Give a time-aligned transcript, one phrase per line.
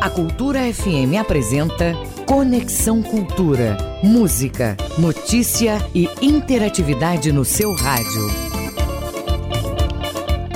[0.00, 1.92] A Cultura FM apresenta
[2.24, 3.76] Conexão Cultura.
[4.02, 8.26] Música, notícia e interatividade no seu rádio.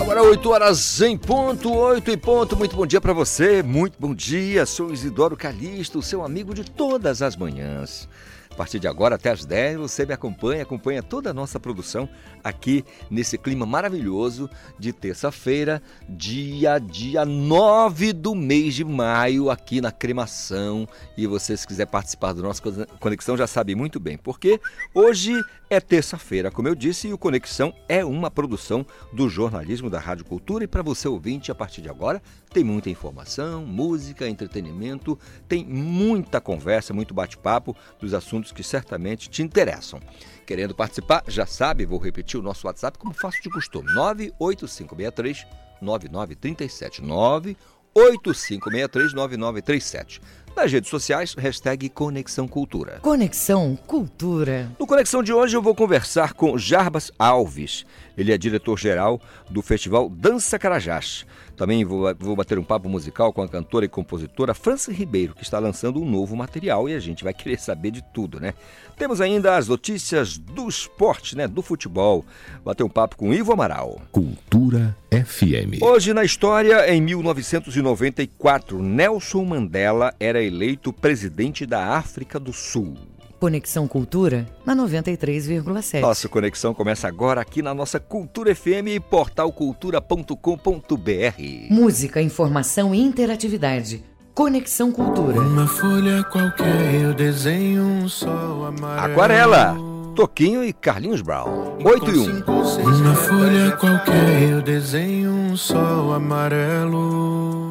[0.01, 2.56] Agora 8 horas em ponto, 8 em ponto.
[2.56, 4.65] Muito bom dia para você, muito bom dia.
[4.65, 8.08] Sou Isidoro Calixto, seu amigo de todas as manhãs.
[8.54, 12.08] A partir de agora até as 10 você me acompanha, acompanha toda a nossa produção
[12.42, 14.48] aqui nesse clima maravilhoso
[14.78, 20.86] de terça-feira, dia dia 9 do mês de maio aqui na Cremação.
[21.16, 22.62] E você se quiser participar do nosso
[23.00, 24.60] Conexão já sabe muito bem, porque
[24.95, 25.34] hoje
[25.74, 30.24] é terça-feira, como eu disse, e o Conexão é uma produção do jornalismo da Rádio
[30.24, 35.18] Cultura e para você ouvinte a partir de agora tem muita informação, música, entretenimento,
[35.48, 39.98] tem muita conversa, muito bate-papo dos assuntos que certamente te interessam.
[40.46, 45.45] Querendo participar, já sabe, vou repetir o nosso WhatsApp como faço de costume: 98563
[45.82, 50.20] 9937 98563 9937.
[50.57, 53.01] Nas redes sociais, hashtag Conexão Cultura.
[53.02, 54.71] Conexão Cultura.
[54.79, 57.85] No Conexão de hoje eu vou conversar com Jarbas Alves.
[58.16, 61.27] Ele é diretor-geral do Festival Dança Carajás.
[61.57, 65.43] Também vou, vou bater um papo musical com a cantora e compositora França Ribeiro, que
[65.43, 68.55] está lançando um novo material e a gente vai querer saber de tudo, né?
[68.97, 71.49] Temos ainda as notícias do esporte, né?
[71.49, 72.25] Do futebol.
[72.65, 74.01] Bater um papo com Ivo Amaral.
[74.13, 75.83] Cultura FM.
[75.83, 82.97] Hoje na história, em 1994, Nelson Mandela era eleito presidente da África do Sul.
[83.39, 86.01] Conexão Cultura na 93,7.
[86.01, 91.71] Nossa conexão começa agora aqui na nossa Cultura FM e portalcultura.com.br.
[91.71, 94.03] Música, informação e interatividade.
[94.35, 95.41] Conexão Cultura.
[95.41, 99.13] Uma folha qualquer eu desenho um sol amarelo.
[99.13, 99.77] Aquarela.
[100.15, 101.77] Toquinho e Carlinhos Brown.
[101.85, 102.43] 8 e 1.
[102.83, 107.71] Uma folha qualquer eu desenho um sol amarelo.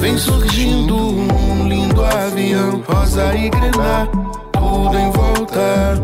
[0.00, 4.06] Vem surgindo um lindo avião, rosa e grená,
[4.52, 6.00] tudo em volta,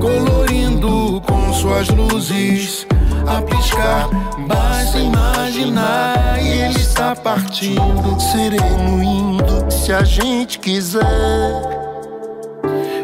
[0.00, 2.86] colorindo com suas luzes.
[3.26, 4.08] A piscar,
[4.48, 8.20] basta imaginar e ele está partindo.
[8.20, 11.02] sereno indo, se a gente quiser.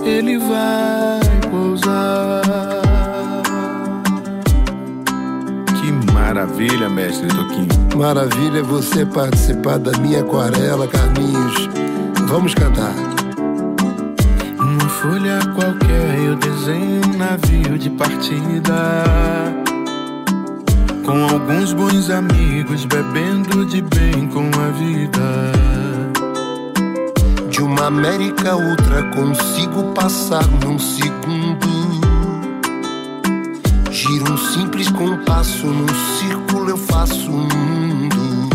[0.04, 2.75] Ele vai pousar.
[6.36, 7.96] Maravilha, mestre Toquinho.
[7.96, 11.68] Maravilha você participar da minha aquarela, Carlinhos.
[12.26, 12.92] Vamos cantar.
[14.58, 18.74] Uma folha qualquer eu desenho um navio de partida.
[21.06, 25.52] Com alguns bons amigos bebendo de bem com a vida.
[27.48, 31.85] De uma América a outra consigo passar num segundo.
[34.06, 35.88] Giro um simples compasso, num
[36.20, 38.48] círculo eu faço um mundo.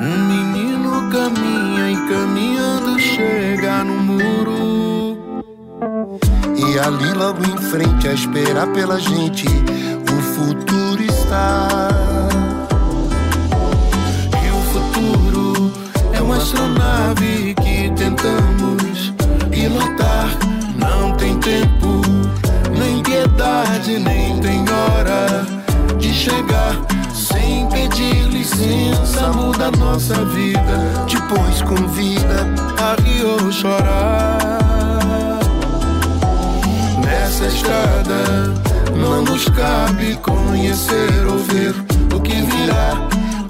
[0.00, 5.18] Um menino caminha e caminhando chega no muro.
[6.56, 11.88] E ali logo em frente a esperar pela gente, o futuro está.
[14.44, 15.72] E o futuro
[16.12, 17.55] é uma astronave
[23.86, 25.46] piedade, nem tem hora
[25.98, 26.74] de chegar.
[27.14, 31.06] Sem pedir licença, muda nossa vida.
[31.08, 32.46] Depois convida
[32.78, 35.38] a rir ou chorar.
[37.04, 38.54] Nessa estrada
[38.94, 41.74] não nos cabe conhecer ou ver
[42.14, 42.94] o que virá,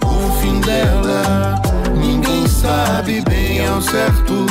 [0.05, 1.61] o fim dela.
[1.97, 4.47] Ninguém sabe bem ao certo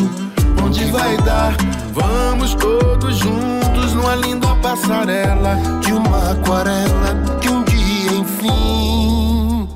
[0.64, 1.56] onde vai dar.
[1.94, 4.44] Vamos todos juntos numa linda
[4.75, 9.69] passarela de uma aquarela que um dia enfim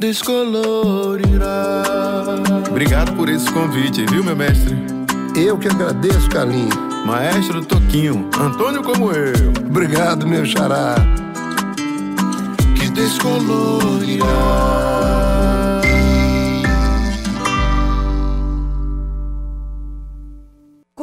[0.00, 1.84] descolorirá.
[2.68, 4.76] Obrigado por esse convite, viu, meu mestre?
[5.36, 6.74] Eu que agradeço, Carlinhos.
[7.06, 9.32] Maestro Toquinho, Antônio como eu.
[9.68, 10.96] Obrigado, meu xará.
[12.74, 14.26] Que descolorirá.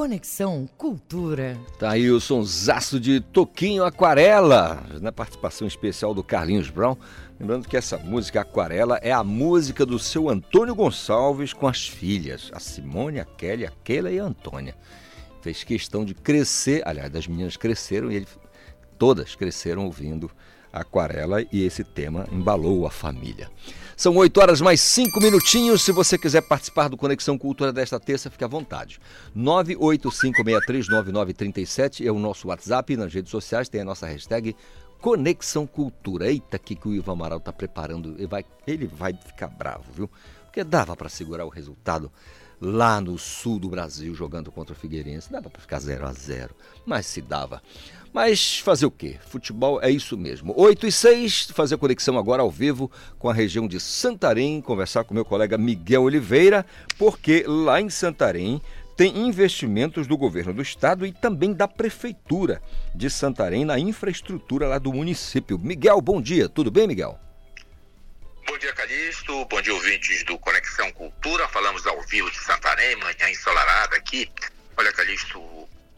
[0.04, 1.58] Conexão Cultura.
[1.80, 6.98] Tá aí o sonsaço de Toquinho Aquarela, na participação especial do Carlinhos Brown.
[7.40, 12.52] Lembrando que essa música Aquarela é a música do seu Antônio Gonçalves com as filhas,
[12.54, 14.76] a Simone, a Kelly, a Keila e a Antônia.
[15.42, 18.28] Fez questão de crescer, aliás, das meninas cresceram e ele,
[18.98, 20.30] todas cresceram ouvindo
[20.74, 23.50] Aquarela e esse tema embalou a família.
[23.96, 25.84] São 8 horas mais 5 minutinhos.
[25.84, 29.00] Se você quiser participar do Conexão Cultura desta terça, fique à vontade.
[29.38, 32.98] 985639937 é o nosso WhatsApp.
[32.98, 34.56] Nas redes sociais tem a nossa hashtag
[35.00, 36.32] Conexão Cultura.
[36.32, 38.16] Eita, que, que o Ivan Amaral está preparando.
[38.18, 40.10] Ele vai, ele vai ficar bravo, viu?
[40.46, 42.12] Porque dava para segurar o resultado
[42.62, 45.32] lá no sul do Brasil jogando contra o Figueirense.
[45.32, 46.56] Dava para ficar 0 a 0
[46.86, 47.62] mas se dava.
[48.14, 49.18] Mas fazer o quê?
[49.28, 50.54] Futebol é isso mesmo.
[50.56, 55.16] 8 e 6, fazer conexão agora ao vivo com a região de Santarém, conversar com
[55.16, 56.64] meu colega Miguel Oliveira,
[57.00, 58.62] porque lá em Santarém
[58.96, 62.62] tem investimentos do governo do estado e também da prefeitura
[62.94, 65.58] de Santarém na infraestrutura lá do município.
[65.58, 66.48] Miguel, bom dia.
[66.48, 67.20] Tudo bem, Miguel?
[68.46, 69.44] Bom dia, Calixto.
[69.46, 71.48] Bom dia, ouvintes do Conexão Cultura.
[71.48, 74.30] Falamos ao vivo de Santarém, manhã ensolarada aqui.
[74.78, 75.42] Olha, Calixto,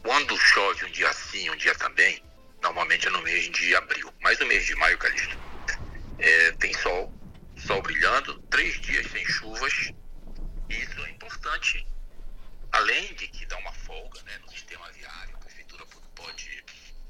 [0.05, 2.23] quando chove um dia sim, um dia também,
[2.61, 4.13] normalmente é no mês de abril.
[4.21, 5.35] Mas no mês de maio, Calixto,
[6.19, 7.11] é, tem sol,
[7.57, 9.91] sol brilhando, três dias sem chuvas.
[10.69, 11.87] E isso é importante.
[12.71, 16.63] Além de que dá uma folga né, no sistema viário, a prefeitura pode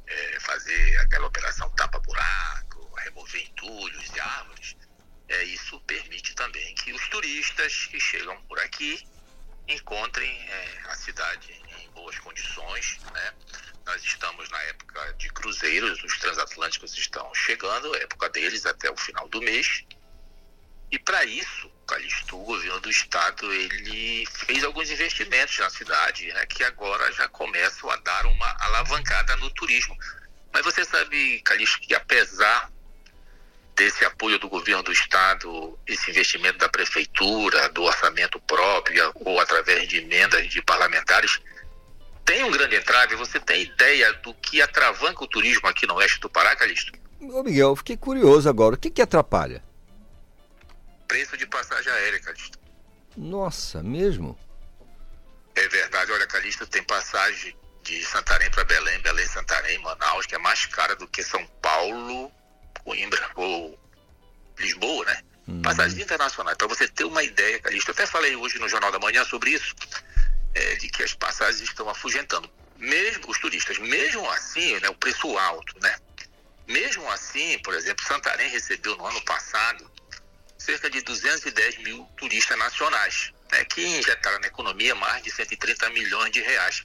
[0.08, 4.78] é, fazer aquela operação tapa-buraco, remover entulhos e árvores.
[5.28, 9.06] É, isso permite também que os turistas que chegam por aqui
[9.68, 11.65] encontrem é, a cidade
[11.96, 13.00] boas condições.
[13.12, 13.34] Né?
[13.86, 18.98] Nós estamos na época de cruzeiros, os transatlânticos estão chegando, a época deles até o
[18.98, 19.84] final do mês.
[20.92, 26.46] E para isso, Calixto, o governo do estado, ele fez alguns investimentos na cidade, né,
[26.46, 29.98] que agora já começam a dar uma alavancada no turismo.
[30.54, 32.72] Mas você sabe, Calixto, que apesar
[33.76, 39.88] desse apoio do governo do estado, esse investimento da prefeitura, do orçamento próprio ou através
[39.90, 41.42] de emendas de parlamentares,
[42.26, 43.16] tem um grande entrave.
[43.16, 46.92] Você tem ideia do que atravanca o turismo aqui no oeste do Pará, Calixto?
[47.22, 48.76] Ô Miguel, eu fiquei curioso agora.
[48.76, 49.64] O que, que atrapalha?
[51.08, 52.60] Preço de passagem aérea, Calixto.
[53.16, 54.38] Nossa, mesmo?
[55.56, 56.12] É verdade.
[56.12, 60.96] Olha, Calixto, tem passagem de Santarém para Belém, Belém, Santarém, Manaus, que é mais cara
[60.96, 62.32] do que São Paulo,
[62.84, 63.80] Coimbra ou
[64.58, 65.22] Lisboa, né?
[65.48, 65.62] Uhum.
[65.62, 66.58] Passagens internacionais.
[66.58, 69.52] Para você ter uma ideia, Calixto, eu até falei hoje no Jornal da Manhã sobre
[69.52, 69.76] isso,
[70.56, 72.50] é, de que as passagens estão afugentando.
[72.78, 75.96] Mesmo os turistas, mesmo assim, né, o preço alto, né?
[76.68, 79.92] Mesmo assim, por exemplo, Santarém recebeu no ano passado
[80.58, 86.32] cerca de 210 mil turistas nacionais, né, que injetaram na economia mais de 130 milhões
[86.32, 86.84] de reais.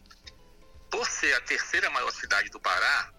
[0.91, 3.11] Por ser a terceira maior cidade do Pará,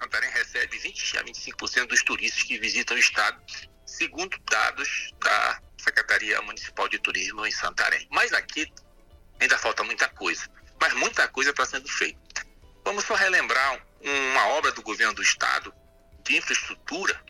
[0.00, 3.40] Santarém recebe 20 a 25% dos turistas que visitam o estado,
[3.84, 8.06] segundo dados da Secretaria Municipal de Turismo em Santarém.
[8.10, 8.72] Mas aqui
[9.40, 10.48] ainda falta muita coisa,
[10.80, 12.46] mas muita coisa está sendo feita.
[12.84, 15.74] Vamos só relembrar uma obra do governo do estado
[16.22, 17.20] de infraestrutura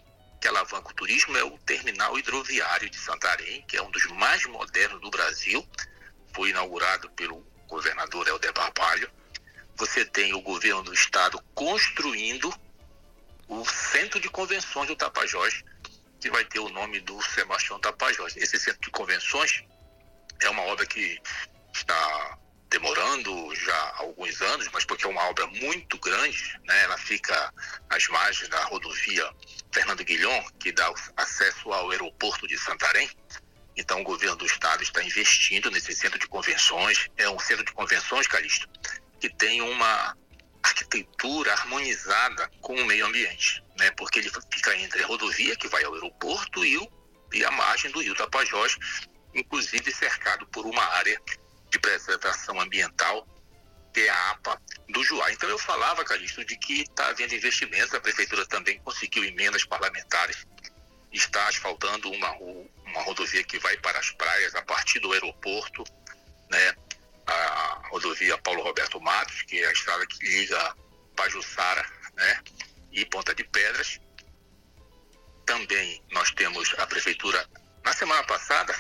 [0.41, 4.45] que alavanca o turismo é o terminal hidroviário de Santarém, que é um dos mais
[4.47, 5.67] modernos do Brasil.
[6.33, 9.11] Foi inaugurado pelo governador Helder Barbalho
[9.79, 12.53] você tem o governo do estado construindo
[13.47, 15.63] o centro de convenções do Tapajós,
[16.21, 18.37] que vai ter o nome do Sebastião Tapajós.
[18.37, 19.63] Esse centro de convenções
[20.43, 21.21] é uma obra que
[21.79, 22.39] está
[22.71, 26.83] demorando já alguns anos, mas porque é uma obra muito grande, né?
[26.85, 27.53] Ela fica
[27.89, 29.31] às margens da rodovia
[29.73, 33.09] Fernando Guilhom, que dá acesso ao aeroporto de Santarém.
[33.77, 37.09] Então, o governo do estado está investindo nesse centro de convenções.
[37.17, 38.69] É um centro de convenções, Calixto,
[39.21, 40.17] que tem uma
[40.63, 43.91] arquitetura harmonizada com o meio ambiente, né?
[43.93, 46.93] Porque ele fica entre a rodovia que vai ao aeroporto e, o,
[47.33, 48.77] e a margem do rio Tapajós,
[49.35, 51.19] inclusive cercado por uma área
[51.71, 53.27] de preservação ambiental
[53.93, 55.33] que é a APA do Juá.
[55.33, 60.47] Então eu falava, Calixto, de que está havendo investimentos, a prefeitura também conseguiu emendas parlamentares,
[61.13, 65.85] está asfaltando uma, uma rodovia que vai para as praias a partir do aeroporto,
[66.51, 66.75] né?
[67.27, 70.75] a rodovia Paulo Roberto Matos, que é a estrada que liga
[71.15, 71.85] Pajuçara
[72.15, 72.41] né,
[72.93, 74.01] e Ponta de Pedras.
[75.45, 77.47] Também nós temos a prefeitura
[77.85, 78.75] Na semana passada,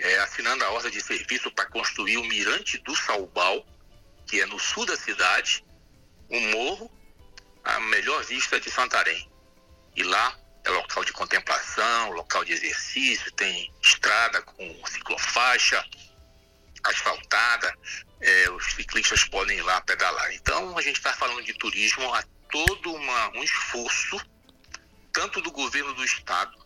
[0.00, 3.66] é, assinando a ordem de serviço para construir o Mirante do Salbal,
[4.26, 5.64] que é no sul da cidade,
[6.30, 6.90] um morro,
[7.62, 9.30] a melhor vista de Santarém.
[9.94, 15.84] E lá é local de contemplação, local de exercício, tem estrada com ciclofaixa,
[16.84, 17.74] asfaltada,
[18.20, 20.32] é, os ciclistas podem ir lá pedalar.
[20.34, 24.18] Então a gente está falando de turismo a todo uma, um esforço,
[25.12, 26.58] tanto do governo do estado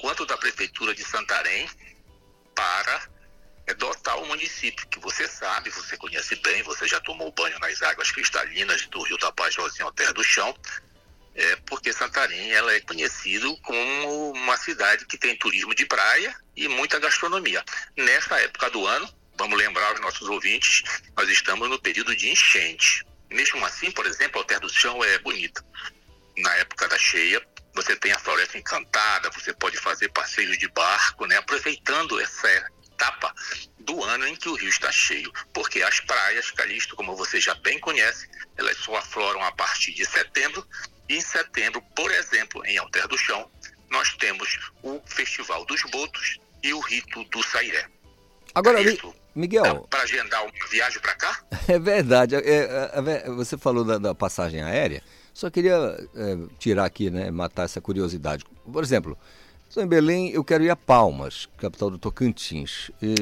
[0.00, 1.68] quanto da prefeitura de Santarém,
[2.60, 3.08] para
[3.66, 7.80] é, dotar o município, que você sabe, você conhece bem, você já tomou banho nas
[7.80, 10.54] águas cristalinas do Rio Paz, ao Terra do Chão,
[11.34, 16.68] é, porque Santarém ela é conhecido como uma cidade que tem turismo de praia e
[16.68, 17.64] muita gastronomia.
[17.96, 20.82] Nessa época do ano, vamos lembrar os nossos ouvintes,
[21.16, 23.06] nós estamos no período de enchente.
[23.30, 25.64] Mesmo assim, por exemplo, a Terra do Chão é bonita.
[26.36, 27.40] Na época da cheia,
[27.74, 31.36] você tem a floresta encantada, você pode fazer passeios de barco, né?
[31.36, 32.48] aproveitando essa
[32.92, 33.34] etapa
[33.78, 35.32] do ano em que o rio está cheio.
[35.52, 40.04] Porque as praias, Calixto, como você já bem conhece, elas só afloram a partir de
[40.04, 40.66] setembro
[41.10, 43.50] em setembro, por exemplo, em Alter do Chão,
[43.90, 47.84] nós temos o Festival dos Botos e o Rito do Sairé.
[48.54, 48.96] Agora, é
[49.34, 49.88] Miguel.
[49.90, 51.40] Para agendar uma viagem para cá?
[51.68, 52.34] É verdade.
[52.34, 55.02] É, é, é, você falou da, da, passagem aérea.
[55.32, 55.74] Só queria
[56.14, 58.44] é, tirar aqui, né, matar essa curiosidade.
[58.70, 59.16] Por exemplo,
[59.68, 62.90] estou em Belém, eu quero ir a Palmas, capital do Tocantins.
[63.00, 63.14] E,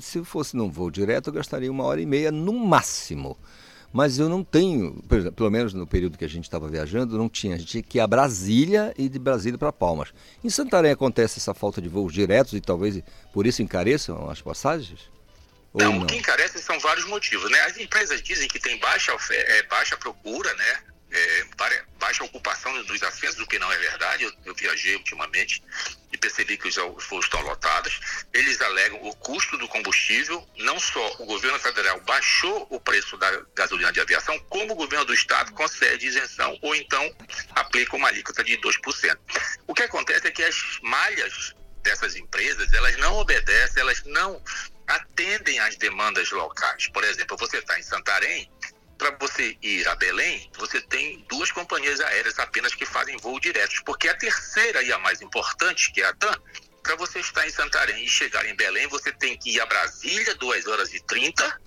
[0.00, 3.36] se fosse num voo direto, eu gastaria uma hora e meia no máximo
[3.94, 5.00] mas eu não tenho,
[5.36, 7.54] pelo menos no período que a gente estava viajando, não tinha.
[7.54, 10.12] A gente tinha que ir a Brasília e de Brasília para Palmas.
[10.42, 13.00] Em Santarém acontece essa falta de voos diretos e talvez
[13.32, 14.98] por isso encareçam as passagens?
[15.72, 17.60] Não, não, o que encarece são vários motivos, né?
[17.60, 20.78] As empresas dizem que tem baixa, é, baixa procura, né?
[21.14, 21.46] É,
[21.96, 24.24] baixa ocupação dos assentos, o que não é verdade.
[24.24, 25.62] Eu, eu, viajei ultimamente
[26.12, 28.00] e percebi que os voos estão lotados.
[28.32, 30.46] Eles alegam o custo do combustível.
[30.56, 35.04] Não só o governo federal baixou o preço da gasolina de aviação, como o governo
[35.04, 37.16] do estado concede isenção ou então
[37.54, 39.18] aplica uma alíquota de 2%.
[39.68, 44.42] O que acontece é que as malhas dessas empresas, elas não obedecem, elas não
[44.86, 46.88] atendem às demandas locais.
[46.88, 48.50] Por exemplo, você está em Santarém,
[49.12, 53.80] para você ir a Belém, você tem duas companhias aéreas apenas que fazem voo diretos,
[53.80, 56.34] porque a terceira e a mais importante, que é a TAM,
[56.82, 60.34] para você estar em Santarém e chegar em Belém, você tem que ir a Brasília,
[60.34, 61.60] 2 horas e 30,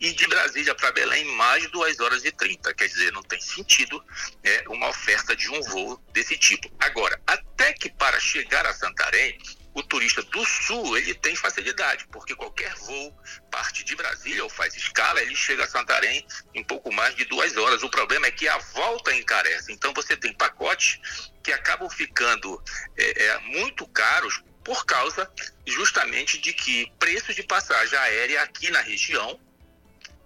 [0.00, 2.72] e de Brasília para Belém, mais 2 horas e 30.
[2.72, 4.02] Quer dizer, não tem sentido
[4.42, 6.70] é, uma oferta de um voo desse tipo.
[6.78, 9.38] Agora, até que para chegar a Santarém,
[9.72, 13.16] o turista do sul ele tem facilidade, porque qualquer voo
[13.50, 17.56] parte de Brasília ou faz escala, ele chega a Santarém em pouco mais de duas
[17.56, 17.82] horas.
[17.82, 19.72] O problema é que a volta encarece.
[19.72, 21.00] Então você tem pacotes
[21.42, 22.62] que acabam ficando
[22.96, 25.30] é, é, muito caros por causa
[25.66, 29.40] justamente de que preço de passagem aérea aqui na região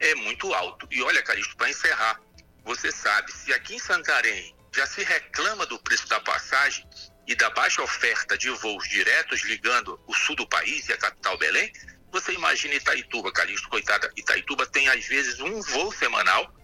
[0.00, 0.88] é muito alto.
[0.90, 2.20] E olha, Caristo, para encerrar,
[2.64, 6.84] você sabe, se aqui em Santarém já se reclama do preço da passagem,
[7.26, 11.38] e da baixa oferta de voos diretos ligando o sul do país e a capital
[11.38, 11.72] Belém,
[12.12, 16.54] você imagina Itaituba, Calixto, coitada, Itaituba tem às vezes um voo semanal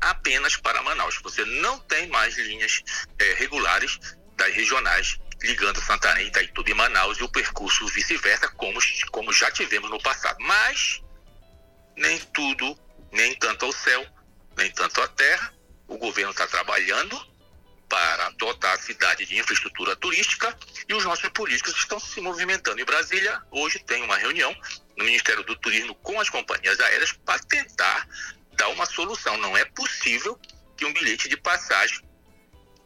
[0.00, 1.18] apenas para Manaus.
[1.22, 2.82] Você não tem mais linhas
[3.18, 3.98] é, regulares
[4.36, 8.78] das regionais ligando Santarém, Itaituba e Manaus e o percurso vice-versa, como,
[9.10, 10.36] como já tivemos no passado.
[10.40, 11.02] Mas
[11.96, 12.78] nem tudo,
[13.12, 14.06] nem tanto ao céu,
[14.56, 15.52] nem tanto à terra.
[15.86, 17.33] O governo está trabalhando
[17.88, 20.56] para dotar a cidade de infraestrutura turística
[20.88, 22.80] e os nossos políticos estão se movimentando.
[22.80, 24.54] Em Brasília, hoje tem uma reunião
[24.96, 28.08] no Ministério do Turismo com as companhias aéreas para tentar
[28.56, 29.36] dar uma solução.
[29.38, 30.38] Não é possível
[30.76, 32.00] que um bilhete de passagem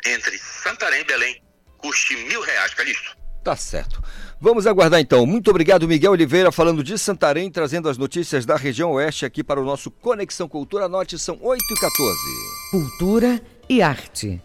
[0.04, 1.42] entre Santarém e Belém
[1.78, 3.16] custe mil reais, Calixto.
[3.42, 4.02] Tá certo.
[4.40, 5.24] Vamos aguardar então.
[5.24, 9.60] Muito obrigado, Miguel Oliveira, falando de Santarém, trazendo as notícias da região oeste aqui para
[9.60, 10.84] o nosso Conexão Cultura.
[10.84, 12.18] Anote, são 8 e 14.
[12.70, 14.42] Cultura e arte.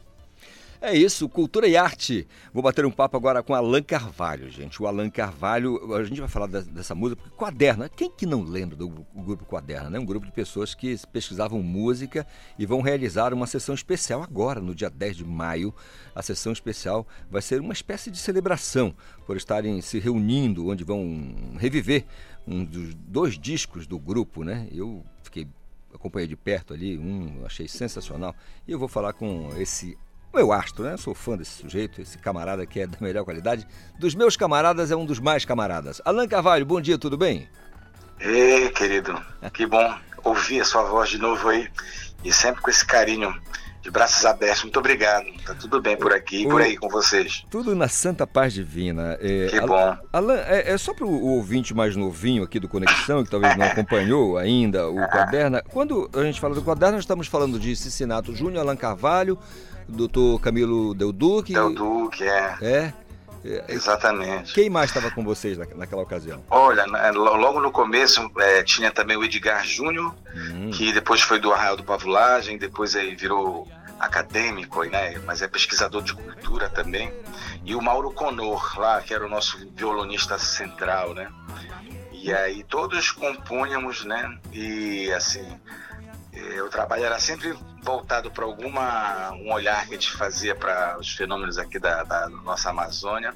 [0.85, 2.27] É isso, cultura e arte.
[2.53, 4.83] Vou bater um papo agora com Alan Carvalho, gente.
[4.83, 8.75] O Alan Carvalho, a gente vai falar dessa música, porque Quaderna, quem que não lembra
[8.75, 9.97] do grupo Quaderna, né?
[9.97, 12.27] Um grupo de pessoas que pesquisavam música
[12.59, 15.73] e vão realizar uma sessão especial agora, no dia 10 de maio.
[16.13, 18.93] A sessão especial vai ser uma espécie de celebração
[19.25, 22.03] por estarem se reunindo, onde vão reviver
[22.45, 24.67] um dos dois discos do grupo, né?
[24.69, 25.47] Eu fiquei
[25.93, 28.35] acompanhei de perto ali, um achei sensacional.
[28.67, 29.97] E eu vou falar com esse
[30.33, 30.97] meu astro, né?
[30.97, 33.67] Sou fã desse sujeito, esse camarada que é da melhor qualidade.
[33.99, 36.01] Dos meus camaradas, é um dos mais camaradas.
[36.03, 37.47] Alan Carvalho, bom dia, tudo bem?
[38.19, 39.19] Ei, querido,
[39.53, 41.67] que bom ouvir a sua voz de novo aí
[42.23, 43.33] e sempre com esse carinho
[43.81, 44.63] de braços abertos.
[44.63, 45.25] Muito obrigado.
[45.45, 47.43] Tá tudo bem por aqui e por aí com vocês.
[47.51, 49.17] Tudo na santa paz divina.
[49.19, 49.97] É, que bom.
[50.13, 53.65] Alan, é, é só para o ouvinte mais novinho aqui do Conexão, que talvez não
[53.65, 55.61] acompanhou ainda o Quaderna.
[55.61, 59.37] Quando a gente fala do Quaderna, nós estamos falando de Cicinato Júnior, Alan Carvalho,
[59.87, 61.53] doutor Camilo Del Duque.
[61.53, 62.57] Del Duque, é.
[62.61, 62.93] É.
[63.67, 64.53] Exatamente.
[64.53, 66.41] Quem mais estava com vocês naquela ocasião?
[66.49, 70.71] Olha, né, logo no começo é, tinha também o Edgar Júnior, hum.
[70.71, 73.67] que depois foi do Arraial do Pavulagem, depois aí virou
[73.99, 75.19] acadêmico, né?
[75.25, 77.11] mas é pesquisador de cultura também.
[77.65, 81.29] E o Mauro Conor, lá, que era o nosso violonista central, né?
[82.11, 84.37] E aí todos compunhamos, né?
[84.51, 85.45] E assim,
[86.61, 91.13] o trabalho era sempre voltado para alguma um olhar que a gente fazia para os
[91.13, 93.35] fenômenos aqui da, da, nossa Amazônia.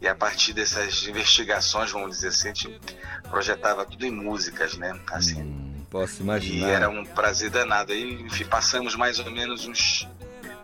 [0.00, 2.80] E a partir dessas investigações vamos dizer assim a gente
[3.28, 4.98] projetava tudo em músicas né?
[5.10, 5.42] Assim.
[5.42, 6.68] Hum, posso imaginar.
[6.68, 7.92] E era um prazer danado.
[7.92, 10.06] Aí enfim passamos mais ou menos uns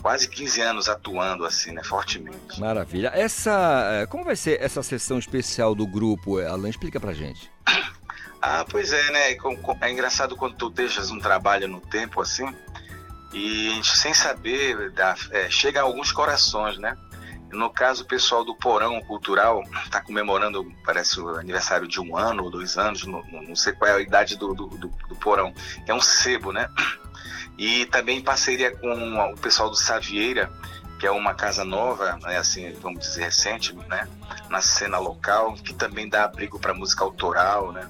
[0.01, 1.83] quase 15 anos atuando assim né?
[1.83, 2.61] Fortemente.
[2.61, 3.11] Maravilha.
[3.15, 6.69] Essa eh, como vai ser essa sessão especial do grupo Alan?
[6.69, 7.51] Explica para gente
[8.43, 9.37] ah, pois é, né?
[9.81, 12.53] É engraçado quando tu deixas um trabalho no tempo assim,
[13.33, 16.97] e a gente sem saber, dá, é, chega a alguns corações, né?
[17.53, 22.45] No caso, o pessoal do Porão Cultural está comemorando, parece, o aniversário de um ano
[22.45, 25.55] ou dois anos, não, não sei qual é a idade do, do, do, do Porão.
[25.87, 26.69] É um sebo, né?
[27.59, 30.51] E também em parceria com o pessoal do Savieira,
[30.99, 34.09] que é uma casa nova, né, assim, vamos dizer, recente, né?
[34.49, 37.87] Na cena local, que também dá abrigo para música autoral, né?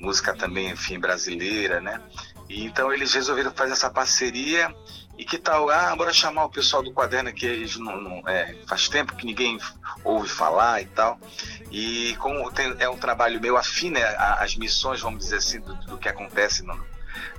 [0.00, 2.00] Música também, enfim, brasileira, né?
[2.48, 4.74] E então eles resolveram fazer essa parceria.
[5.16, 8.56] E que tal, ah, bora chamar o pessoal do Quaderno que eles não, não é,
[8.66, 9.58] faz tempo que ninguém
[10.02, 11.20] ouve falar e tal.
[11.70, 14.02] E como tem, é um trabalho meio afim, né,
[14.38, 16.74] as missões, vamos dizer assim, do, do que acontece no,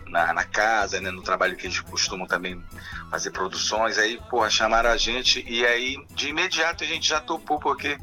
[0.05, 2.63] na, na, casa, né, no trabalho que eles costumam também
[3.09, 7.59] fazer produções, aí, porra, chamaram a gente e aí de imediato a gente já topou,
[7.59, 7.97] porque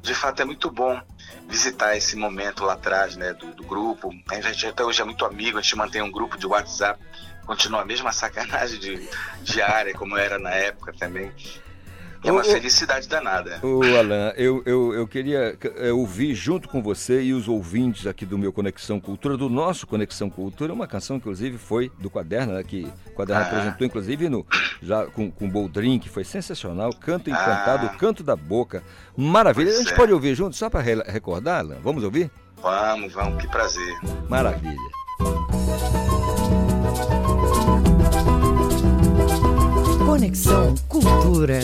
[0.00, 1.00] de fato é muito bom
[1.48, 4.10] visitar esse momento lá atrás, né, do, do grupo.
[4.30, 7.00] A gente até hoje é muito amigo, a gente mantém um grupo de WhatsApp,
[7.46, 9.08] continua a mesma sacanagem de
[9.42, 11.32] diária como era na época também.
[12.24, 13.58] É uma o, felicidade danada.
[13.62, 15.58] O Alan, eu, eu, eu queria
[15.92, 20.30] ouvir junto com você e os ouvintes aqui do meu Conexão Cultura, do nosso Conexão
[20.30, 23.46] Cultura, uma canção, inclusive, foi do Quaderno, né, que o Quaderno ah.
[23.46, 24.46] apresentou, inclusive, no,
[24.80, 26.92] já com, com Boldrin, que foi sensacional.
[26.92, 27.96] Canto Encantado, ah.
[27.96, 28.82] Canto da Boca.
[29.16, 29.66] Maravilha.
[29.66, 29.96] Pois a gente é.
[29.96, 31.78] pode ouvir junto, só para recordar, Alan?
[31.82, 32.30] Vamos ouvir?
[32.62, 33.94] Vamos, vamos, que prazer.
[34.28, 34.78] Maravilha.
[40.12, 41.60] Conexão Cultura.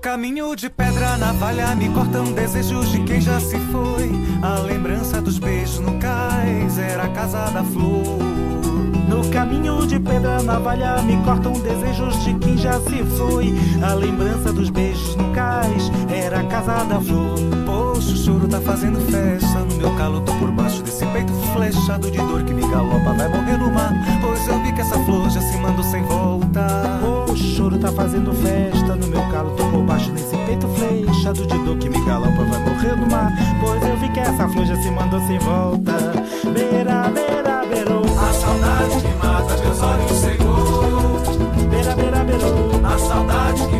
[0.00, 4.10] caminho de pedra, navalha me cortam desejos de quem já se foi.
[4.40, 8.67] A lembrança dos beijos no cais era a casa da flor.
[9.32, 13.54] Caminho de pedra, navalha me cortam desejos de quem já se foi.
[13.82, 17.38] A lembrança dos beijos no cais era a casa da flor.
[17.66, 19.60] Poxa, o choro tá fazendo festa.
[19.60, 23.28] No meu calo tô por baixo desse peito flechado de dor que me galopa, vai
[23.28, 23.92] morrer no mar.
[24.20, 26.66] Pois eu vi que essa flor já se mandou sem volta.
[27.30, 28.96] O choro tá fazendo festa.
[28.96, 32.60] No meu calo tô por baixo desse peito flechado de dor que me galopa, vai
[32.60, 33.32] morrer no mar.
[33.60, 35.92] Pois eu vi que essa flor já se mandou sem volta.
[36.52, 38.04] Beira, beira, beirou.
[38.18, 39.17] A saudade
[43.08, 43.66] saudade.
[43.70, 43.77] que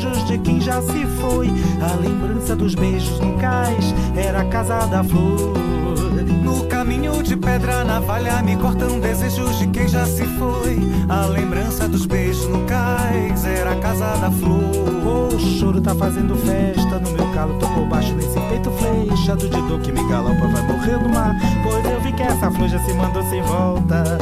[0.00, 1.48] desejos de quem já se foi.
[1.80, 5.54] A lembrança dos beijos no cais era a casa da flor.
[6.42, 10.78] No caminho de pedra, navalha me cortam desejos de quem já se foi.
[11.08, 15.34] A lembrança dos beijos no cais era a casa da flor.
[15.34, 19.80] O choro tá fazendo festa no meu calo, por baixo desse peito flechado de dor
[19.80, 21.36] que me galopa, vai morrer no mar.
[21.62, 24.18] Pois eu vi que essa flor já se mandou sem volta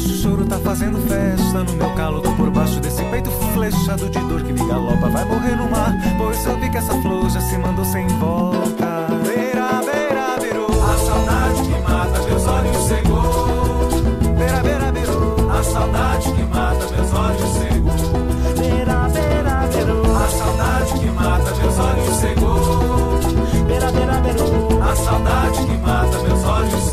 [0.00, 2.20] baixo, o choro tá fazendo festa no meu calo.
[2.20, 5.08] Tô por baixo desse peito flechado de dor que me galopa.
[5.08, 9.06] Vai morrer no mar, pois eu vi que essa flor já se mandou sem volta.
[9.24, 10.70] Beira, beira, beirou.
[10.70, 13.88] A saudade que mata meus olhos cegou.
[14.38, 15.50] Beira, beira, beirou.
[15.50, 17.92] A saudade que mata meus olhos cegou.
[18.58, 20.16] Beira, beira, beirou.
[20.16, 23.20] A saudade que mata meus olhos cegou.
[23.66, 24.82] Beira, beira, beirou.
[24.82, 26.89] A saudade que mata meus olhos cegou.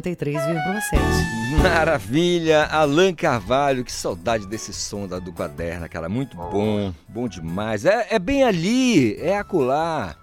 [0.00, 1.62] 93,7.
[1.62, 7.84] Maravilha, Alan Carvalho, que saudade desse som da do Quaderna, cara, muito bom, bom demais.
[7.84, 10.16] É, é bem ali, é acolá.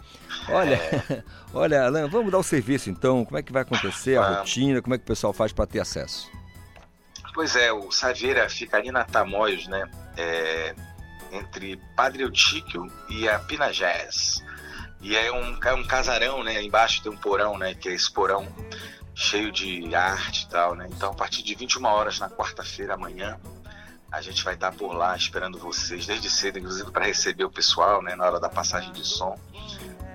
[0.50, 0.80] Olha,
[1.54, 3.24] olha, Alan, vamos dar o serviço então.
[3.26, 4.82] Como é que vai acontecer a rotina?
[4.82, 6.30] Como é que o pessoal faz para ter acesso?
[7.34, 9.90] Pois é, o Saveira fica ali na Tamoios, né?
[10.18, 10.76] É,
[11.32, 14.44] entre Padre Eutíquio e a Pinagés.
[15.02, 16.62] E é um, ca- um casarão, né?
[16.62, 17.74] Embaixo tem um porão, né?
[17.74, 18.48] Que é esse porão
[19.22, 20.88] cheio de arte e tal, né?
[20.92, 23.40] Então, a partir de 21 horas na quarta-feira, amanhã,
[24.12, 28.02] a gente vai estar por lá esperando vocês, desde cedo, inclusive para receber o pessoal,
[28.02, 28.16] né?
[28.16, 29.40] Na hora da passagem de som.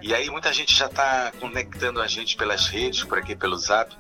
[0.02, 3.96] E aí, muita gente já está conectando a gente pelas redes, por aqui pelo Zap,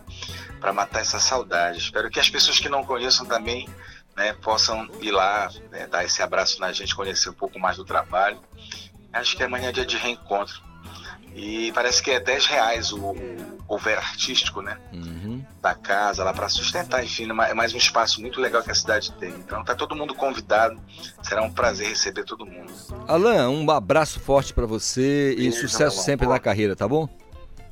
[0.60, 1.78] para matar essa saudade.
[1.78, 3.68] Espero que as pessoas que não conheçam também
[4.16, 7.84] né, possam ir lá, né, dar esse abraço na gente, conhecer um pouco mais do
[7.84, 8.40] trabalho.
[9.12, 10.62] Acho que amanhã é dia de reencontro.
[11.38, 14.78] E parece que é 10 reais o, o cover artístico, né?
[14.90, 15.44] Uhum.
[15.60, 19.12] Da casa lá para sustentar, enfim, é mais um espaço muito legal que a cidade
[19.12, 19.28] tem.
[19.30, 20.80] Então tá todo mundo convidado.
[21.22, 22.72] Será um prazer receber todo mundo.
[23.06, 27.06] Alan, um abraço forte para você e Beijo, sucesso sempre na carreira, tá bom?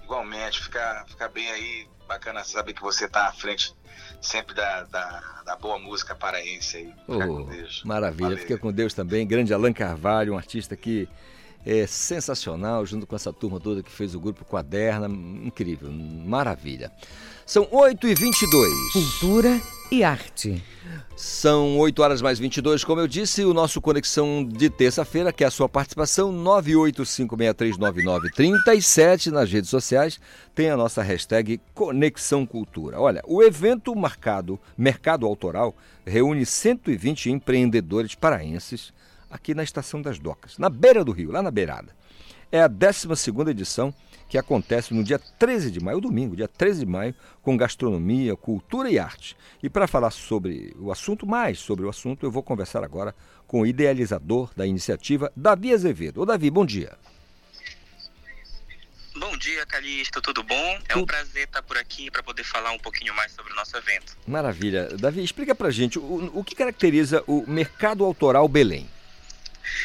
[0.04, 3.74] Igualmente, fica, fica bem aí, bacana saber que você tá à frente
[4.20, 6.86] sempre da, da, da boa música paraense aí.
[7.06, 7.82] Fica Oh, com Deus.
[7.84, 8.38] maravilha, Valeu.
[8.38, 9.26] fica com Deus também.
[9.26, 11.08] Grande Alan Carvalho, um artista que
[11.64, 15.08] é sensacional, junto com essa turma toda que fez o grupo Quaderna.
[15.08, 16.92] Incrível, maravilha.
[17.46, 18.92] São 8h22.
[18.92, 19.58] Cultura
[19.90, 20.62] e arte.
[21.16, 25.46] São 8 horas mais 22, como eu disse, o nosso Conexão de terça-feira, que é
[25.46, 30.20] a sua participação, 985639937 nas redes sociais,
[30.54, 33.00] tem a nossa hashtag Conexão Cultura.
[33.00, 35.74] Olha, o evento marcado Mercado Autoral
[36.04, 38.92] reúne 120 empreendedores paraenses
[39.34, 41.92] aqui na Estação das Docas, na beira do rio, lá na beirada.
[42.52, 43.92] É a 12ª edição
[44.28, 48.88] que acontece no dia 13 de maio, domingo, dia 13 de maio, com gastronomia, cultura
[48.88, 49.36] e arte.
[49.60, 53.12] E para falar sobre o assunto, mais sobre o assunto, eu vou conversar agora
[53.46, 56.22] com o idealizador da iniciativa, Davi Azevedo.
[56.22, 56.92] Ô Davi, bom dia.
[59.16, 60.78] Bom dia, Calixto, tudo bom?
[60.88, 63.76] É um prazer estar por aqui para poder falar um pouquinho mais sobre o nosso
[63.76, 64.16] evento.
[64.26, 64.88] Maravilha.
[64.96, 68.88] Davi, explica pra gente o, o que caracteriza o Mercado Autoral Belém.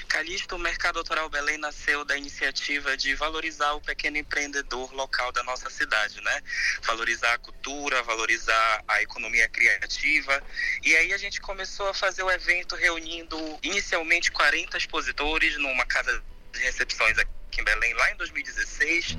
[0.07, 5.43] Calixto, o Mercado Autoral Belém nasceu da iniciativa de valorizar o pequeno empreendedor local da
[5.43, 6.41] nossa cidade, né?
[6.83, 10.43] Valorizar a cultura, valorizar a economia criativa.
[10.83, 16.23] E aí a gente começou a fazer o evento reunindo inicialmente 40 expositores numa casa
[16.51, 19.17] de recepções aqui em Belém, lá em 2016.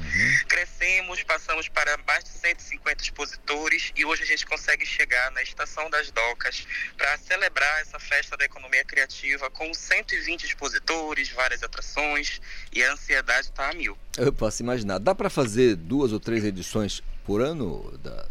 [0.48, 5.90] Crescemos, passamos para mais de 150 expositores e hoje a gente consegue chegar na Estação
[5.90, 6.66] das Docas
[6.96, 12.40] para celebrar essa festa da economia criativa com 120 expositores, várias atrações
[12.72, 13.96] e a ansiedade está a mil.
[14.16, 14.98] Eu posso imaginar.
[14.98, 17.96] Dá para fazer duas ou três edições por ano?
[17.98, 18.26] Da...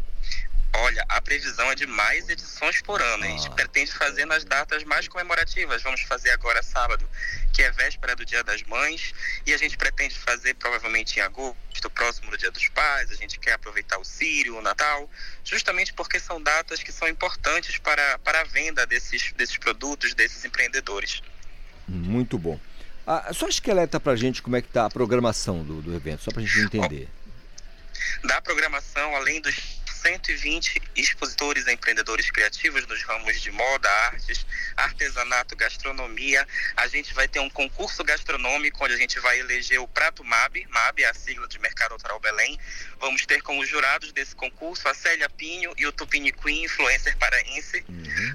[0.72, 3.24] Olha, a previsão é de mais edições por ano.
[3.24, 3.50] A gente Ah.
[3.50, 5.82] pretende fazer nas datas mais comemorativas.
[5.82, 7.08] Vamos fazer agora sábado,
[7.52, 9.12] que é véspera do Dia das Mães,
[9.44, 13.10] e a gente pretende fazer provavelmente em agosto, próximo do Dia dos Pais.
[13.10, 15.10] A gente quer aproveitar o Sírio, o Natal,
[15.44, 20.44] justamente porque são datas que são importantes para, para a venda desses, desses produtos, desses
[20.44, 21.20] empreendedores.
[21.88, 22.60] Muito bom.
[23.06, 26.30] Ah, só esqueleta pra gente como é que tá a programação do, do evento, só
[26.30, 27.08] pra gente entender.
[28.22, 35.54] da programação, além dos 120 expositores e empreendedores criativos nos ramos de moda, artes, artesanato,
[35.54, 40.24] gastronomia, a gente vai ter um concurso gastronômico onde a gente vai eleger o Prato
[40.24, 42.58] MAB, MAB é a sigla de Mercado Autoral Belém.
[42.98, 47.84] Vamos ter como jurados desse concurso a Célia Pinho e o Tupini Queen, influencer paraense.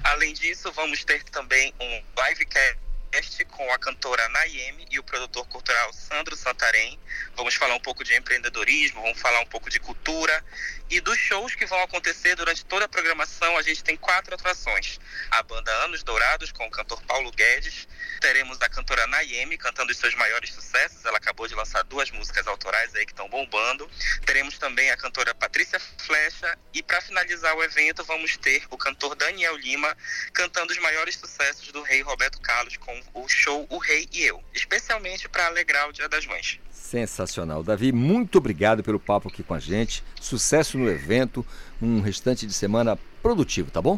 [0.04, 2.85] Além disso, vamos ter também um livecast
[3.16, 7.00] Com a cantora Nayeme e o produtor cultural Sandro Santarém.
[7.34, 10.44] Vamos falar um pouco de empreendedorismo, vamos falar um pouco de cultura
[10.90, 13.56] e dos shows que vão acontecer durante toda a programação.
[13.56, 15.00] A gente tem quatro atrações:
[15.30, 17.88] a banda Anos Dourados com o cantor Paulo Guedes,
[18.20, 21.02] teremos a cantora Nayeme cantando os seus maiores sucessos.
[21.06, 23.90] Ela acabou de lançar duas músicas autorais aí que estão bombando.
[24.26, 29.14] Teremos também a cantora Patrícia Flecha e para finalizar o evento vamos ter o cantor
[29.14, 29.96] Daniel Lima
[30.34, 34.42] cantando os maiores sucessos do rei Roberto Carlos com o show O Rei e Eu,
[34.52, 36.60] especialmente para alegrar o Dia das Mães.
[36.70, 37.62] Sensacional.
[37.62, 40.04] Davi, muito obrigado pelo papo aqui com a gente.
[40.20, 41.44] Sucesso no evento,
[41.82, 43.96] um restante de semana produtivo, tá bom?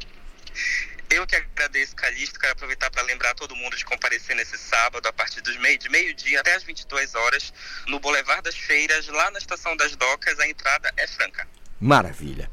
[1.10, 2.38] Eu que agradeço, Calixto.
[2.38, 5.88] Quero aproveitar para lembrar todo mundo de comparecer nesse sábado, a partir dos meio, de
[5.88, 7.52] meio-dia até as 22 horas,
[7.86, 10.38] no Boulevard das Feiras, lá na Estação das Docas.
[10.38, 11.48] A entrada é franca.
[11.80, 12.50] Maravilha.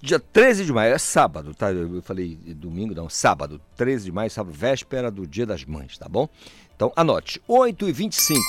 [0.00, 1.70] Dia 13 de maio, é sábado, tá?
[1.70, 3.60] Eu falei domingo, não, sábado.
[3.76, 6.28] 13 de maio, sábado, véspera do Dia das Mães, tá bom?
[6.74, 8.40] Então anote, 8 e 25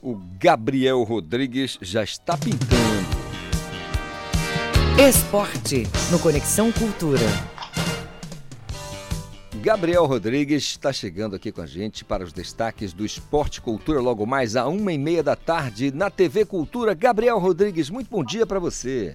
[0.00, 2.78] O Gabriel Rodrigues já está pintando.
[4.98, 7.57] Esporte no Conexão Cultura.
[9.68, 14.24] Gabriel Rodrigues está chegando aqui com a gente para os destaques do Esporte Cultura logo
[14.24, 16.94] mais a uma e meia da tarde na TV Cultura.
[16.94, 19.14] Gabriel Rodrigues, muito bom dia para você.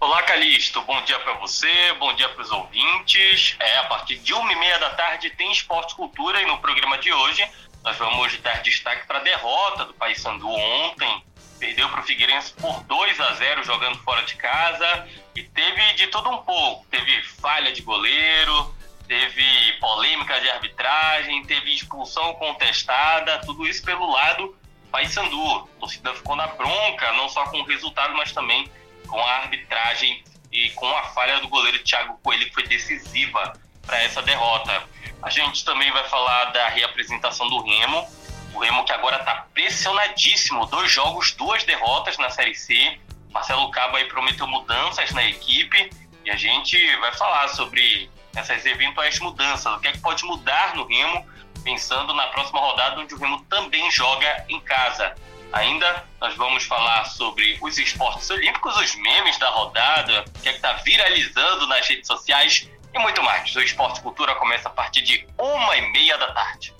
[0.00, 0.82] Olá, Calixto.
[0.82, 1.68] Bom dia para você,
[2.00, 3.54] bom dia para os ouvintes.
[3.60, 6.98] É, a partir de uma e meia da tarde tem Esporte Cultura e no programa
[6.98, 7.48] de hoje
[7.84, 11.22] nós vamos dar destaque para a derrota do Paysandu ontem.
[11.58, 16.06] Perdeu para o Figueirense por 2 a 0 jogando fora de casa e teve de
[16.08, 16.86] tudo um pouco.
[16.90, 18.74] Teve falha de goleiro,
[19.06, 24.56] teve polêmica de arbitragem, teve expulsão contestada, tudo isso pelo lado
[24.90, 25.68] Paysandu.
[25.76, 28.70] A torcida ficou na bronca, não só com o resultado, mas também
[29.06, 33.52] com a arbitragem e com a falha do goleiro Thiago Coelho, que foi decisiva
[33.86, 34.82] para essa derrota.
[35.22, 38.06] A gente também vai falar da reapresentação do Remo.
[38.54, 40.66] O Remo que agora está pressionadíssimo.
[40.66, 42.98] Dois jogos, duas derrotas na Série C.
[43.30, 45.90] Marcelo Cabo aí prometeu mudanças na equipe.
[46.24, 49.72] E a gente vai falar sobre essas eventuais mudanças.
[49.72, 51.26] O que é que pode mudar no Remo,
[51.62, 55.14] pensando na próxima rodada, onde o Remo também joga em casa.
[55.52, 60.52] Ainda nós vamos falar sobre os esportes olímpicos, os memes da rodada, o que é
[60.52, 63.54] está viralizando nas redes sociais e muito mais.
[63.56, 66.74] O Esporte Cultura começa a partir de uma e meia da tarde.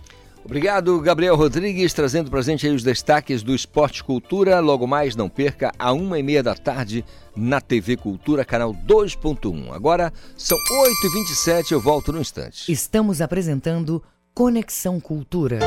[0.44, 4.60] Obrigado, Gabriel Rodrigues, trazendo para a gente aí os destaques do Esporte Cultura.
[4.60, 7.04] Logo mais, não perca, a uma e meia da tarde
[7.36, 9.72] na TV Cultura, canal 2.1.
[9.72, 12.72] Agora são 8h27, eu volto no instante.
[12.72, 14.02] Estamos apresentando
[14.34, 15.58] Conexão Cultura.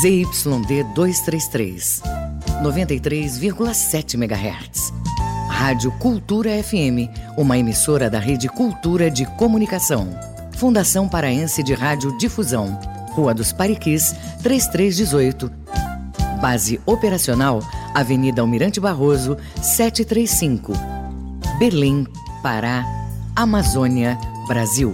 [0.00, 2.02] ZYD 233
[2.62, 5.01] 93,7 MHz.
[5.62, 10.08] Rádio Cultura FM, uma emissora da Rede Cultura de Comunicação.
[10.56, 12.76] Fundação Paraense de Rádio Difusão.
[13.12, 15.52] Rua dos Pariquis, 3318.
[16.40, 17.60] Base operacional,
[17.94, 20.72] Avenida Almirante Barroso, 735.
[21.60, 22.08] Berlim,
[22.42, 22.84] Pará,
[23.36, 24.92] Amazônia, Brasil.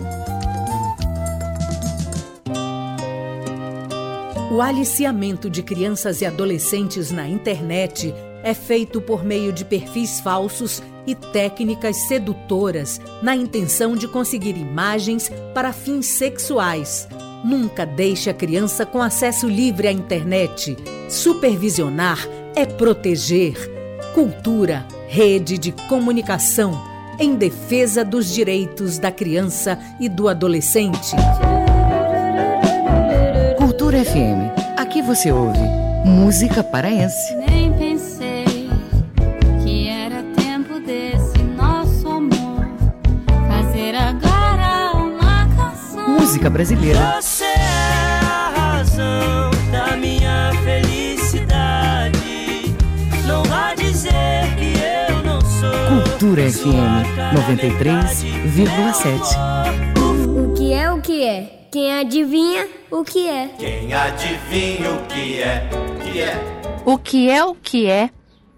[4.53, 10.83] O aliciamento de crianças e adolescentes na internet é feito por meio de perfis falsos
[11.07, 17.09] e técnicas sedutoras na intenção de conseguir imagens para fins sexuais.
[17.45, 20.77] Nunca deixe a criança com acesso livre à internet.
[21.09, 22.19] Supervisionar
[22.55, 23.55] é proteger.
[24.15, 26.73] Cultura, rede de comunicação
[27.19, 31.17] em defesa dos direitos da criança e do adolescente.
[33.57, 34.77] Cultura FM.
[34.77, 35.59] Aqui você ouve
[36.05, 37.35] música paraense.
[37.35, 38.08] Nem pensei
[46.29, 47.01] Música brasileira.
[47.23, 52.19] Você é a razão da minha felicidade.
[53.27, 54.11] Não vá dizer
[54.59, 54.75] que
[55.09, 55.71] eu não sou.
[56.03, 59.39] Cultura FM 93,7.
[60.37, 61.67] O que é o que é?
[61.73, 63.49] Quem adivinha o que é?
[63.59, 65.67] Quem adivinha o que é?
[66.05, 66.39] Que é?
[66.85, 68.11] O que é o que é?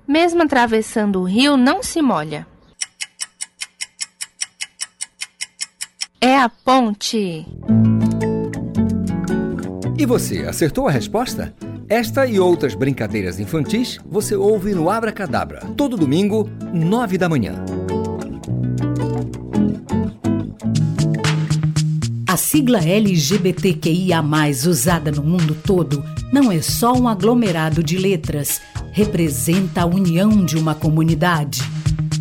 [0.09, 2.49] Mesmo atravessando o rio, não se molha.
[6.23, 7.47] É a ponte.
[9.97, 11.55] E você, acertou a resposta?
[11.89, 17.55] Esta e outras brincadeiras infantis você ouve no Abra Cadabra, todo domingo, nove da manhã.
[22.29, 24.23] A sigla LGBTQIA,
[24.69, 28.61] usada no mundo todo, não é só um aglomerado de letras.
[28.93, 31.63] representa a união de uma comunidade.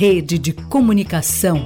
[0.00, 1.60] Rede de Comunicação.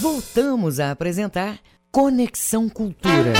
[0.00, 1.60] Voltamos a apresentar
[1.92, 3.34] Conexão Cultura.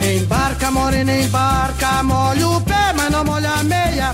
[0.00, 4.12] Embarca, morena, embarca, molha o pé, mas não molha a meia.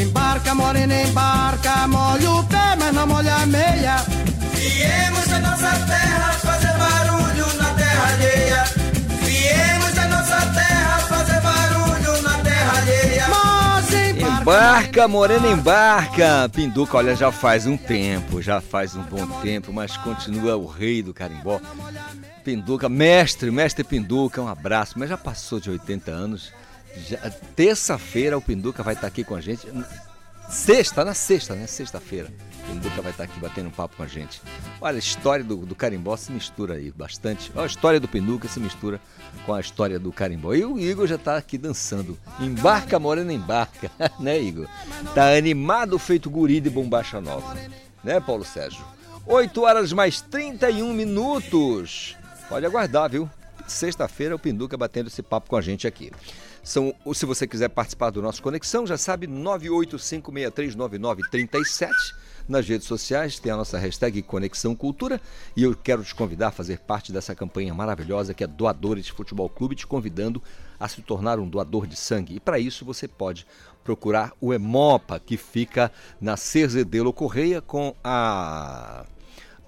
[0.00, 4.18] Embarca, morena, embarca, molha o pé, mas não molha a meia.
[4.58, 8.64] Viemos da nossa terra fazer barulho na terra alheia.
[9.24, 13.26] Viemos da nossa terra fazer barulho na terra alheia.
[13.28, 16.48] Mas embarca, Embarca, Morena, embarca!
[16.52, 21.02] Pinduca, olha, já faz um tempo, já faz um bom tempo, mas continua o rei
[21.02, 21.60] do carimbó.
[22.44, 26.52] Pinduca, mestre, mestre Pinduca, um abraço, mas já passou de 80 anos.
[27.08, 27.18] Já-
[27.54, 29.66] Terça-feira o Pinduca vai estar aqui com a gente.
[30.48, 31.66] Sexta, na sexta, né?
[31.66, 32.32] Sexta-feira.
[32.62, 34.40] O Pinduca vai estar aqui batendo um papo com a gente.
[34.80, 37.52] Olha, a história do, do carimbó se mistura aí bastante.
[37.54, 39.00] Olha, a história do Pinduca se mistura
[39.44, 40.54] com a história do carimbó.
[40.54, 42.18] E o Igor já está aqui dançando.
[42.40, 43.90] Embarca, Morena, embarca.
[44.18, 44.66] né, Igor?
[45.14, 47.54] Tá animado feito guri de bombacha nova.
[48.02, 48.84] Né, Paulo Sérgio?
[49.26, 52.16] 8 horas mais 31 minutos.
[52.48, 53.28] Pode aguardar, viu?
[53.66, 56.10] Sexta-feira o Pinduca batendo esse papo com a gente aqui.
[56.68, 61.88] São, se você quiser participar do nosso Conexão, já sabe, 985639937.
[62.46, 65.18] Nas redes sociais tem a nossa hashtag Conexão Cultura
[65.56, 69.48] e eu quero te convidar a fazer parte dessa campanha maravilhosa que é Doadores Futebol
[69.48, 70.42] Clube, te convidando
[70.78, 72.36] a se tornar um doador de sangue.
[72.36, 73.46] E para isso você pode
[73.82, 79.06] procurar o Hemopa, que fica na Cerzedelo Correia com a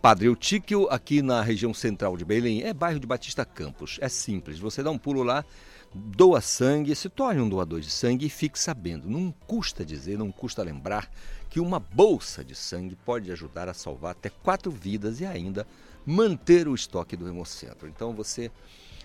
[0.02, 3.98] Padre Eutíquio, aqui na região central de Belém, é bairro de Batista Campos.
[4.02, 5.46] É simples, você dá um pulo lá,
[5.94, 9.08] doa sangue, se torne um doador de sangue e fique sabendo.
[9.08, 11.10] Não custa dizer, não custa lembrar
[11.48, 15.66] que uma bolsa de sangue pode ajudar a salvar até quatro vidas e ainda
[16.06, 17.88] manter o estoque do Hemocentro.
[17.88, 18.50] Então você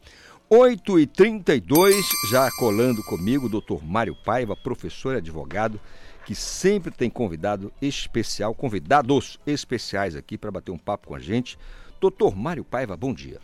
[0.50, 5.80] 8 e 32 já colando comigo, doutor Mário Paiva, professor e advogado,
[6.28, 11.58] que sempre tem convidado especial, convidados especiais aqui para bater um papo com a gente.
[12.00, 13.40] Doutor Mário Paiva, bom dia.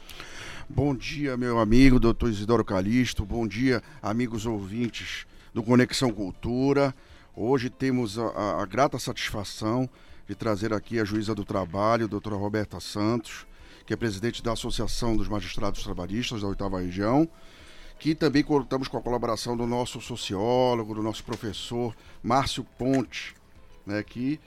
[0.69, 3.25] Bom dia, meu amigo, doutor Isidoro Calixto.
[3.25, 6.93] Bom dia, amigos ouvintes do Conexão Cultura.
[7.35, 9.89] Hoje temos a, a- a grata satisfação
[10.27, 13.47] de trazer aqui a juíza do trabalho, doutora Roberta Santos,
[13.85, 17.27] que é presidente da Associação dos Magistrados Trabalhistas da Oitava Região,
[17.97, 23.33] que também contamos com a colaboração do nosso sociólogo, do nosso professor Márcio Ponte,
[23.85, 24.39] né, que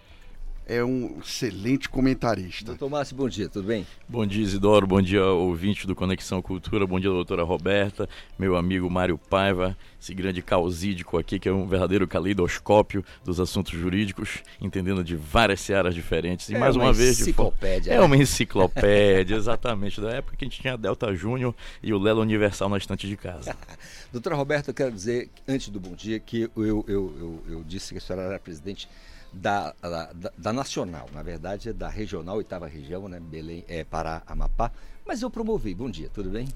[0.67, 2.67] é um excelente comentarista.
[2.67, 3.87] Doutor Márcio, bom dia, tudo bem?
[4.09, 4.87] Bom dia, Isidoro.
[4.87, 6.87] Bom dia, ouvinte do Conexão Cultura.
[6.87, 8.09] Bom dia, doutora Roberta.
[8.39, 13.73] Meu amigo Mário Paiva, esse grande causídico aqui, que é um verdadeiro caleidoscópio dos assuntos
[13.73, 16.49] jurídicos, entendendo de várias searas diferentes.
[16.49, 17.17] E É mais uma uma, vez.
[17.17, 18.05] de enciclopédia, É né?
[18.05, 20.01] uma enciclopédia, exatamente.
[20.01, 23.09] Da época que a gente tinha a Delta Júnior e o Lelo Universal na estante
[23.09, 23.57] de casa.
[24.13, 27.93] Doutora Roberta, eu quero dizer, antes do bom dia, que eu, eu, eu, eu disse
[27.93, 28.89] que a senhora era presidente
[29.33, 33.19] da, da, da- Nacional, na verdade é da Regional, oitava região, né?
[33.21, 34.71] Belém, é, Pará, Amapá.
[35.05, 35.75] Mas eu promovi.
[35.75, 36.47] Bom dia, tudo bem?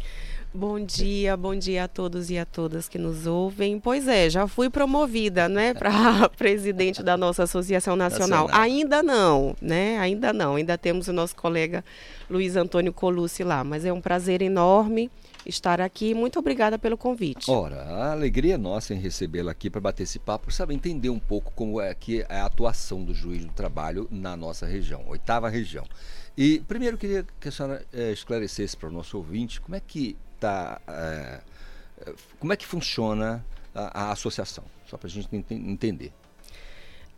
[0.55, 3.81] Bom dia, bom dia a todos e a todas que nos ouvem.
[3.81, 8.45] Pois é, já fui promovida, né, para presidente da nossa Associação Nacional.
[8.45, 8.63] Nacional.
[8.63, 9.99] Ainda não, né?
[9.99, 10.55] Ainda não.
[10.55, 11.85] Ainda temos o nosso colega
[12.31, 15.11] Luiz Antônio Colucci lá, mas é um prazer enorme
[15.47, 16.15] estar aqui.
[16.15, 17.51] Muito obrigada pelo convite.
[17.51, 21.19] Ora, a alegria é nossa em recebê-la aqui para bater esse papo, sabe, entender um
[21.19, 25.49] pouco como é que é a atuação do juiz do trabalho na nossa região, oitava
[25.49, 25.85] região.
[26.37, 30.17] E primeiro queria que a senhora eh, esclarecesse para o nosso ouvinte como é que
[30.39, 31.41] tá, eh,
[32.39, 33.45] como é que funciona
[33.75, 36.13] a, a associação, só para a gente enten- entender.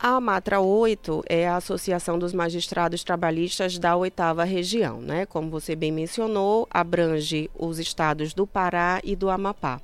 [0.00, 5.26] A Matra 8 é a Associação dos Magistrados Trabalhistas da Oitava Região, né?
[5.26, 9.80] Como você bem mencionou, abrange os estados do Pará e do Amapá.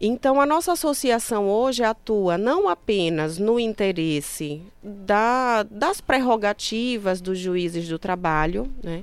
[0.00, 7.88] Então, a nossa associação hoje atua não apenas no interesse da, das prerrogativas dos juízes
[7.88, 9.02] do trabalho, né?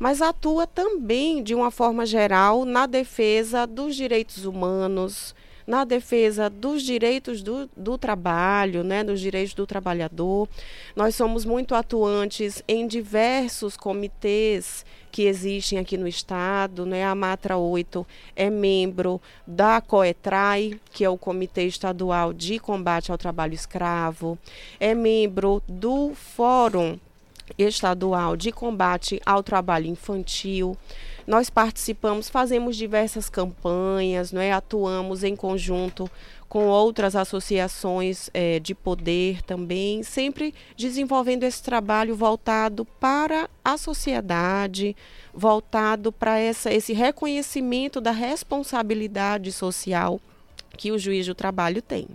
[0.00, 5.32] mas atua também, de uma forma geral, na defesa dos direitos humanos,
[5.66, 10.48] na defesa dos direitos do, do trabalho, né, dos direitos do trabalhador.
[10.94, 17.04] Nós somos muito atuantes em diversos comitês que existem aqui no estado, né?
[17.04, 18.06] A Matra 8
[18.36, 24.38] é membro da COETRAI, que é o Comitê Estadual de Combate ao Trabalho Escravo,
[24.78, 26.98] é membro do Fórum
[27.58, 30.76] Estadual de Combate ao Trabalho Infantil.
[31.26, 34.52] Nós participamos, fazemos diversas campanhas, não é?
[34.52, 36.10] atuamos em conjunto
[36.48, 44.96] com outras associações é, de poder também, sempre desenvolvendo esse trabalho voltado para a sociedade,
[45.32, 50.20] voltado para essa, esse reconhecimento da responsabilidade social
[50.76, 52.08] que o juiz do trabalho tem.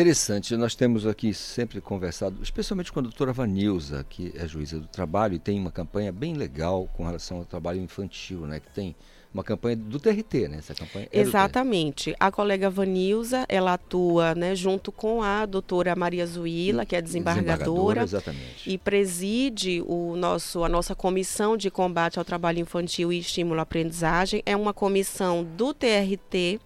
[0.00, 4.86] Interessante, nós temos aqui sempre conversado, especialmente com a doutora Vanilza, que é juíza do
[4.86, 8.60] trabalho e tem uma campanha bem legal com relação ao trabalho infantil, né?
[8.60, 8.96] Que tem
[9.32, 10.56] uma campanha do TRT, né?
[10.56, 12.14] Essa campanha é Exatamente.
[12.18, 18.04] A colega Vanilza, ela atua né, junto com a doutora Maria Zuila, que é desembargadora,
[18.04, 18.36] desembargadora
[18.66, 23.64] e preside o nosso, a nossa comissão de combate ao trabalho infantil e estímulo à
[23.64, 24.42] aprendizagem.
[24.46, 26.58] É uma comissão do TRT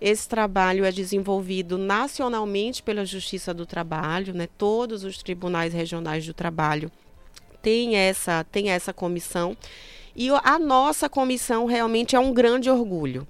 [0.00, 4.48] esse trabalho é desenvolvido nacionalmente pela Justiça do Trabalho, né?
[4.58, 6.90] Todos os tribunais regionais do trabalho
[7.60, 9.56] têm essa, têm essa comissão.
[10.14, 13.26] E a nossa comissão realmente é um grande orgulho.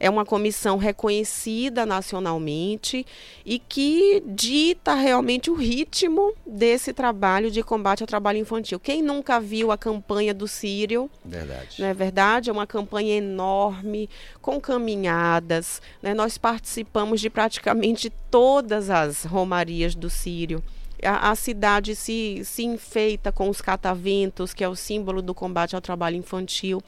[0.00, 3.06] É uma comissão reconhecida nacionalmente
[3.44, 8.80] e que dita realmente o ritmo desse trabalho de combate ao trabalho infantil.
[8.80, 11.10] Quem nunca viu a campanha do Sírio?
[11.22, 11.76] Verdade.
[11.78, 12.48] Não é verdade?
[12.48, 14.08] É uma campanha enorme,
[14.40, 15.82] com caminhadas.
[16.02, 16.14] Né?
[16.14, 20.62] Nós participamos de praticamente todas as romarias do Sírio
[21.04, 25.74] a, a, cidade se, se enfeita com os cataventos, que é o símbolo do combate
[25.74, 26.82] ao trabalho infantil.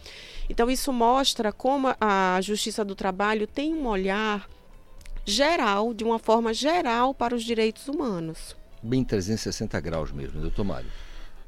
[0.49, 4.49] Então, isso mostra como a Justiça do Trabalho tem um olhar
[5.25, 8.57] geral, de uma forma geral, para os direitos humanos.
[8.83, 10.91] Bem 360 graus mesmo, doutor Mário.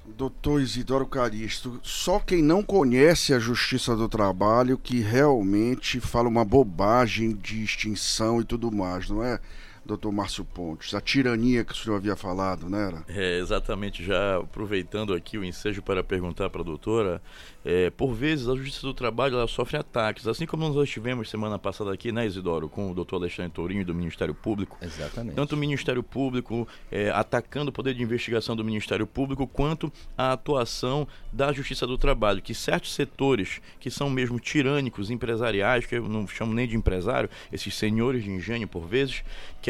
[0.06, 6.44] Doutor Isidoro Caristo, só quem não conhece a Justiça do Trabalho que realmente fala uma
[6.44, 9.40] bobagem de extinção e tudo mais, não é?
[9.84, 13.04] Doutor Márcio Pontes, a tirania que o senhor havia falado, não era?
[13.08, 17.22] É, exatamente, já aproveitando aqui o ensejo para perguntar para a doutora,
[17.64, 21.58] é, por vezes a Justiça do Trabalho ela sofre ataques, assim como nós tivemos semana
[21.58, 24.78] passada aqui, né, Isidoro, com o doutor Alexandre Tourinho do Ministério Público.
[24.80, 25.34] Exatamente.
[25.34, 30.32] Tanto o Ministério Público é, atacando o poder de investigação do Ministério Público, quanto a
[30.32, 36.08] atuação da Justiça do Trabalho, que certos setores que são mesmo tirânicos, empresariais, que eu
[36.08, 39.22] não chamo nem de empresário, esses senhores de engenho por vezes,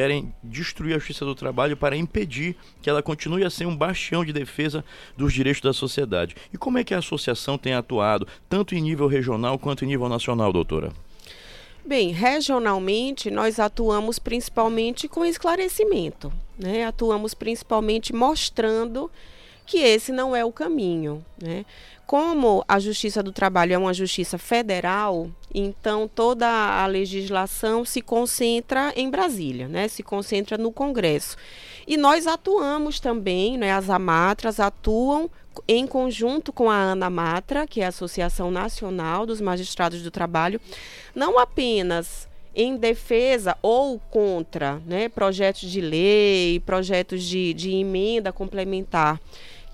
[0.04, 4.22] querem destruir a Justiça do Trabalho para impedir que ela continue a ser um bastião
[4.22, 4.84] de defesa
[5.16, 6.36] dos direitos da sociedade.
[6.52, 10.06] E como é que a associação tem atuado, tanto em nível regional quanto em nível
[10.06, 10.92] nacional, doutora?
[11.86, 16.84] Bem, regionalmente nós atuamos principalmente com esclarecimento, né?
[16.84, 19.10] Atuamos principalmente mostrando
[19.64, 21.64] que esse não é o caminho, né?
[22.06, 28.92] Como a Justiça do Trabalho é uma justiça federal, então toda a legislação se concentra
[28.94, 29.88] em Brasília, né?
[29.88, 31.36] Se concentra no Congresso.
[31.86, 33.72] E nós atuamos também, né?
[33.72, 35.30] As amatras atuam
[35.66, 40.60] em conjunto com a ANAMATRA, que é a Associação Nacional dos Magistrados do Trabalho,
[41.14, 49.20] não apenas em defesa ou contra né, projetos de lei, projetos de, de emenda complementar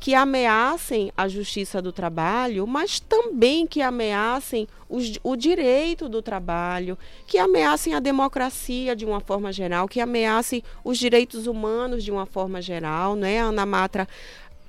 [0.01, 6.98] que ameacem a justiça do trabalho, mas também que ameacem os, o direito do trabalho,
[7.26, 12.24] que ameacem a democracia de uma forma geral, que ameacem os direitos humanos de uma
[12.24, 13.14] forma geral.
[13.14, 13.40] Né?
[13.40, 14.09] A Ana Matra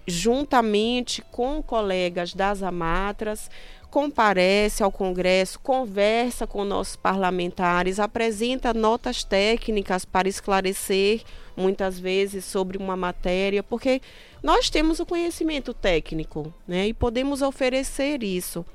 [0.06, 3.50] juntamente com colegas das amatras,
[3.90, 11.22] comparece ao Congresso, conversa com nossos parlamentares, apresenta notas técnicas para esclarecer
[11.56, 14.02] muitas vezes sobre uma matéria, porque
[14.42, 18.66] nós temos o conhecimento técnico, né, e podemos oferecer isso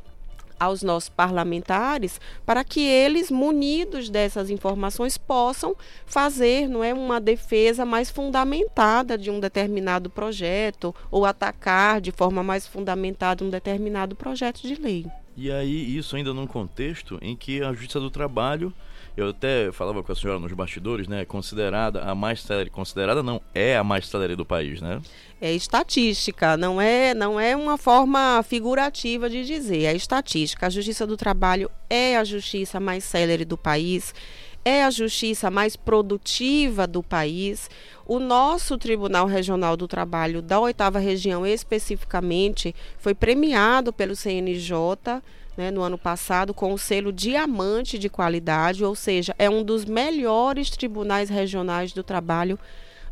[0.58, 7.84] aos nossos parlamentares para que eles, munidos dessas informações, possam fazer não é, uma defesa
[7.84, 14.62] mais fundamentada de um determinado projeto ou atacar de forma mais fundamentada um determinado projeto
[14.62, 15.06] de lei.
[15.36, 18.72] E aí, isso ainda num contexto em que a Justiça do Trabalho
[19.16, 21.24] Eu até falava com a senhora nos bastidores, né?
[21.24, 25.00] Considerada a mais célere, considerada não, é a mais célere do país, né?
[25.40, 30.66] É estatística, não é, não é uma forma figurativa de dizer, é estatística.
[30.66, 34.14] A Justiça do Trabalho é a justiça mais célere do país,
[34.62, 37.70] é a justiça mais produtiva do país.
[38.04, 45.22] O nosso Tribunal Regional do Trabalho da oitava região, especificamente, foi premiado pelo CNJ
[45.56, 49.84] né, no ano passado com o selo diamante de qualidade, ou seja, é um dos
[49.84, 52.58] melhores tribunais regionais do trabalho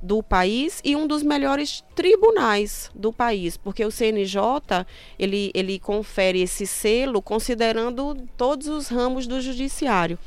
[0.03, 4.85] do país e um dos melhores tribunais do país, porque o CNJ
[5.19, 10.19] ele, ele confere esse selo considerando todos os ramos do judiciário.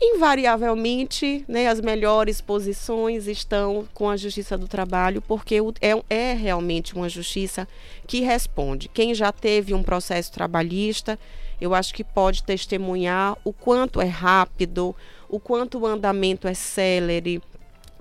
[0.00, 6.94] Invariavelmente, né, as melhores posições estão com a Justiça do Trabalho, porque é, é realmente
[6.94, 7.66] uma justiça
[8.06, 8.88] que responde.
[8.88, 11.18] Quem já teve um processo trabalhista,
[11.60, 14.94] eu acho que pode testemunhar o quanto é rápido,
[15.28, 17.42] o quanto o andamento é célere,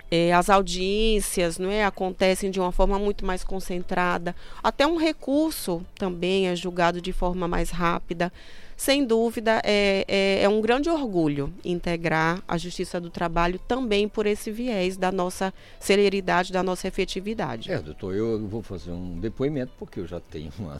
[0.10, 4.36] é, as audiências não é, acontecem de uma forma muito mais concentrada.
[4.64, 8.32] Até um recurso também é julgado de forma mais rápida.
[8.78, 14.28] Sem dúvida, é, é, é, um grande orgulho integrar a Justiça do Trabalho também por
[14.28, 17.72] esse viés da nossa celeridade, da nossa efetividade.
[17.72, 20.78] É, doutor, eu vou fazer um depoimento porque eu já tenho uma...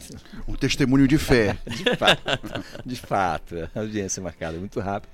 [0.48, 1.58] um testemunho de fé.
[1.66, 2.22] de fato,
[2.86, 5.10] de fato, a audiência marcada muito rápido,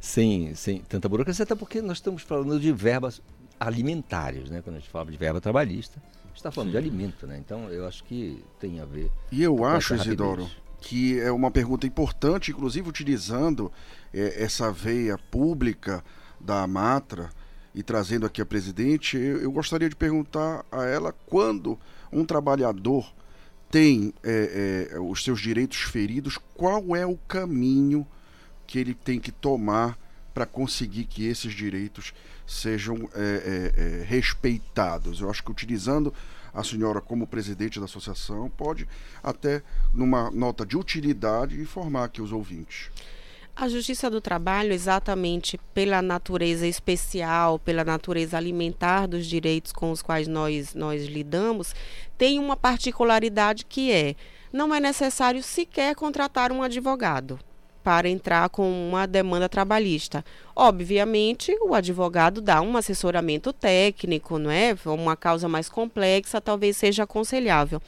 [0.00, 3.22] sem, sem tanta burocracia, até porque nós estamos falando de verbas
[3.58, 4.62] alimentares, né?
[4.62, 6.72] Quando a gente fala de verba trabalhista, a gente está falando Sim.
[6.72, 7.38] de alimento, né?
[7.38, 9.12] Então eu acho que tem a ver.
[9.30, 10.50] E eu acho, Isidoro,
[10.80, 13.72] que é uma pergunta importante, inclusive utilizando
[14.12, 16.04] é, essa veia pública
[16.40, 17.30] da Matra
[17.74, 21.78] e trazendo aqui a presidente, eu, eu, gostaria de perguntar a ela quando
[22.12, 23.12] um trabalhador
[23.70, 28.06] tem é, é, os seus direitos feridos, qual é o caminho
[28.66, 29.98] que ele tem que tomar
[30.32, 32.12] para conseguir que esses direitos
[32.46, 35.20] sejam é, é, é, respeitados.
[35.20, 36.12] Eu acho que utilizando
[36.56, 38.88] a senhora como presidente da associação pode
[39.22, 42.90] até numa nota de utilidade informar aqui os ouvintes.
[43.54, 50.00] A Justiça do Trabalho, exatamente pela natureza especial, pela natureza alimentar dos direitos com os
[50.00, 51.74] quais nós, nós lidamos,
[52.16, 54.14] tem uma particularidade que é:
[54.52, 57.38] não é necessário sequer contratar um advogado
[57.86, 60.24] para entrar com uma demanda trabalhista.
[60.56, 64.76] Obviamente, o advogado dá um assessoramento técnico, não é?
[64.86, 67.80] Uma causa mais complexa talvez seja aconselhável.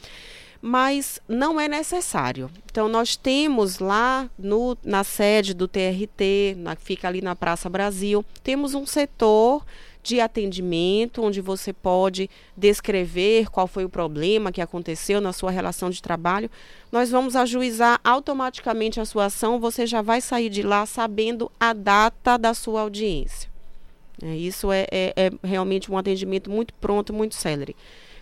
[0.63, 2.49] Mas não é necessário.
[2.71, 8.25] Então, nós temos lá no, na sede do TRT, na, fica ali na Praça Brasil,
[8.45, 9.65] temos um setor
[10.09, 15.91] de atendimento, onde você pode descrever qual foi o problema que aconteceu na sua relação
[15.91, 16.51] de trabalho.
[16.91, 21.75] Nós vamos ajuizar automaticamente a sua ação, você já vai sair de lá sabendo a
[21.75, 23.51] data da sua audiência.
[24.23, 27.77] É, isso é, é, é realmente um atendimento muito pronto, muito célere.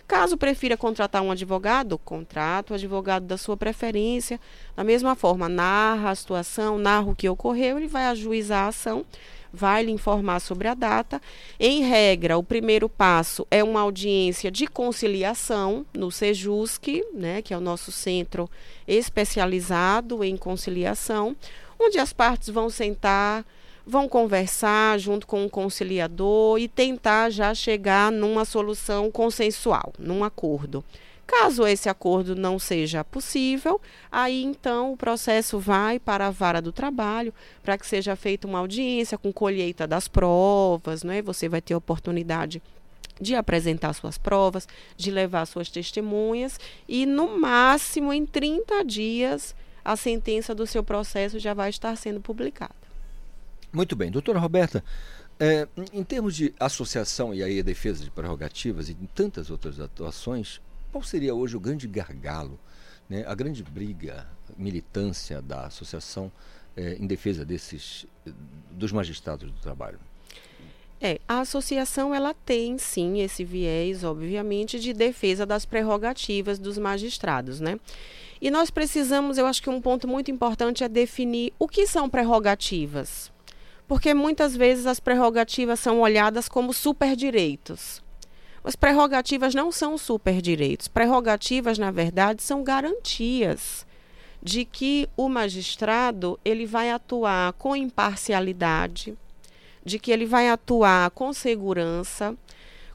[0.05, 4.41] Caso prefira contratar um advogado, contrata o advogado da sua preferência.
[4.75, 9.05] Da mesma forma, narra a situação, narra o que ocorreu, ele vai ajuizar a ação
[9.51, 11.21] vai lhe informar sobre a data.
[11.59, 17.57] Em regra, o primeiro passo é uma audiência de conciliação no Sejusc, né, que é
[17.57, 18.49] o nosso centro
[18.87, 21.35] especializado em conciliação,
[21.79, 23.45] onde as partes vão sentar,
[23.85, 30.83] vão conversar junto com o conciliador e tentar já chegar numa solução consensual, num acordo.
[31.27, 36.71] Caso esse acordo não seja possível, aí então o processo vai para a vara do
[36.71, 41.21] trabalho para que seja feita uma audiência com colheita das provas, né?
[41.21, 42.61] Você vai ter oportunidade
[43.19, 46.57] de apresentar suas provas, de levar suas testemunhas
[46.87, 49.53] e no máximo em 30 dias
[49.83, 52.75] a sentença do seu processo já vai estar sendo publicada.
[53.73, 54.81] Muito bem, doutora Roberta,
[55.37, 59.79] é, em termos de associação e aí a defesa de prerrogativas e em tantas outras
[59.79, 60.61] atuações,
[60.97, 62.59] qual seria hoje o grande gargalo,
[63.07, 64.27] né, a grande briga,
[64.57, 66.31] militância da associação
[66.75, 68.07] eh, em defesa desses
[68.71, 69.99] dos magistrados do trabalho?
[70.99, 77.59] É, a associação ela tem sim esse viés, obviamente, de defesa das prerrogativas dos magistrados,
[77.59, 77.79] né?
[78.41, 82.09] E nós precisamos, eu acho que um ponto muito importante é definir o que são
[82.09, 83.31] prerrogativas.
[83.87, 88.01] Porque muitas vezes as prerrogativas são olhadas como superdireitos.
[88.67, 90.89] As prerrogativas não são superdireitos.
[90.89, 93.87] Prerrogativas, na verdade, são garantias
[94.43, 99.17] de que o magistrado ele vai atuar com imparcialidade,
[99.85, 102.35] de que ele vai atuar com segurança.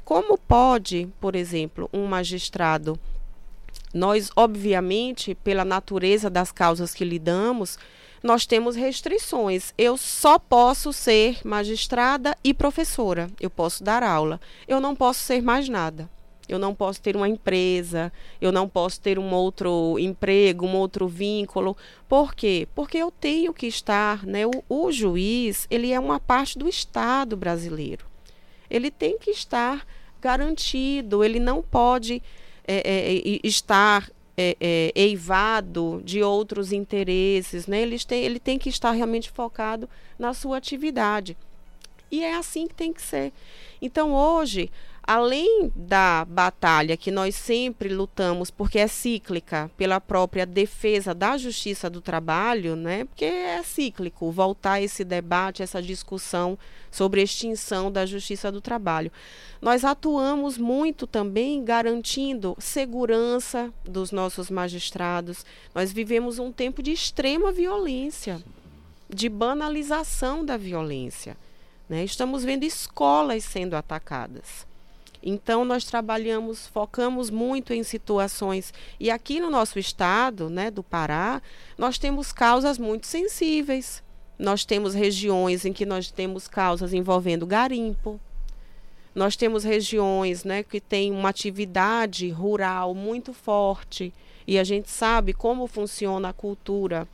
[0.04, 3.00] Como pode, por exemplo, um magistrado
[3.94, 7.78] Nós, obviamente, pela natureza das causas que lidamos,
[8.22, 9.74] nós temos restrições.
[9.76, 13.30] Eu só posso ser magistrada e professora.
[13.40, 14.40] Eu posso dar aula.
[14.68, 16.08] Eu não posso ser mais nada.
[16.48, 21.06] Eu não posso ter uma empresa, eu não posso ter um outro emprego, um outro
[21.06, 21.76] vínculo.
[22.08, 22.68] Por quê?
[22.74, 24.44] Porque eu tenho que estar, né?
[24.46, 28.04] O, o juiz, ele é uma parte do Estado brasileiro.
[28.68, 29.86] Ele tem que estar
[30.20, 32.22] garantido, ele não pode
[32.66, 37.82] é, é, estar é, é, eivado de outros interesses, né?
[37.82, 41.36] Ele tem, ele tem que estar realmente focado na sua atividade.
[42.10, 43.32] E é assim que tem que ser.
[43.80, 44.70] Então, hoje,
[45.02, 51.90] além da batalha que nós sempre lutamos, porque é cíclica, pela própria defesa da justiça
[51.90, 53.04] do trabalho, né?
[53.04, 56.56] porque é cíclico voltar esse debate, essa discussão
[56.90, 59.10] sobre extinção da justiça do trabalho.
[59.60, 65.44] Nós atuamos muito também garantindo segurança dos nossos magistrados.
[65.74, 68.42] Nós vivemos um tempo de extrema violência,
[69.08, 71.36] de banalização da violência.
[71.88, 72.04] Né?
[72.04, 74.70] Estamos vendo escolas sendo atacadas.
[75.22, 78.74] Então, nós trabalhamos, focamos muito em situações.
[78.98, 81.40] E aqui no nosso estado, né, do Pará,
[81.78, 84.02] nós temos causas muito sensíveis.
[84.36, 88.20] Nós temos regiões em que nós temos causas envolvendo garimpo.
[89.14, 94.12] Nós temos regiões né, que têm uma atividade rural muito forte.
[94.44, 97.06] E a gente sabe como funciona a cultura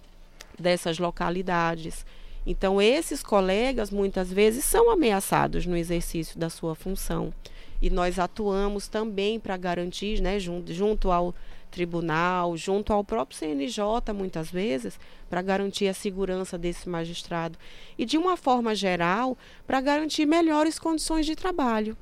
[0.59, 2.07] dessas localidades.
[2.47, 7.35] Então, esses colegas muitas vezes são ameaçados no exercício da sua função
[7.81, 11.35] e nós atuamos também para garantir, né, junto, junto ao
[11.71, 14.99] tribunal, junto ao próprio CNJ, muitas vezes,
[15.29, 17.59] para garantir a segurança desse magistrado.
[17.97, 21.97] E, de uma forma geral, para garantir melhores condições de trabalho.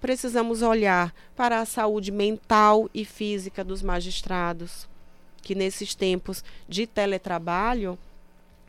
[0.00, 4.88] Precisamos olhar para a saúde mental e física dos magistrados,
[5.40, 7.96] que nesses tempos de teletrabalho,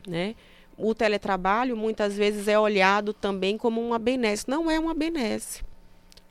[0.06, 0.36] né,
[0.78, 4.48] o teletrabalho muitas vezes é olhado também como uma benesse.
[4.48, 5.62] Não é uma benesse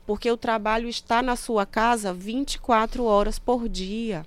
[0.06, 4.26] porque o trabalho está na sua casa 24 horas por dia.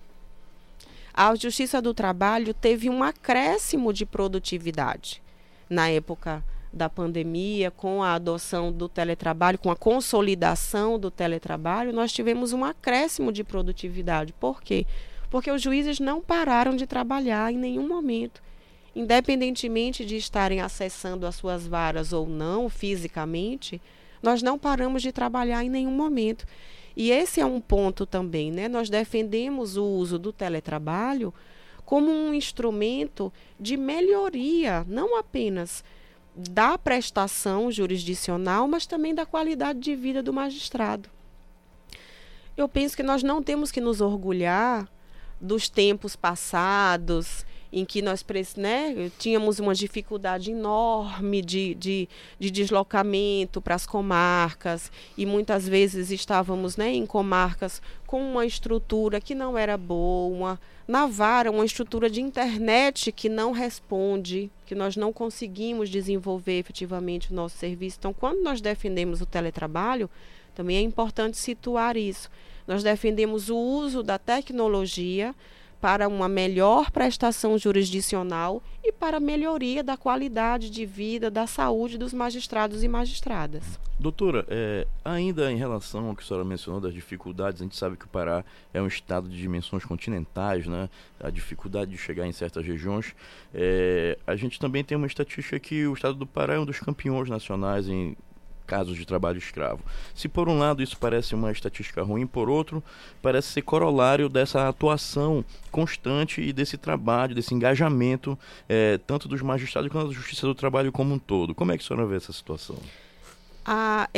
[1.14, 5.22] A Justiça do Trabalho teve um acréscimo de produtividade
[5.70, 12.12] na época da pandemia, com a adoção do teletrabalho, com a consolidação do teletrabalho, nós
[12.12, 14.34] tivemos um acréscimo de produtividade.
[14.34, 14.86] Por quê?
[15.30, 18.42] Porque os juízes não pararam de trabalhar em nenhum momento.
[18.96, 23.82] Independentemente de estarem acessando as suas varas ou não fisicamente,
[24.22, 26.46] nós não paramos de trabalhar em nenhum momento.
[26.96, 28.68] E esse é um ponto também, né?
[28.68, 31.34] Nós defendemos o uso do teletrabalho
[31.86, 35.84] como um instrumento de melhoria, não apenas
[36.36, 41.10] da prestação jurisdicional, mas também da qualidade de vida do magistrado.
[42.58, 44.88] Eu penso que nós não temos que nos orgulhar
[45.40, 52.10] dos tempos passados em que nós né, tínhamos uma dificuldade enorme de, de,
[52.40, 59.20] de deslocamento para as comarcas e muitas vezes estávamos né, em comarcas com uma estrutura
[59.20, 64.96] que não era boa, na vara, uma estrutura de internet que não responde, que nós
[64.96, 67.98] não conseguimos desenvolver efetivamente o nosso serviço.
[68.00, 70.10] Então, quando nós defendemos o teletrabalho,
[70.56, 72.32] também é importante situar isso.
[72.66, 75.36] Nós defendemos o uso da tecnologia
[75.80, 82.14] para uma melhor prestação jurisdicional e para melhoria da qualidade de vida, da saúde dos
[82.14, 83.80] magistrados e magistradas.
[84.00, 87.98] Doutora, é, ainda em relação ao que a senhora mencionou das dificuldades, a gente sabe
[87.98, 90.88] que o Pará é um estado de dimensões continentais, né?
[91.20, 93.16] A dificuldade de chegar em certas regiões.
[93.52, 96.80] É, a gente também tem uma estatística que o estado do Pará é um dos
[96.80, 98.16] campeões nacionais em
[98.68, 99.80] casos de trabalho escravo.
[100.14, 102.84] Se por um lado isso parece uma estatística ruim, por outro,
[103.22, 108.38] parece ser corolário dessa atuação constante e desse trabalho, desse engajamento,
[108.68, 111.56] é, tanto dos magistrados quanto da justiça do trabalho como um todo.
[111.56, 112.78] Como é que a senhora vê essa situação?
[113.66, 114.10] Ah,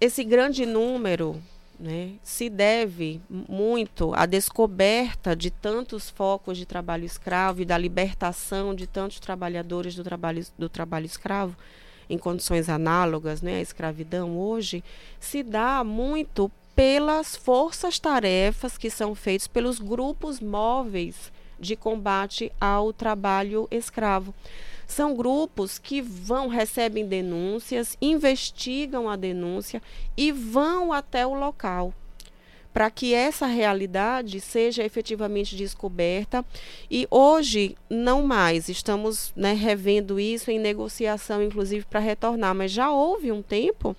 [0.00, 1.40] esse grande número
[1.78, 8.74] né, se deve muito à descoberta de tantos focos de trabalho escravo e da libertação
[8.74, 11.56] de tantos trabalhadores do trabalho, do trabalho escravo
[12.08, 14.82] em condições análogas né, à escravidão hoje,
[15.18, 23.66] se dá muito pelas forças-tarefas que são feitas pelos grupos móveis de combate ao trabalho
[23.70, 24.34] escravo.
[24.86, 29.82] São grupos que vão, recebem denúncias, investigam a denúncia
[30.16, 31.92] e vão até o local
[32.76, 36.44] para que essa realidade seja efetivamente descoberta.
[36.90, 42.90] E hoje, não mais, estamos né, revendo isso em negociação, inclusive, para retornar, mas já
[42.90, 43.96] houve um tempo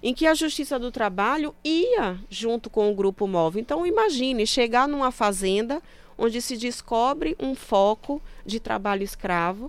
[0.00, 3.60] em que a Justiça do Trabalho ia junto com o Grupo Móvel.
[3.60, 5.82] Então, imagine chegar numa fazenda
[6.16, 9.68] onde se descobre um foco de trabalho escravo,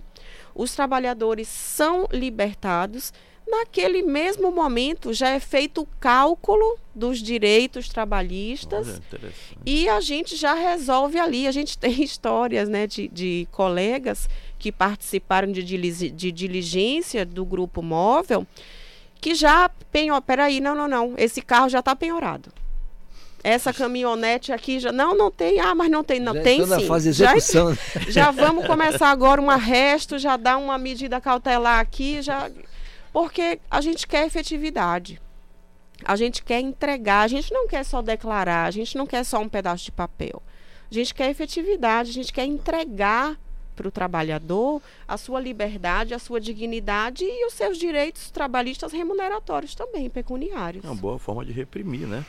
[0.54, 3.12] os trabalhadores são libertados.
[3.46, 9.32] Naquele mesmo momento já é feito o cálculo dos direitos trabalhistas Olha,
[9.64, 11.46] e a gente já resolve ali.
[11.46, 14.28] A gente tem histórias né, de, de colegas
[14.58, 18.46] que participaram de, de diligência do grupo móvel
[19.20, 22.50] que já penhor, peraí, não, não, não, esse carro já está penhorado.
[23.42, 25.60] Essa caminhonete aqui já não, não tem.
[25.60, 26.86] Ah, mas não tem, não Já tem na sim.
[26.86, 27.34] fase de já,
[28.08, 32.50] já vamos começar agora um arresto, já dá uma medida cautelar aqui, já
[33.16, 35.18] porque a gente quer efetividade.
[36.04, 39.40] A gente quer entregar, a gente não quer só declarar, a gente não quer só
[39.40, 40.42] um pedaço de papel.
[40.90, 43.40] A gente quer efetividade, a gente quer entregar
[43.74, 49.74] para o trabalhador a sua liberdade, a sua dignidade e os seus direitos trabalhistas remuneratórios
[49.74, 50.84] também, pecuniários.
[50.84, 52.22] É uma boa forma de reprimir, né?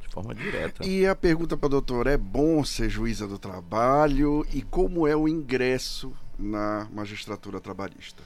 [0.00, 0.84] De forma direta.
[0.84, 5.14] E a pergunta para a doutora, é bom ser juíza do trabalho e como é
[5.14, 8.24] o ingresso na magistratura trabalhista?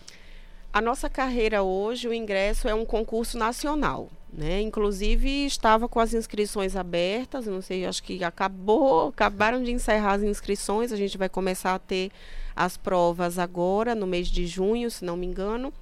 [0.77, 4.61] A nossa carreira hoje, o ingresso é um concurso nacional, né?
[4.61, 10.23] Inclusive estava com as inscrições abertas, não sei, acho que acabou, acabaram de encerrar as
[10.23, 12.13] inscrições, a gente vai começar a ter
[12.55, 15.73] as provas agora no mês de junho, se não me engano.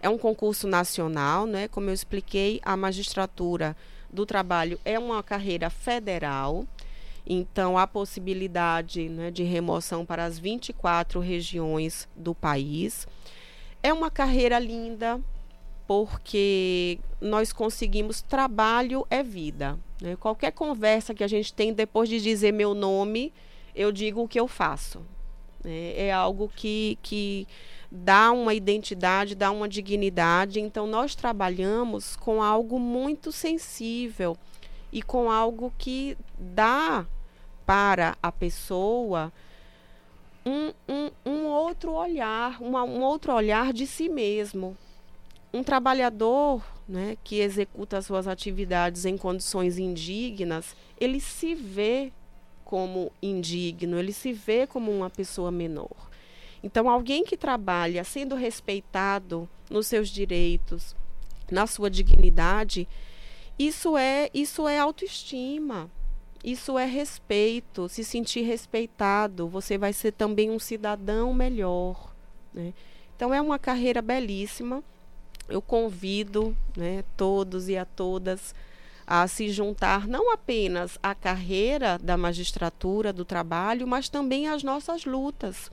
[0.00, 1.68] É um concurso nacional, né?
[1.68, 3.76] Como eu expliquei, a magistratura
[4.10, 6.66] do trabalho é uma carreira federal.
[7.26, 13.06] Então, há possibilidade né, de remoção para as 24 regiões do país.
[13.86, 15.20] É uma carreira linda,
[15.86, 19.78] porque nós conseguimos trabalho é vida.
[20.02, 20.16] né?
[20.16, 23.32] Qualquer conversa que a gente tem depois de dizer meu nome,
[23.76, 25.06] eu digo o que eu faço.
[25.62, 25.92] né?
[25.96, 27.46] É algo que, que
[27.88, 30.58] dá uma identidade, dá uma dignidade.
[30.58, 34.36] Então, nós trabalhamos com algo muito sensível
[34.92, 37.06] e com algo que dá
[37.64, 39.32] para a pessoa
[40.46, 44.76] um, um, um outro olhar, uma, um outro olhar de si mesmo.
[45.52, 52.12] Um trabalhador né, que executa as suas atividades em condições indignas, ele se vê
[52.64, 56.10] como indigno, ele se vê como uma pessoa menor.
[56.62, 60.94] Então, alguém que trabalha sendo respeitado nos seus direitos,
[61.50, 62.88] na sua dignidade,
[63.58, 65.90] isso é isso é autoestima.
[66.46, 72.14] Isso é respeito, se sentir respeitado, você vai ser também um cidadão melhor.
[72.54, 72.72] Né?
[73.16, 74.80] Então é uma carreira belíssima.
[75.48, 78.54] Eu convido né, todos e a todas
[79.04, 85.04] a se juntar não apenas à carreira da magistratura, do trabalho, mas também às nossas
[85.04, 85.68] lutas,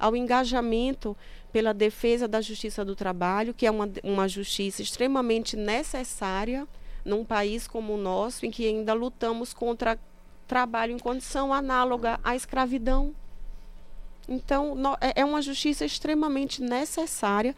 [0.00, 1.16] ao engajamento
[1.52, 6.66] pela defesa da justiça do trabalho, que é uma, uma justiça extremamente necessária
[7.04, 9.98] num país como o nosso, em que ainda lutamos contra
[10.48, 13.14] trabalho em condição análoga à escravidão.
[14.28, 17.54] Então, é, é uma justiça extremamente necessária,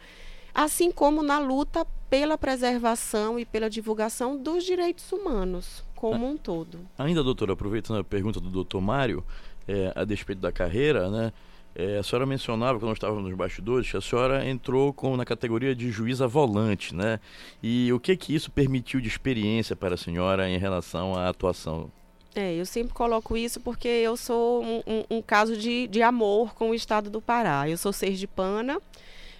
[0.53, 6.79] assim como na luta pela preservação e pela divulgação dos direitos humanos como um todo.
[6.97, 9.23] Ainda, doutora, aproveitando a pergunta do doutor Mário,
[9.67, 11.31] é, a despeito da carreira, né?
[11.75, 15.23] É, a senhora mencionava, quando nós estávamos nos bastidores, que a senhora entrou com, na
[15.23, 17.19] categoria de juíza volante, né?
[17.61, 21.89] E o que que isso permitiu de experiência para a senhora em relação à atuação?
[22.33, 26.53] É, eu sempre coloco isso porque eu sou um, um, um caso de, de amor
[26.53, 27.67] com o estado do Pará.
[27.67, 28.81] Eu sou sergipana,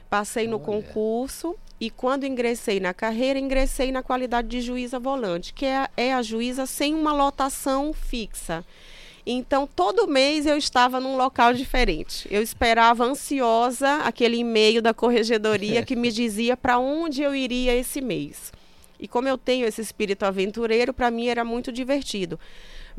[0.09, 5.65] passei no concurso e quando ingressei na carreira, ingressei na qualidade de juíza volante, que
[5.65, 8.63] é, é a juíza sem uma lotação fixa.
[9.25, 12.27] Então, todo mês eu estava num local diferente.
[12.29, 18.01] Eu esperava ansiosa aquele e-mail da corregedoria que me dizia para onde eu iria esse
[18.01, 18.51] mês.
[18.99, 22.39] E como eu tenho esse espírito aventureiro, para mim era muito divertido.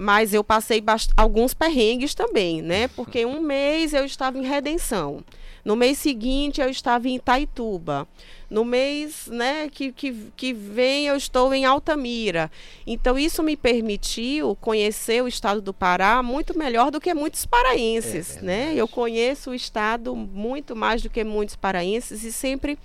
[0.03, 0.82] Mas eu passei
[1.16, 2.88] alguns perrengues também, né?
[2.88, 5.22] Porque um mês eu estava em Redenção.
[5.64, 8.09] No mês seguinte eu estava em Itaituba.
[8.50, 12.50] No mês né, que, que, que vem eu estou em Altamira.
[12.84, 18.38] Então isso me permitiu conhecer o estado do Pará muito melhor do que muitos paraenses.
[18.38, 18.74] É, né?
[18.74, 22.76] Eu conheço o estado muito mais do que muitos paraenses e sempre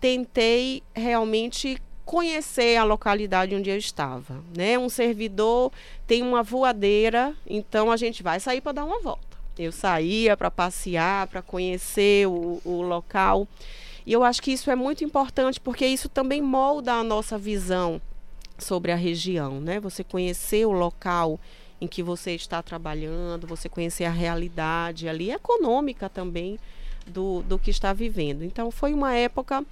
[0.00, 4.78] tentei realmente conhecer a localidade onde eu estava, né?
[4.78, 5.70] Um servidor
[6.06, 9.36] tem uma voadeira, então a gente vai sair para dar uma volta.
[9.58, 13.46] Eu saía para passear, para conhecer o, o local.
[14.06, 18.00] E eu acho que isso é muito importante porque isso também molda a nossa visão
[18.56, 19.78] sobre a região, né?
[19.78, 21.38] Você conhecer o local
[21.78, 26.58] em que você está trabalhando, você conhecer a realidade ali econômica também
[27.06, 28.44] do, do que está vivendo.
[28.44, 29.62] Então foi uma época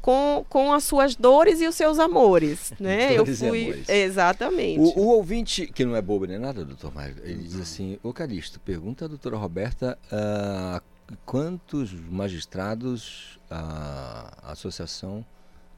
[0.00, 3.16] com, com as suas dores e os seus amores, né?
[3.16, 4.80] Dores eu fui exatamente.
[4.80, 8.12] O, o ouvinte, que não é bobo nem nada, doutor Mário, ele diz assim, ô
[8.12, 10.82] Calixto, pergunta à doutora Roberta ah,
[11.24, 15.24] quantos magistrados a associação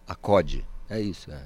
[0.07, 0.67] acode.
[0.89, 1.41] É isso, é.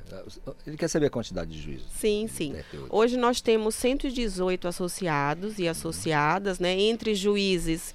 [0.66, 1.87] Ele quer saber a quantidade de juízes.
[1.91, 2.55] Sim, sim.
[2.89, 6.72] Hoje nós temos 118 associados e associadas, né?
[6.81, 7.93] Entre juízes,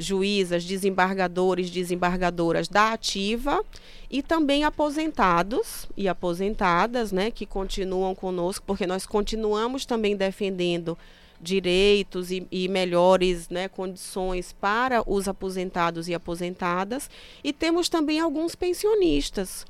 [0.00, 3.62] juízas, desembargadores, desembargadoras da ativa
[4.10, 7.30] e também aposentados e aposentadas, né?
[7.30, 10.96] Que continuam conosco, porque nós continuamos também defendendo
[11.40, 17.08] direitos e, e melhores né, condições para os aposentados e aposentadas.
[17.42, 19.64] E temos também alguns pensionistas.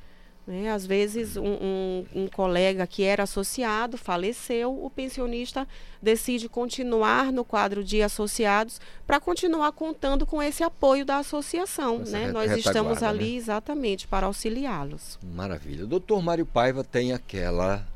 [0.51, 0.69] Né?
[0.69, 5.65] Às vezes, um, um, um, colega que era associado faleceu, o pensionista
[6.03, 12.01] decide continuar no quadro de associados para continuar contando com esse apoio da associação.
[12.01, 12.33] Né?
[12.33, 13.37] Nós estamos ali né?
[13.37, 15.21] exatamente para auxiliá-los.
[15.23, 15.85] Maravilha.
[15.85, 17.87] O doutor Mário Paiva tem aquela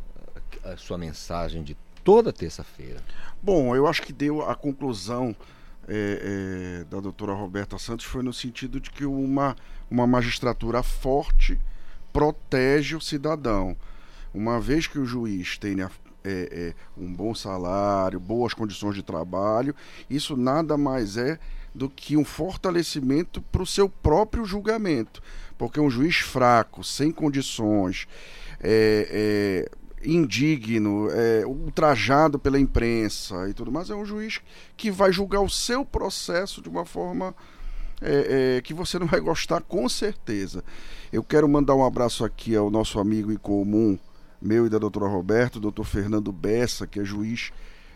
[0.63, 3.03] a sua mensagem de toda terça-feira.
[3.43, 5.35] Bom, eu acho que deu a conclusão
[5.89, 9.57] é, é, da doutora Roberta Santos foi no sentido de que uma,
[9.91, 11.59] uma magistratura forte
[12.15, 13.77] protege o cidadão.
[14.33, 15.91] Uma vez que o juiz tenha
[16.23, 19.75] é, é, um bom salário, boas condições de trabalho,
[20.09, 21.39] isso nada mais é
[21.75, 25.21] do que um fortalecimento para o seu próprio julgamento.
[25.59, 28.07] Porque um juiz fraco, sem condições,
[28.61, 34.41] é, é, indigno, é, ultrajado pela imprensa e tudo mais, é um juiz
[34.77, 37.35] que vai julgar o seu processo de uma forma
[38.05, 40.63] é, é, que você não vai gostar com certeza.
[41.13, 43.99] Eu quero mandar um abraço aqui ao nosso amigo em comum,
[44.41, 47.51] meu e da doutora Roberto, doutor Fernando Bessa, que é juiz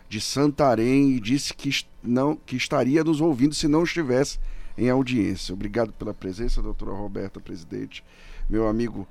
[0.09, 1.69] de Santarém e disse que,
[2.01, 4.39] não, que estaria nos ouvindo se não estivesse
[4.75, 5.53] em audiência.
[5.53, 8.03] Obrigado pela presença, doutora Roberta, presidente.
[8.49, 9.07] Meu amigo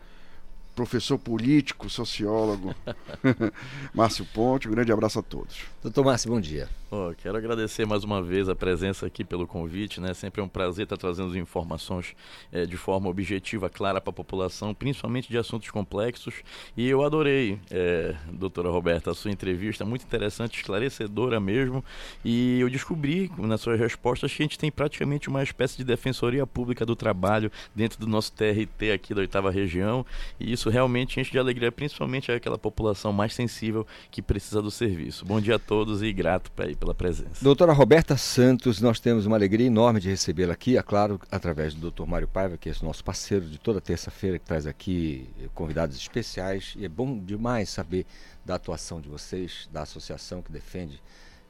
[0.79, 2.73] professor político, sociólogo,
[3.93, 4.69] Márcio Ponte.
[4.69, 5.65] Um grande abraço a todos.
[5.83, 6.69] Doutor Márcio, bom dia.
[6.91, 10.15] Oh, quero agradecer mais uma vez a presença aqui pelo convite, né?
[10.15, 12.17] Sempre é um prazer estar trazendo informações
[12.51, 16.37] é, de forma objetiva, clara para a população, principalmente de assuntos complexos.
[16.75, 21.85] E eu adorei, é, doutora Roberta, a sua entrevista, muito interessante, esclarecedora mesmo.
[22.25, 26.47] E eu descobri nas suas respostas que a gente tem praticamente uma espécie de defensoria
[26.47, 30.07] pública do trabalho dentro do nosso TRT aqui da oitava região.
[30.41, 35.25] E isso realmente enche de alegria, principalmente aquela população mais sensível que precisa do serviço.
[35.25, 37.43] Bom dia a todos e grato pela presença.
[37.43, 41.81] Doutora Roberta Santos, nós temos uma alegria enorme de recebê-la aqui, é claro, através do
[41.81, 46.75] doutor Mário Paiva, que é nosso parceiro de toda terça-feira, que traz aqui convidados especiais.
[46.77, 48.07] E é bom demais saber
[48.45, 51.01] da atuação de vocês, da associação que defende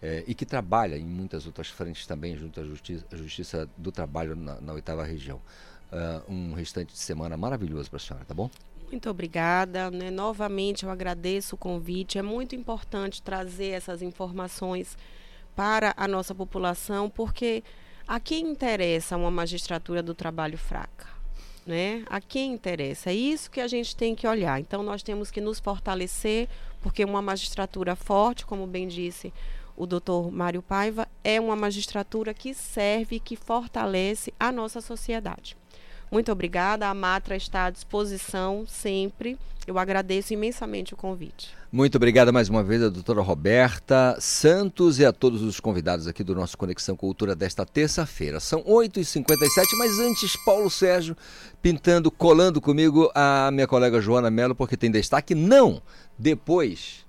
[0.00, 4.36] é, e que trabalha em muitas outras frentes também, junto à Justiça, justiça do Trabalho
[4.36, 5.40] na oitava região.
[5.90, 8.50] Uh, um restante de semana maravilhoso para a senhora, tá bom?
[8.90, 9.90] Muito obrigada.
[9.90, 10.10] Né?
[10.10, 12.18] Novamente eu agradeço o convite.
[12.18, 14.96] É muito importante trazer essas informações
[15.54, 17.62] para a nossa população, porque
[18.06, 21.06] a quem interessa uma magistratura do trabalho fraca?
[21.66, 22.02] Né?
[22.06, 23.10] A quem interessa?
[23.10, 24.58] É isso que a gente tem que olhar.
[24.58, 26.48] Então, nós temos que nos fortalecer,
[26.80, 29.32] porque uma magistratura forte, como bem disse
[29.76, 35.56] o doutor Mário Paiva, é uma magistratura que serve, que fortalece a nossa sociedade.
[36.10, 36.88] Muito obrigada.
[36.88, 39.38] A Matra está à disposição sempre.
[39.66, 41.50] Eu agradeço imensamente o convite.
[41.70, 46.24] Muito obrigada mais uma vez a doutora Roberta Santos e a todos os convidados aqui
[46.24, 48.40] do nosso Conexão Cultura desta terça-feira.
[48.40, 51.14] São 8h57, mas antes, Paulo Sérgio
[51.60, 55.34] pintando, colando comigo a minha colega Joana Mello, porque tem destaque.
[55.34, 55.82] Não!
[56.18, 57.04] Depois.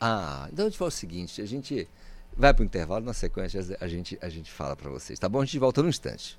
[0.00, 1.86] Ah, então a gente fala o seguinte: a gente
[2.34, 5.42] vai para o intervalo, na sequência a gente, a gente fala para vocês, tá bom?
[5.42, 6.38] A gente volta num instante.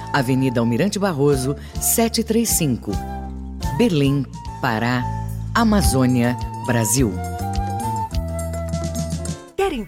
[0.13, 2.91] Avenida Almirante Barroso, 735.
[3.77, 4.25] Berlim,
[4.61, 5.03] Pará,
[5.53, 7.30] Amazônia, Brasil.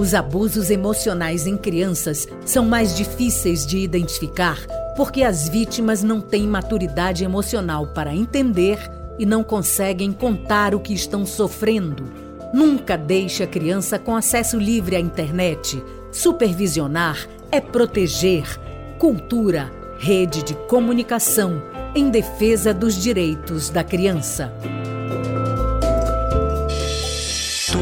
[0.00, 4.58] Os abusos emocionais em crianças são mais difíceis de identificar
[4.96, 8.78] porque as vítimas não têm maturidade emocional para entender
[9.18, 12.04] e não conseguem contar o que estão sofrendo.
[12.50, 15.84] Nunca deixe a criança com acesso livre à internet.
[16.10, 18.58] Supervisionar é proteger.
[18.98, 21.62] Cultura, rede de comunicação
[21.94, 24.50] em defesa dos direitos da criança.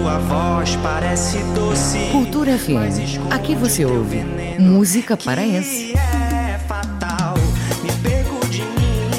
[0.09, 1.99] Tua voz parece doce.
[2.11, 3.21] Cultura FM.
[3.31, 4.25] Aqui você ouve
[4.59, 5.93] música paraense.
[5.93, 7.35] É fatal,
[7.83, 9.11] me perco de mim.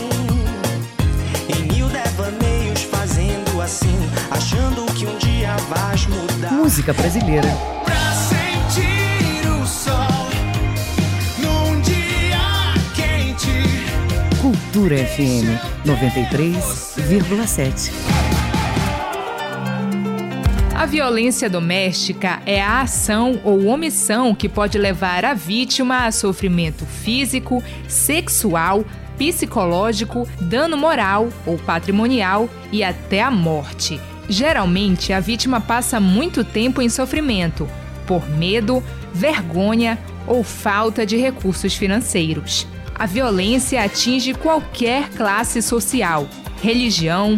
[1.47, 3.95] Em mil devaneios fazendo assim,
[4.31, 6.53] achando que um dia vais mudar.
[6.53, 7.55] Música brasileira.
[7.85, 10.27] Pra sentir o sol
[11.37, 13.63] num dia quente.
[14.41, 15.49] Cultura FM
[15.85, 18.18] 93,7.
[20.79, 26.85] A violência doméstica é a ação ou omissão que pode levar a vítima a sofrimento
[26.85, 28.85] físico, sexual,
[29.17, 33.99] psicológico, dano moral ou patrimonial e até a morte.
[34.29, 37.69] Geralmente, a vítima passa muito tempo em sofrimento
[38.07, 38.81] por medo,
[39.13, 42.65] vergonha ou falta de recursos financeiros.
[42.95, 46.25] A violência atinge qualquer classe social,
[46.63, 47.37] religião,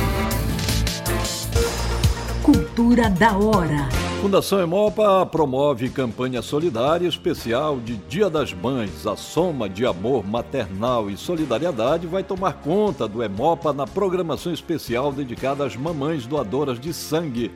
[2.73, 3.89] Cultura da hora.
[4.21, 9.05] Fundação Emopa promove campanha solidária especial de Dia das Mães.
[9.05, 15.11] A soma de amor maternal e solidariedade vai tomar conta do Emopa na programação especial
[15.11, 17.51] dedicada às mamães doadoras de sangue.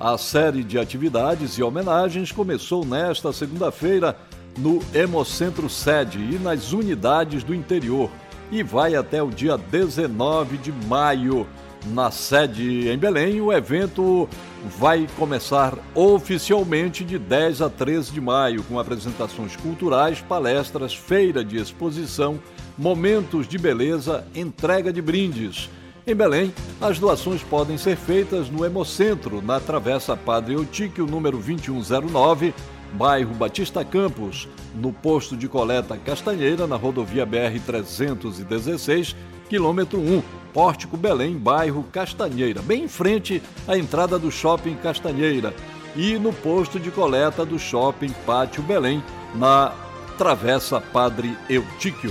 [0.00, 4.16] A série de atividades e homenagens começou nesta segunda-feira
[4.58, 8.10] no Hemocentro Sede e nas unidades do interior
[8.50, 11.46] e vai até o dia 19 de maio.
[11.92, 14.28] Na sede em Belém, o evento
[14.66, 21.56] vai começar oficialmente de 10 a 13 de maio, com apresentações culturais, palestras, feira de
[21.56, 22.38] exposição,
[22.76, 25.70] momentos de beleza, entrega de brindes.
[26.06, 32.54] Em Belém, as doações podem ser feitas no Hemocentro, na Travessa Padre Eutíquio, número 2109,
[32.92, 39.16] bairro Batista Campos, no posto de coleta Castanheira, na rodovia BR-316,
[39.48, 40.22] quilômetro 1,
[40.56, 45.54] Pórtico Belém, bairro Castanheira, bem em frente à entrada do Shopping Castanheira,
[45.94, 49.04] e no posto de coleta do Shopping Pátio Belém,
[49.34, 49.74] na
[50.16, 52.10] Travessa Padre Eutíquio.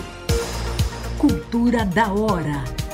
[1.18, 2.85] Cultura da hora.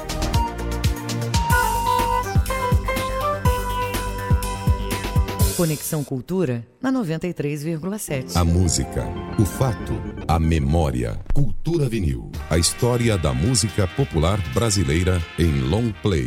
[5.62, 8.36] Conexão Cultura na 93,7.
[8.36, 9.05] A música,
[9.39, 9.93] o fato,
[10.28, 11.20] a memória.
[11.36, 12.32] Cultura Vinil.
[12.49, 16.26] A história da música popular brasileira em long play.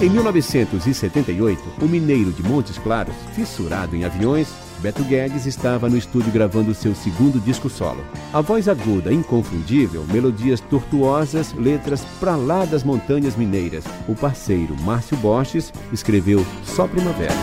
[0.00, 4.48] Em 1978, o mineiro de Montes Claros, fissurado em aviões,
[4.80, 8.04] Beto Guedes estava no estúdio gravando seu segundo disco solo.
[8.32, 13.84] A voz aguda, inconfundível, melodias tortuosas, letras pra lá das montanhas mineiras.
[14.08, 17.34] O parceiro Márcio Borges escreveu Só Primavera.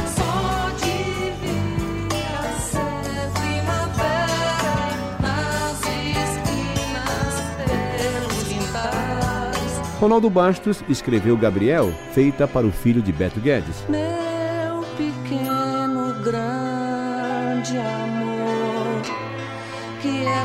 [10.00, 13.86] Ronaldo Bastos escreveu Gabriel, feita para o filho de Beto Guedes.
[13.88, 14.33] Meu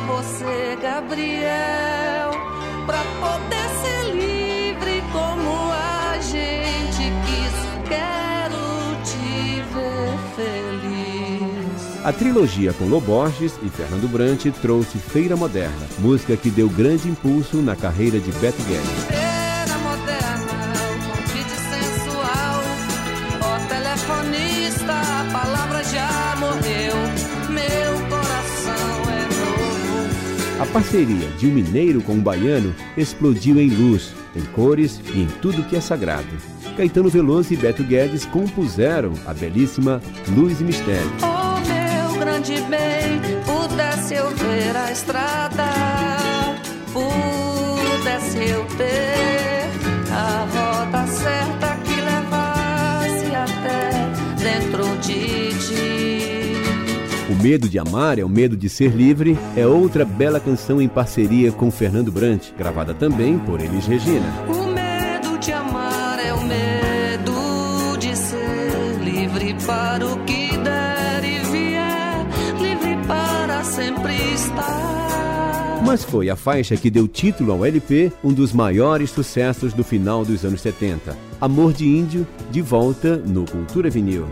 [0.08, 2.30] você, Gabriel,
[2.86, 7.52] pra poder ser livre como a gente quis.
[7.86, 12.04] Quero te ver feliz.
[12.04, 17.58] A trilogia com Loborges e Fernando Brant trouxe Feira Moderna, música que deu grande impulso
[17.58, 19.37] na carreira de Beto Guedes.
[30.60, 35.26] A parceria de um mineiro com um baiano explodiu em luz, em cores e em
[35.40, 36.26] tudo que é sagrado.
[36.76, 41.12] Caetano Veloso e Beto Guedes compuseram a belíssima Luz e Mistério.
[41.22, 45.64] Oh, meu grande bem, pudesse eu ver a estrada,
[46.92, 49.37] pudesse eu ter
[57.42, 61.52] Medo de Amar é o Medo de Ser Livre é outra bela canção em parceria
[61.52, 64.26] com Fernando Brant, gravada também por Elis Regina.
[64.48, 71.38] O medo de amar é o medo de ser livre para o que der e
[71.52, 72.26] vier,
[72.60, 75.80] livre para sempre estar.
[75.86, 80.24] Mas foi a faixa que deu título ao LP, um dos maiores sucessos do final
[80.24, 81.16] dos anos 70.
[81.40, 84.26] Amor de Índio, de volta no Cultura Vinil.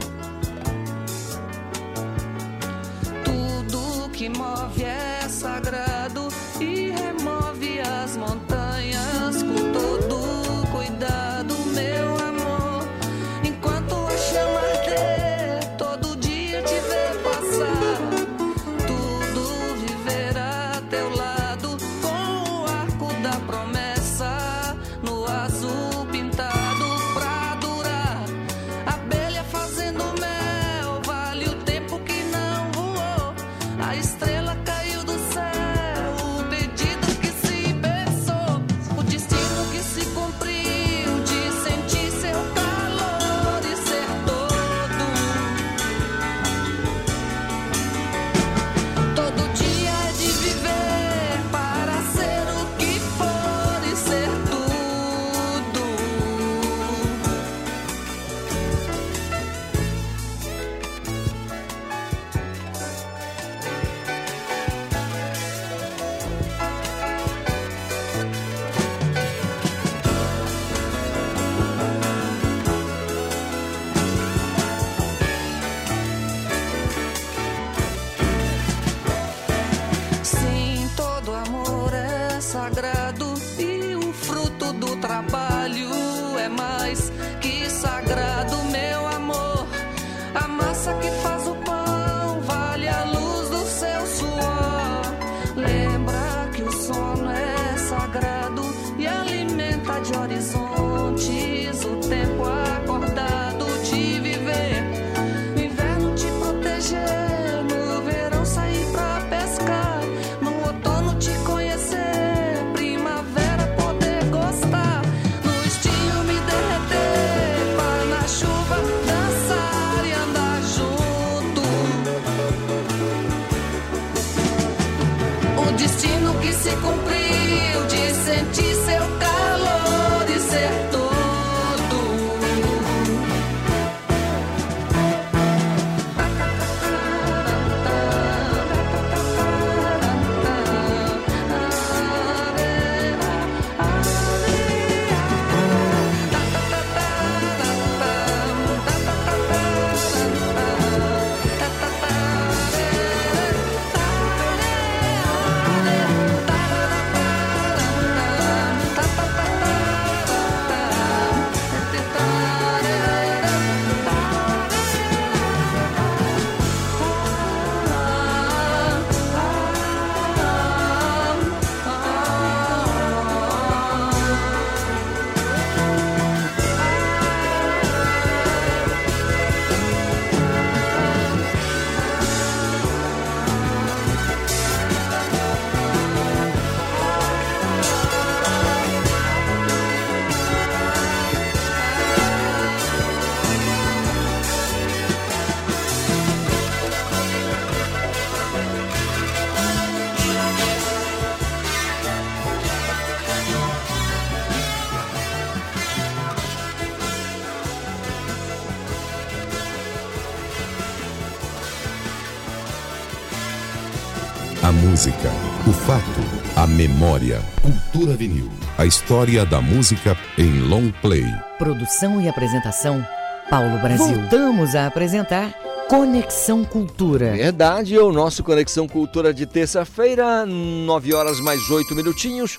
[218.17, 218.51] Vinil.
[218.79, 221.25] A história da música em long play.
[221.59, 223.05] Produção e apresentação,
[223.49, 224.21] Paulo Brasil.
[224.21, 225.55] Voltamos a apresentar
[225.89, 227.33] Conexão Cultura.
[227.33, 232.59] Verdade, é o nosso Conexão Cultura de terça-feira, 9 horas mais 8 minutinhos.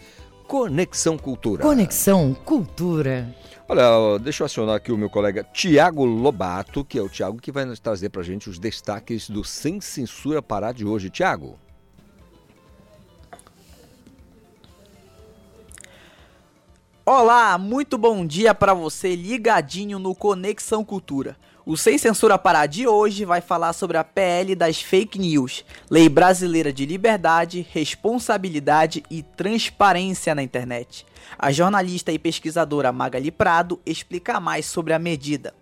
[0.48, 1.64] Conexão Cultura.
[1.64, 3.35] Conexão Cultura.
[3.67, 7.51] Olha, deixa eu acionar aqui o meu colega Tiago Lobato, que é o Tiago que
[7.51, 11.09] vai nos trazer para a gente os destaques do Sem Censura Pará de hoje.
[11.09, 11.57] Tiago.
[17.05, 21.35] Olá, muito bom dia para você ligadinho no Conexão Cultura.
[21.65, 26.09] O Sem Censura Pará de hoje vai falar sobre a PL das fake news, Lei
[26.09, 31.05] Brasileira de Liberdade, Responsabilidade e Transparência na Internet.
[31.37, 35.53] A jornalista e pesquisadora Magali Prado explica mais sobre a medida.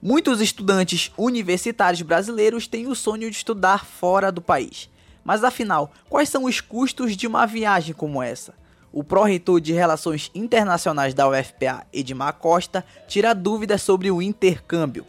[0.00, 4.90] Muitos estudantes universitários brasileiros têm o sonho de estudar fora do país.
[5.24, 8.52] Mas afinal, quais são os custos de uma viagem como essa?
[8.92, 15.06] O pró-reitor de Relações Internacionais da UFPA, Edmar Costa, tira dúvidas sobre o intercâmbio.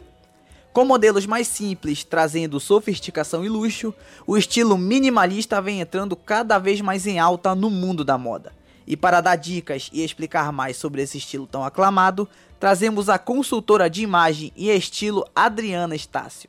[0.72, 3.94] Com modelos mais simples, trazendo sofisticação e luxo,
[4.26, 8.52] o estilo minimalista vem entrando cada vez mais em alta no mundo da moda.
[8.86, 12.28] E para dar dicas e explicar mais sobre esse estilo tão aclamado,
[12.60, 16.48] trazemos a consultora de imagem e estilo Adriana Estácio.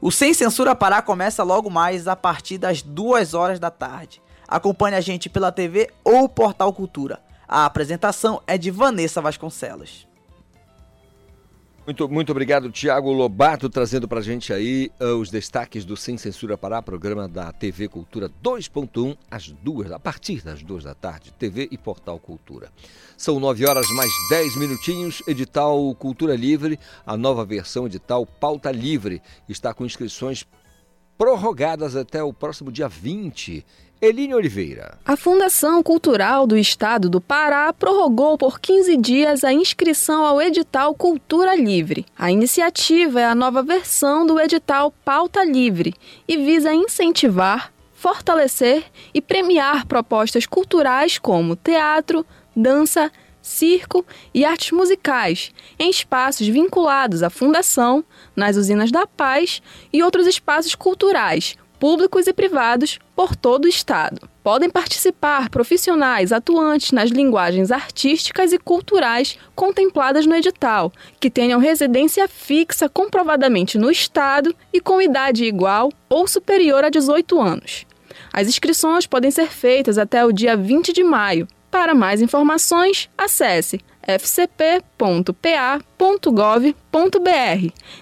[0.00, 4.22] O Sem Censura Pará começa logo mais a partir das 2 horas da tarde.
[4.46, 7.20] Acompanhe a gente pela TV ou Portal Cultura.
[7.48, 10.06] A apresentação é de Vanessa Vasconcelos.
[11.86, 16.18] Muito, muito obrigado, Tiago Lobato, trazendo para a gente aí uh, os destaques do Sem
[16.18, 21.32] Censura Pará, programa da TV Cultura 2.1, às duas, a partir das duas da tarde,
[21.38, 22.72] TV e Portal Cultura.
[23.16, 26.76] São nove horas mais dez minutinhos, edital Cultura Livre,
[27.06, 30.44] a nova versão edital Pauta Livre, está com inscrições
[31.16, 33.64] prorrogadas até o próximo dia 20
[34.00, 34.98] Eline Oliveira.
[35.06, 40.94] A Fundação Cultural do Estado do Pará prorrogou por 15 dias a inscrição ao edital
[40.94, 42.04] Cultura Livre.
[42.18, 45.94] A iniciativa é a nova versão do edital Pauta Livre
[46.28, 53.10] e visa incentivar, fortalecer e premiar propostas culturais como teatro, dança,
[53.40, 54.04] circo
[54.34, 58.04] e artes musicais, em espaços vinculados à Fundação,
[58.34, 64.28] nas usinas da Paz e outros espaços culturais públicos e privados por todo o Estado.
[64.42, 72.28] Podem participar profissionais atuantes nas linguagens artísticas e culturais contempladas no edital, que tenham residência
[72.28, 77.86] fixa comprovadamente no Estado e com idade igual ou superior a 18 anos.
[78.32, 81.48] As inscrições podem ser feitas até o dia 20 de maio.
[81.70, 85.32] Para mais informações, acesse fcp.pa.gov.br.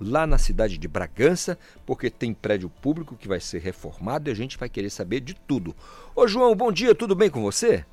[0.00, 4.34] lá na cidade de Bragança, porque tem prédio público que vai ser reformado e a
[4.34, 5.76] gente vai querer saber de tudo.
[6.16, 7.84] Ô João, bom dia, tudo bem com você?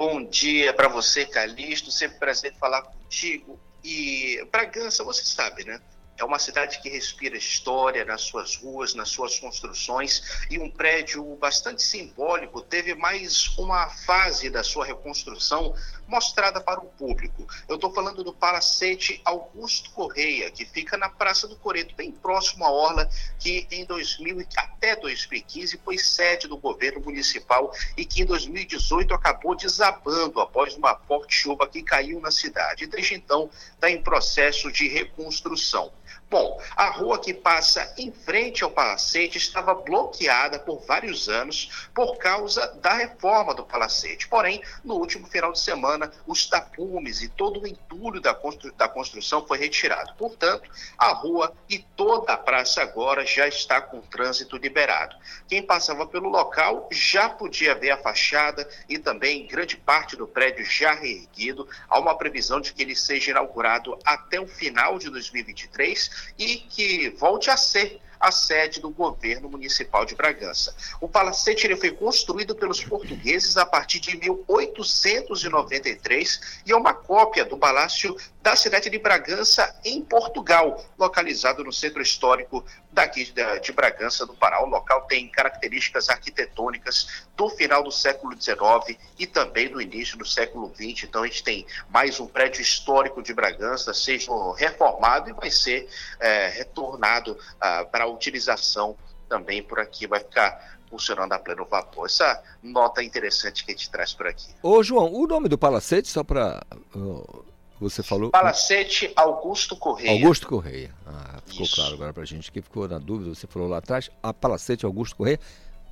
[0.00, 1.90] Bom dia para você, Calixto.
[1.90, 3.60] Sempre prazer falar contigo.
[3.84, 5.78] E Bragança, você sabe, né?
[6.16, 11.22] É uma cidade que respira história nas suas ruas, nas suas construções, e um prédio
[11.36, 15.74] bastante simbólico teve mais uma fase da sua reconstrução
[16.10, 17.46] mostrada para o público.
[17.68, 22.64] Eu estou falando do Palacete Augusto Correia, que fica na Praça do Coreto, bem próximo
[22.64, 23.08] à Orla,
[23.38, 29.54] que em 2000 até 2015 foi sede do governo municipal e que em 2018 acabou
[29.54, 32.86] desabando após uma forte chuva que caiu na cidade.
[32.86, 35.92] Desde então está em processo de reconstrução.
[36.30, 42.18] Bom, a rua que passa em frente ao palacete estava bloqueada por vários anos por
[42.18, 44.28] causa da reforma do palacete.
[44.28, 48.88] Porém, no último final de semana, os tapumes e todo o entulho da, constru da
[48.88, 50.14] construção foi retirado.
[50.14, 55.16] Portanto, a rua e toda a praça agora já está com trânsito liberado.
[55.48, 60.64] Quem passava pelo local já podia ver a fachada e também grande parte do prédio
[60.64, 61.68] já reerguido.
[61.88, 67.10] Há uma previsão de que ele seja inaugurado até o final de 2023 e que
[67.10, 70.76] volte a ser a sede do governo municipal de Bragança.
[71.00, 77.46] O palacete ele foi construído pelos portugueses a partir de 1893 e é uma cópia
[77.46, 83.30] do palácio da cidade de Bragança, em Portugal, localizado no centro histórico daqui
[83.60, 84.62] de, Bragança, do Pará.
[84.62, 90.24] O local tem características arquitetônicas do final do século XIX e também do início do
[90.24, 91.04] século XX.
[91.04, 95.88] Então, a gente tem mais um prédio histórico de Bragança, seja reformado e vai ser
[96.18, 98.96] é, retornado ah, para utilização
[99.28, 100.06] também por aqui.
[100.06, 102.06] Vai ficar funcionando a pleno vapor.
[102.06, 104.48] Essa nota interessante que a gente traz por aqui.
[104.62, 106.62] Ô, João, o nome do palacete, só para.
[106.94, 107.49] Uh,
[107.80, 108.30] você falou.
[108.30, 110.12] Palacete Augusto Correia.
[110.12, 110.94] Augusto Correia.
[111.06, 111.76] Ah, ficou Isso.
[111.76, 113.34] claro agora para a gente que ficou na dúvida.
[113.34, 114.10] Você falou lá atrás.
[114.22, 115.40] A Palacete Augusto Correia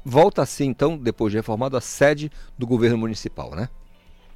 [0.05, 3.69] volta assim, então, depois de reformado, a sede do governo municipal, né?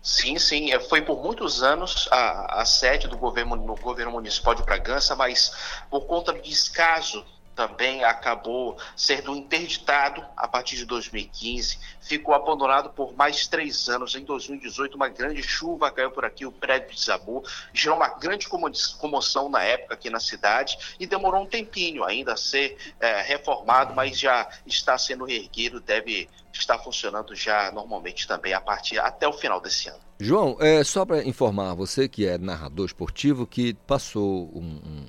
[0.03, 0.73] Sim, sim.
[0.73, 5.15] É, foi por muitos anos a, a sede do governo, no governo municipal de Bragança,
[5.15, 5.53] mas
[5.89, 7.25] por conta do descaso
[7.55, 14.15] também acabou sendo interditado a partir de 2015, ficou abandonado por mais três anos.
[14.15, 19.49] Em 2018, uma grande chuva caiu por aqui, o prédio desabou, gerou uma grande comoção
[19.49, 24.19] na época aqui na cidade e demorou um tempinho ainda a ser é, reformado, mas
[24.19, 29.61] já está sendo reerguido, deve estar funcionando já normalmente também a partir até o final
[29.61, 30.01] desse ano.
[30.21, 35.07] João, é, só para informar você que é narrador esportivo, que passou um,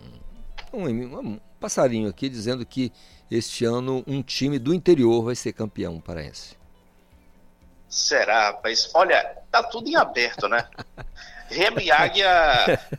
[0.73, 2.91] um, um, um passarinho aqui dizendo que
[3.31, 6.57] este ano um time do interior vai ser campeão paraense.
[7.87, 8.89] Será, rapaz?
[8.93, 10.67] Olha, tá tudo em aberto, né?
[11.47, 12.27] Remo e Águia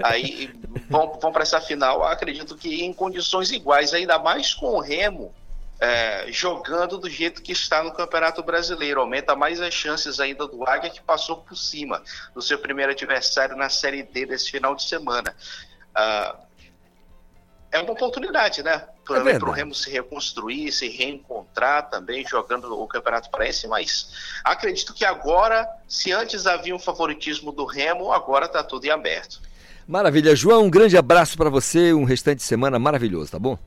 [0.03, 0.51] aí
[0.89, 5.35] vão, vão para essa final, acredito que em condições iguais, ainda mais com o Remo
[5.81, 9.01] é, jogando do jeito que está no Campeonato Brasileiro.
[9.01, 13.57] Aumenta mais as chances ainda do Águia que passou por cima do seu primeiro adversário
[13.57, 15.35] na Série D desse final de semana.
[15.91, 16.53] Uh,
[17.74, 18.84] é uma oportunidade, né?
[19.05, 24.12] Para é o Remo se reconstruir, se reencontrar também jogando o Campeonato Paraense, mas
[24.44, 29.40] acredito que agora, se antes havia um favoritismo do Remo, agora está tudo em aberto.
[29.88, 33.59] Maravilha, João, um grande abraço para você, um restante de semana maravilhoso, tá bom?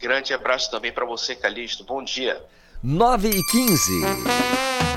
[0.00, 1.84] Grande abraço também para você, Calixto.
[1.84, 2.42] Bom dia.
[2.82, 4.93] 9 e 15.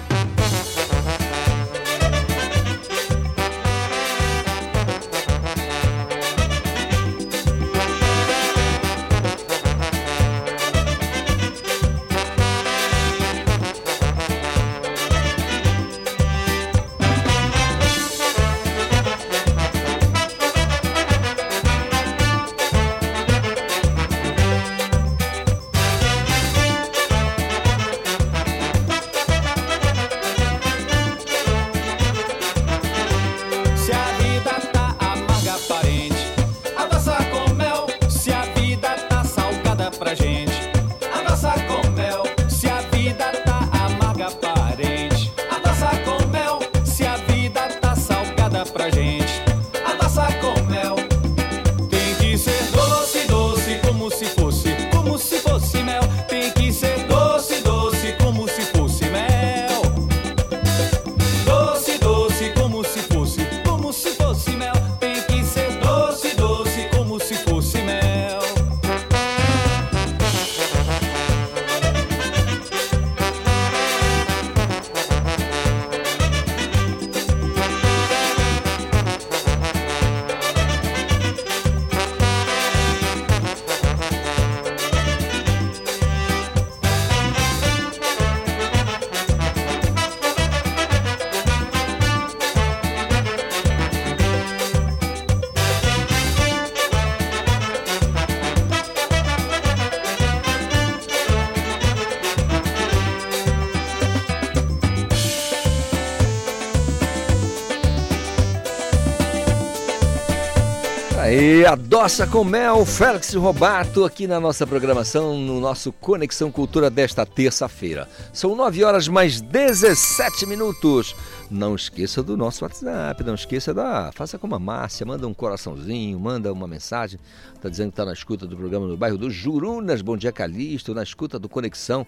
[111.50, 117.26] E adoça com mel, Félix Robato, aqui na nossa programação, no nosso Conexão Cultura desta
[117.26, 118.06] terça-feira.
[118.34, 121.16] São 9 horas mais 17 minutos.
[121.50, 124.12] Não esqueça do nosso WhatsApp, não esqueça da.
[124.14, 127.18] Faça como a Márcia, manda um coraçãozinho, manda uma mensagem.
[127.56, 130.02] Está dizendo que está na escuta do programa no bairro do Jurunas.
[130.02, 132.06] Bom dia, Calixto, na escuta do Conexão.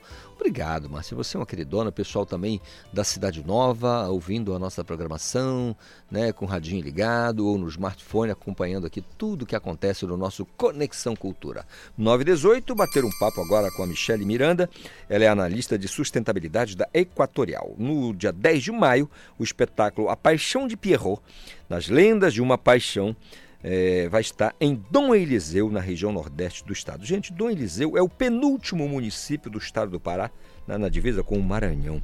[0.49, 1.15] Obrigado, Márcia.
[1.15, 2.59] Você é uma queridona, pessoal também
[2.91, 5.76] da Cidade Nova, ouvindo a nossa programação,
[6.09, 10.47] né, com o radinho ligado ou no smartphone, acompanhando aqui tudo que acontece no nosso
[10.57, 11.67] Conexão Cultura.
[11.95, 14.67] 918, bater um papo agora com a Michele Miranda.
[15.07, 17.76] Ela é analista de sustentabilidade da Equatorial.
[17.77, 19.07] No dia 10 de maio,
[19.38, 21.21] o espetáculo A Paixão de Pierrot,
[21.69, 23.15] nas lendas de uma paixão,
[23.64, 27.06] é, vai estar em Dom Eliseu, na região nordeste do estado.
[27.06, 30.31] Gente, Dom Eliseu é o penúltimo município do estado do Pará,
[30.65, 32.02] na, na divisa com o Maranhão.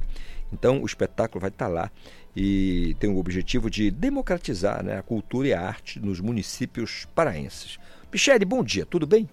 [0.52, 1.90] Então, o espetáculo vai estar lá
[2.34, 7.78] e tem o objetivo de democratizar né, a cultura e a arte nos municípios paraenses.
[8.12, 9.28] Michele, bom dia, tudo bem?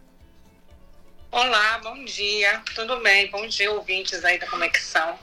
[1.31, 3.29] Olá, bom dia, tudo bem?
[3.29, 5.17] Bom dia, ouvintes aí da Conexão.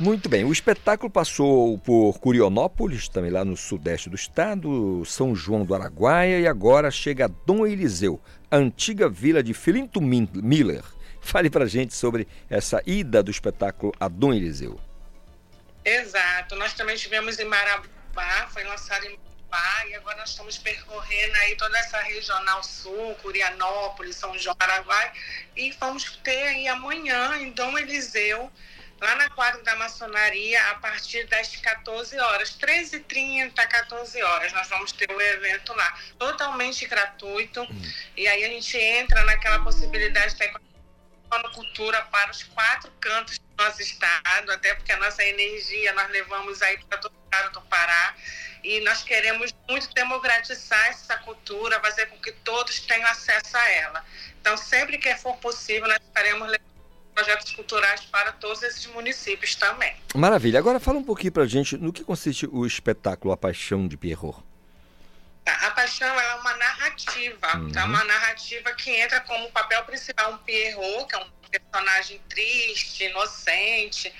[0.00, 5.62] Muito bem, o espetáculo passou por Curionópolis, também lá no sudeste do estado, São João
[5.62, 8.18] do Araguaia e agora chega a Dom Eliseu,
[8.50, 10.82] a antiga vila de Filinto Miller.
[11.20, 14.80] Fale pra gente sobre essa ida do espetáculo a Dom Eliseu.
[15.84, 19.18] Exato, nós também estivemos em Marabá, foi lançado em
[19.50, 24.62] Marabá e agora nós estamos percorrendo aí toda essa regional sul, Curianópolis, São João do
[24.62, 25.12] Araguaia
[25.54, 28.50] e vamos ter aí amanhã em Dom Eliseu
[29.00, 34.52] lá na quadra da maçonaria a partir das 14 horas, 13h30, 14 horas.
[34.52, 37.62] Nós vamos ter o evento lá, totalmente gratuito.
[37.62, 37.82] Hum.
[38.16, 40.36] E aí a gente entra naquela possibilidade de
[41.54, 46.60] cultura para os quatro cantos do nosso estado, até porque a nossa energia nós levamos
[46.60, 48.14] aí para todo o estado do Pará.
[48.62, 54.04] E nós queremos muito democratizar essa cultura, fazer com que todos tenham acesso a ela.
[54.40, 56.69] Então, sempre que for possível, nós estaremos levando
[57.20, 59.94] projetos culturais para todos esses municípios também.
[60.14, 60.58] Maravilha.
[60.58, 63.96] Agora fala um pouquinho para a gente no que consiste o espetáculo A Paixão de
[63.96, 64.42] Pierrot.
[65.44, 67.72] Tá, a paixão é uma narrativa, uhum.
[67.72, 67.84] tá?
[67.84, 74.12] Uma narrativa que entra como papel principal um Pierrot, que é um personagem triste, inocente,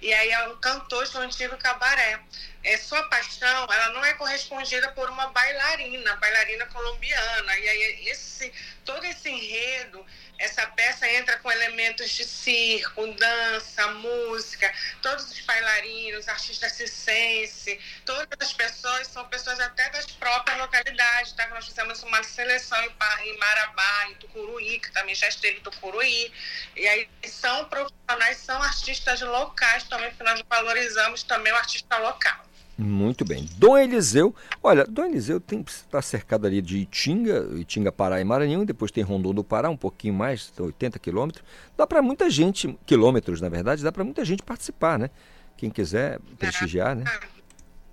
[0.00, 2.20] e aí é um cantor de um antigo cabaré.
[2.62, 8.52] É, sua paixão, ela não é correspondida por uma bailarina, bailarina colombiana, e aí esse,
[8.84, 10.04] todo esse enredo
[10.38, 18.28] essa peça entra com elementos de circo, dança, música, todos os bailarinos, artistas circense, todas
[18.40, 21.48] as pessoas são pessoas até das próprias localidades, tá?
[21.48, 22.78] Nós fizemos uma seleção
[23.24, 26.32] em Marabá, em Tucuruí, que também já esteve em Tucuruí,
[26.76, 32.47] e aí são profissionais, são artistas locais também, porque nós valorizamos também o artista local.
[32.80, 33.44] Muito bem.
[33.56, 34.32] Dom Eliseu,
[34.62, 39.34] olha, Dom Eliseu está cercado ali de Itinga, Itinga, Pará e Maranhão, depois tem Rondon
[39.34, 41.44] do Pará, um pouquinho mais, 80 quilômetros.
[41.76, 45.10] Dá para muita gente, quilômetros na verdade, dá para muita gente participar, né?
[45.56, 47.04] Quem quiser prestigiar, né?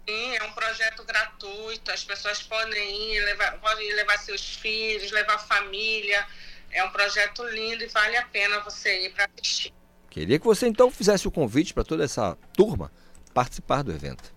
[0.08, 5.40] Sim, é um projeto gratuito, as pessoas podem ir, levar, podem levar seus filhos, levar
[5.40, 6.28] família.
[6.72, 9.74] É um projeto lindo e vale a pena você ir para assistir.
[10.12, 12.92] Queria que você então fizesse o convite para toda essa turma
[13.34, 14.35] participar do evento.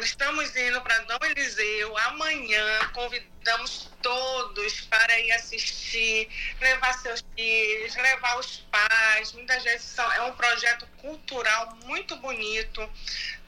[0.00, 2.90] Estamos indo para Dom Eliseu amanhã.
[2.94, 6.28] Convidamos todos para ir assistir,
[6.60, 9.32] levar seus filhos, levar os pais.
[9.32, 12.90] Muitas vezes são, é um projeto cultural muito bonito,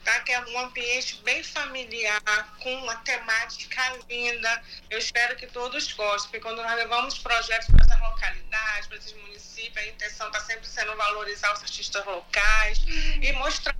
[0.03, 0.19] tá?
[0.19, 4.63] que é um ambiente bem familiar, com uma temática linda.
[4.89, 9.13] Eu espero que todos gostem, porque quando nós levamos projetos para essas localidades, para esses
[9.13, 12.79] municípios, a intenção está sempre sendo valorizar os artistas locais
[13.21, 13.75] e mostrar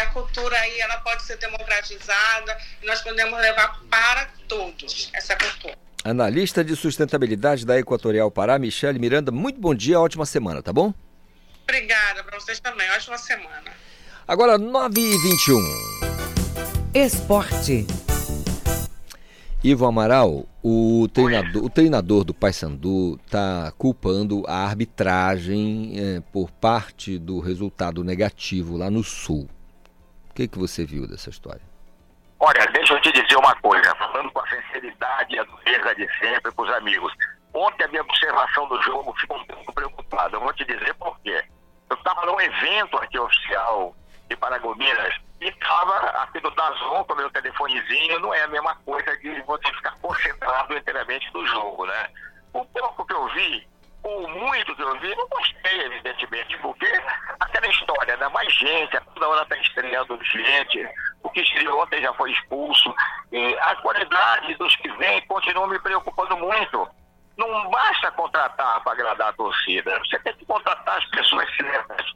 [0.00, 5.76] a cultura aí ela pode ser democratizada e nós podemos levar para todos essa cultura.
[6.04, 10.92] Analista de sustentabilidade da Equatorial Pará, Michele Miranda, muito bom dia, ótima semana, tá bom?
[11.62, 13.70] Obrigada, para vocês também, ótima semana.
[14.26, 16.02] Agora, 9 e 21
[16.94, 17.86] Esporte.
[19.64, 27.16] Ivo Amaral, o treinador, o treinador do Paysandu está culpando a arbitragem é, por parte
[27.16, 29.48] do resultado negativo lá no Sul.
[30.32, 31.60] O que, que você viu dessa história?
[32.40, 36.08] Olha, deixa eu te dizer uma coisa, falando com a sinceridade e a dureza de
[36.18, 37.12] sempre para os amigos.
[37.52, 40.34] Ontem a minha observação do jogo ficou um pouco preocupada.
[40.34, 41.44] Eu vou te dizer por quê.
[41.90, 43.94] Eu estava num evento aqui oficial
[44.26, 48.18] de Paragominas e estava aqui do Dazon com meu telefonezinho.
[48.20, 52.08] Não é a mesma coisa de você ficar concentrado inteiramente no jogo, né?
[52.54, 53.68] O pouco que eu vi,
[54.02, 56.86] ou muito eu vi, não gostei, evidentemente, porque
[57.38, 58.28] aquela história, né?
[58.28, 60.88] Mais gente, toda hora está estreando gente,
[61.22, 62.94] o que estreou ontem já foi expulso,
[63.30, 66.88] e a qualidade dos que vêm continua me preocupando muito.
[67.36, 72.12] Não basta contratar para agradar a torcida, você tem que contratar as pessoas certas.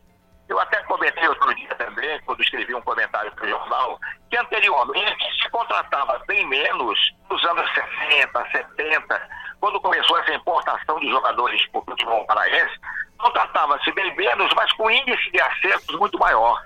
[0.48, 3.98] Eu até comentei outro dia também, quando escrevi um comentário para o jornal,
[4.30, 6.98] que anteriormente se contratava bem menos
[7.28, 9.28] nos anos 60, 70,
[9.60, 12.78] quando começou essa importação de jogadores para o futebol paraense,
[13.18, 16.62] contratava-se bem menos, mas com índice de acertos muito maior.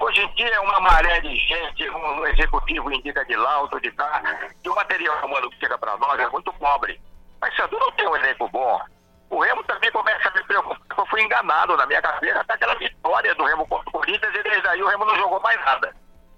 [0.00, 3.90] Hoje em dia é uma maré de gente, um executivo indica de lá, outro de
[3.92, 4.22] cá,
[4.64, 7.00] e o material humano que chega para nós é muito pobre.
[7.40, 8.80] Mas Sandu não tem um elenco bom.
[9.30, 12.74] O Remo também começa a me preocupar, eu fui enganado na minha cabeça até aquela
[12.74, 15.94] vitória do Remo contra o Corinthians e desde aí o Remo não jogou mais nada.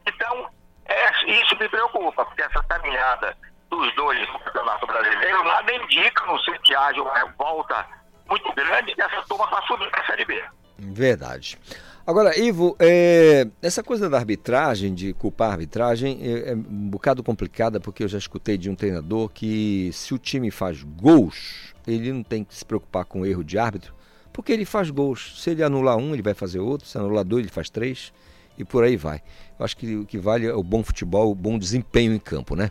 [0.06, 0.48] Então,
[0.86, 3.36] é, isso me preocupa, porque essa caminhada
[3.76, 7.86] dos dois no Campeonato Brasileiro, nada indica, não sei que haja uma revolta
[8.28, 10.42] muito grande, que essa turma vai subir para a Série B.
[10.78, 11.58] Verdade.
[12.06, 17.22] Agora, Ivo, é, essa coisa da arbitragem, de culpar a arbitragem, é, é, um bocado
[17.22, 22.12] complicada, porque eu já escutei de um treinador que se o time faz gols, ele
[22.12, 23.94] não tem que se preocupar com o erro de árbitro,
[24.32, 25.40] porque ele faz gols.
[25.42, 28.12] Se ele anular um, ele vai fazer outro, se anular dois, ele faz três,
[28.58, 29.22] e por aí vai.
[29.58, 32.54] Eu acho que o que vale é o bom futebol, o bom desempenho em campo,
[32.54, 32.70] né?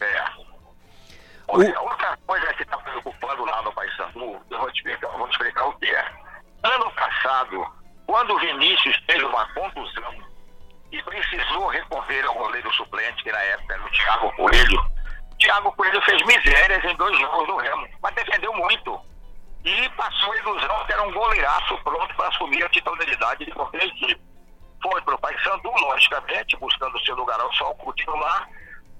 [0.00, 0.24] É.
[1.48, 5.32] Olha, outra coisa que está preocupando lá no Paysandu, eu vou te explicar, vou te
[5.32, 6.12] explicar o que é.
[6.62, 7.66] Ano passado,
[8.06, 10.14] quando o Vinícius teve uma contusão
[10.92, 14.80] e precisou recorrer ao goleiro suplente, que na época era o Thiago Coelho,
[15.32, 19.00] o Thiago Coelho fez misérias em dois jogos do Remo, mas defendeu muito.
[19.64, 23.84] E passou a ilusão que era um goleiraço pronto para assumir a titularidade de qualquer
[23.84, 24.20] equipe.
[24.82, 28.48] Foi para o Paysandu, logicamente, buscando seu lugar ao sol titular.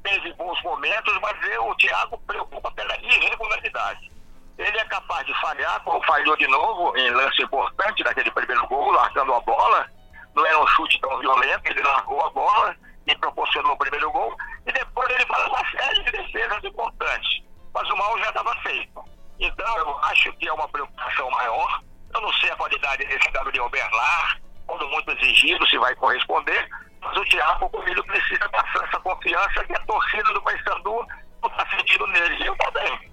[0.09, 4.11] Teve bons momentos, mas eu, o Thiago preocupa pela irregularidade.
[4.57, 8.91] Ele é capaz de falhar, como falhou de novo em lance importante daquele primeiro gol,
[8.91, 9.87] largando a bola.
[10.35, 12.75] Não era um chute tão violento, ele largou a bola
[13.07, 14.35] e proporcionou o primeiro gol.
[14.67, 17.43] E depois ele faz uma série de defesas importantes.
[17.75, 19.05] Mas o mal já estava feito.
[19.39, 21.83] Então, eu acho que é uma preocupação maior.
[22.15, 26.67] Eu não sei a qualidade desse Gabriel Bernard, quando muito exigido, se vai corresponder.
[27.01, 31.07] Mas o Thiago Coelho precisa passar essa confiança que a torcida do Paysandu
[31.43, 32.47] não está sentindo nele.
[32.47, 33.11] Eu também.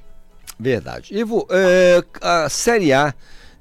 [0.60, 1.16] Verdade.
[1.18, 3.14] Ivo, é, a Série A,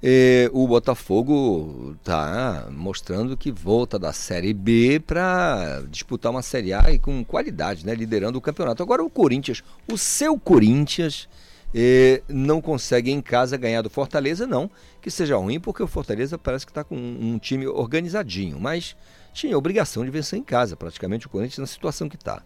[0.02, 6.90] é, o Botafogo está mostrando que volta da Série B para disputar uma Série A
[6.90, 8.82] e com qualidade, né, liderando o campeonato.
[8.82, 11.28] Agora o Corinthians, o seu Corinthians,
[11.74, 14.70] é, não consegue em casa ganhar do Fortaleza, não
[15.02, 18.96] que seja ruim, porque o Fortaleza parece que está com um, um time organizadinho, mas
[19.34, 22.40] tinha a obrigação de vencer em casa, praticamente o Corinthians na situação que está.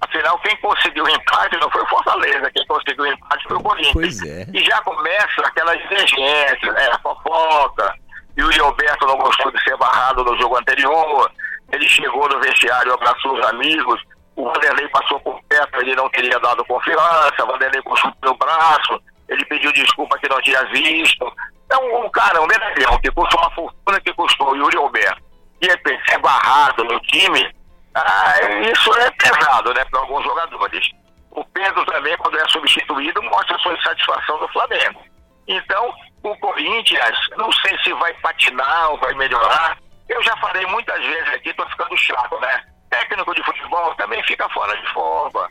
[0.00, 3.62] Afinal, quem conseguiu o empate não foi o Fortaleza, quem conseguiu o empate foi o
[3.62, 3.92] Corinthians.
[3.92, 4.46] Pois é.
[4.52, 6.88] E já começa aquela divergência, né?
[6.92, 7.94] A fofoca.
[8.36, 11.30] E o Gilberto não gostou de ser barrado no jogo anterior.
[11.72, 14.00] Ele chegou no vestiário, abraçou os amigos.
[14.36, 17.44] O Vanderlei passou por perto, ele não teria dado confiança.
[17.44, 19.00] O Vanderlei puxou pelo braço.
[19.28, 21.30] Ele pediu desculpa que não tinha visto.
[21.70, 25.29] É um, um cara, um medalhão, que custou uma fortuna que custou o Yuri Alberto.
[25.60, 27.54] E ele ser barrado no time,
[27.94, 28.34] ah,
[28.72, 30.90] isso é pesado, né, para alguns jogadores.
[31.30, 35.02] O Pedro também, quando é substituído, mostra sua insatisfação do Flamengo.
[35.46, 39.76] Então, o Corinthians, não sei se vai patinar ou vai melhorar.
[40.08, 42.64] Eu já falei muitas vezes aqui, tô ficando chato, né?
[42.90, 45.48] Técnico de futebol também fica fora de forma.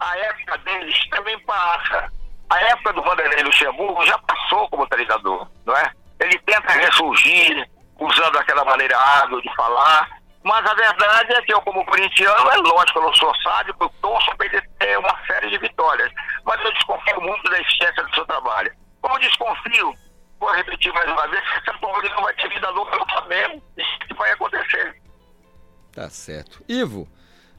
[0.00, 2.10] A época deles também passa.
[2.50, 5.90] A época do Vanderlei Luxemburgo já passou como treinador, não é?
[6.20, 7.68] Ele tenta ressurgir,
[8.04, 10.08] usando aquela maneira hábil de falar,
[10.44, 13.88] mas a verdade é que eu, como corintiano, é lógico, eu não sou sábio, eu
[14.00, 16.10] torço para ele ter uma série de vitórias.
[16.44, 18.72] Mas eu desconfio muito da eficiência do seu trabalho.
[19.00, 19.94] Como desconfio,
[20.40, 23.62] vou repetir mais uma vez, que São não vai ter vida louca no Flamengo.
[23.76, 25.00] Isso vai acontecer.
[25.92, 26.64] Tá certo.
[26.68, 27.06] Ivo,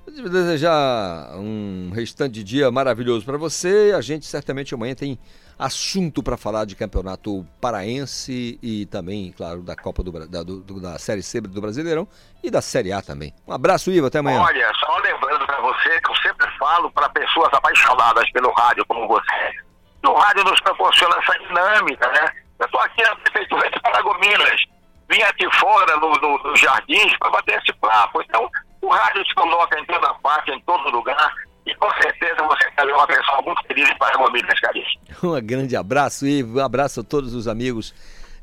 [0.07, 3.93] desejar um restante de dia maravilhoso para você.
[3.95, 5.17] A gente certamente amanhã tem
[5.63, 10.99] assunto para falar de campeonato paraense e também, claro, da Copa do, da, do, da
[10.99, 12.05] Série C do Brasileirão
[12.43, 13.33] e da Série A também.
[13.47, 14.41] Um abraço, Ivo, até amanhã.
[14.41, 19.07] Olha, só lembrando para você que eu sempre falo para pessoas apaixonadas pelo rádio como
[19.07, 19.55] você.
[20.05, 22.33] O rádio nos proporciona essa dinâmica, né?
[22.59, 24.61] Eu estou aqui na Prefeitura de Paragominas,
[25.09, 28.21] vim aqui fora no, no, no Jardins para bater esse papo.
[28.21, 28.49] Então,
[28.81, 31.33] o rádio te coloca em toda parte, em todo lugar.
[31.65, 34.85] E com certeza você é uma pessoa muito feliz em Paragominas, Carinho.
[35.23, 36.59] Um grande abraço, Ivo.
[36.59, 37.93] Um abraço a todos os amigos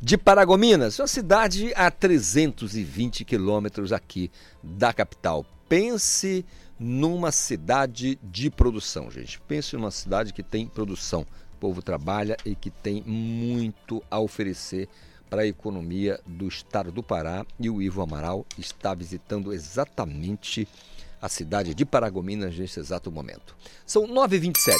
[0.00, 4.30] de Paragominas, uma cidade a 320 quilômetros aqui
[4.62, 5.44] da capital.
[5.68, 6.46] Pense
[6.78, 9.38] numa cidade de produção, gente.
[9.42, 11.26] Pense numa cidade que tem produção.
[11.52, 14.88] O povo trabalha e que tem muito a oferecer
[15.28, 17.44] para a economia do estado do Pará.
[17.58, 20.66] E o Ivo Amaral está visitando exatamente
[21.20, 23.56] a cidade de Paragominas neste exato momento.
[23.84, 24.74] São 9h27.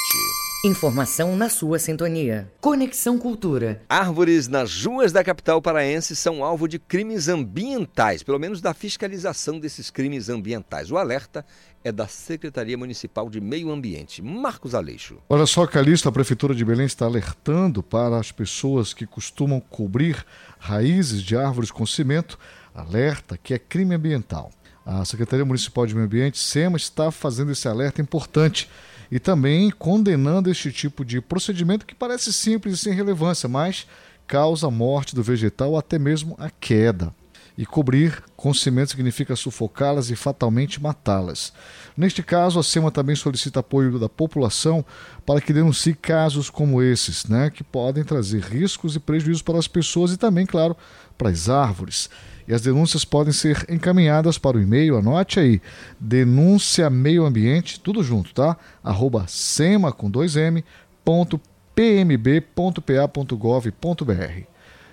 [0.63, 2.53] Informação na sua sintonia.
[2.61, 3.83] Conexão Cultura.
[3.89, 9.59] Árvores nas ruas da capital paraense são alvo de crimes ambientais, pelo menos da fiscalização
[9.59, 10.91] desses crimes ambientais.
[10.91, 11.47] O alerta
[11.83, 14.21] é da Secretaria Municipal de Meio Ambiente.
[14.21, 15.17] Marcos Aleixo.
[15.31, 20.27] Olha só, Calixto, a Prefeitura de Belém está alertando para as pessoas que costumam cobrir
[20.59, 22.39] raízes de árvores com cimento,
[22.75, 24.51] alerta que é crime ambiental.
[24.85, 28.69] A Secretaria Municipal de Meio Ambiente, SEMA, está fazendo esse alerta importante
[29.11, 33.87] e também condenando este tipo de procedimento que parece simples e sem relevância, mas
[34.27, 37.13] causa a morte do vegetal até mesmo a queda.
[37.61, 41.53] e cobrir com cimento significa sufocá-las e fatalmente matá-las.
[41.95, 44.83] Neste caso, a SEMA também solicita apoio da população
[45.27, 49.69] para que denuncie casos como esses, né, que podem trazer riscos e prejuízos para as
[49.69, 50.75] pessoas e também, claro,
[51.19, 52.09] para as árvores.
[52.51, 55.63] E as denúncias podem ser encaminhadas para o e-mail, anote aí,
[56.01, 58.57] denúncia meio ambiente, tudo junto, tá?
[58.83, 60.65] Arroba sema com dois m,
[61.05, 61.41] ponto
[61.77, 62.83] pmb.pa.gov.br.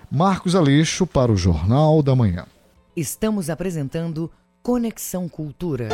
[0.08, 2.46] Marcos Aleixo para o Jornal da Manhã.
[2.94, 4.30] Estamos apresentando
[4.62, 5.88] Conexão Cultura.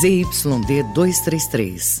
[0.00, 2.00] ZYD 233,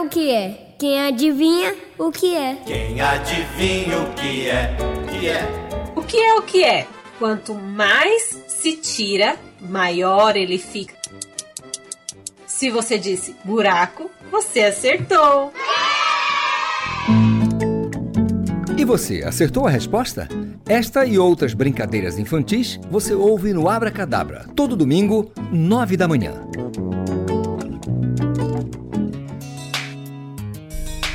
[0.00, 0.74] o que é?
[0.78, 2.56] Quem adivinha o que é?
[2.64, 4.76] Quem adivinha o que é?
[5.10, 5.92] Que é?
[5.94, 6.86] O que é o que é?
[7.18, 10.94] Quanto mais se tira, maior ele fica.
[12.46, 15.52] Se você disse buraco, você acertou.
[18.76, 20.26] E você, acertou a resposta?
[20.66, 26.32] Esta e outras brincadeiras infantis você ouve no Abra Cadabra, todo domingo, nove da manhã.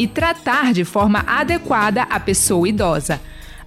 [0.00, 3.20] e tratar de forma adequada a pessoa idosa.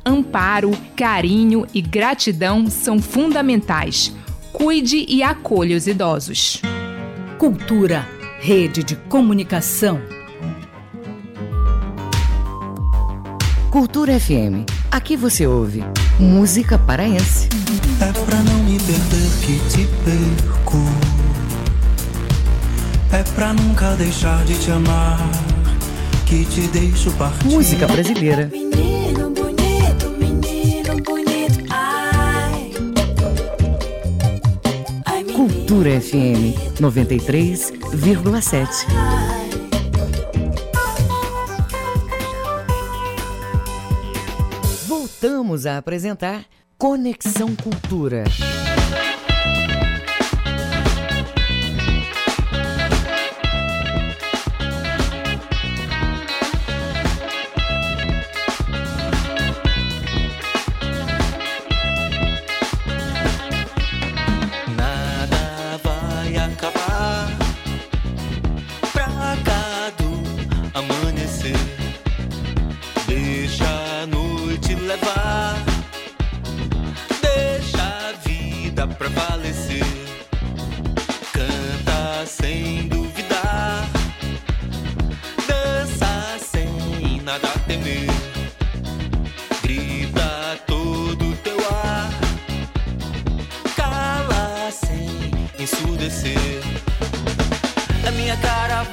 [0.03, 4.11] Amparo, carinho e gratidão são fundamentais.
[4.51, 6.59] Cuide e acolha os idosos.
[7.37, 10.01] Cultura, rede de comunicação.
[13.69, 14.65] Cultura FM.
[14.89, 15.83] Aqui você ouve
[16.19, 17.47] música paraense.
[18.01, 20.79] É pra não me perder que te perco.
[23.11, 25.52] É pra nunca deixar de te amar
[26.33, 27.47] que te deixo partir.
[27.47, 28.47] Música brasileira.
[28.47, 32.71] Menino bonito, menino bonito, ai.
[35.05, 35.37] Ai, menino.
[35.37, 38.87] Cultura FM 93,7.
[44.87, 46.47] Voltamos a apresentar
[46.79, 48.23] Conexão Cultura.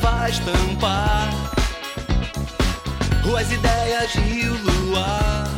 [0.01, 1.29] Vai estampar
[3.23, 5.49] ruas, ideias, rio, luar,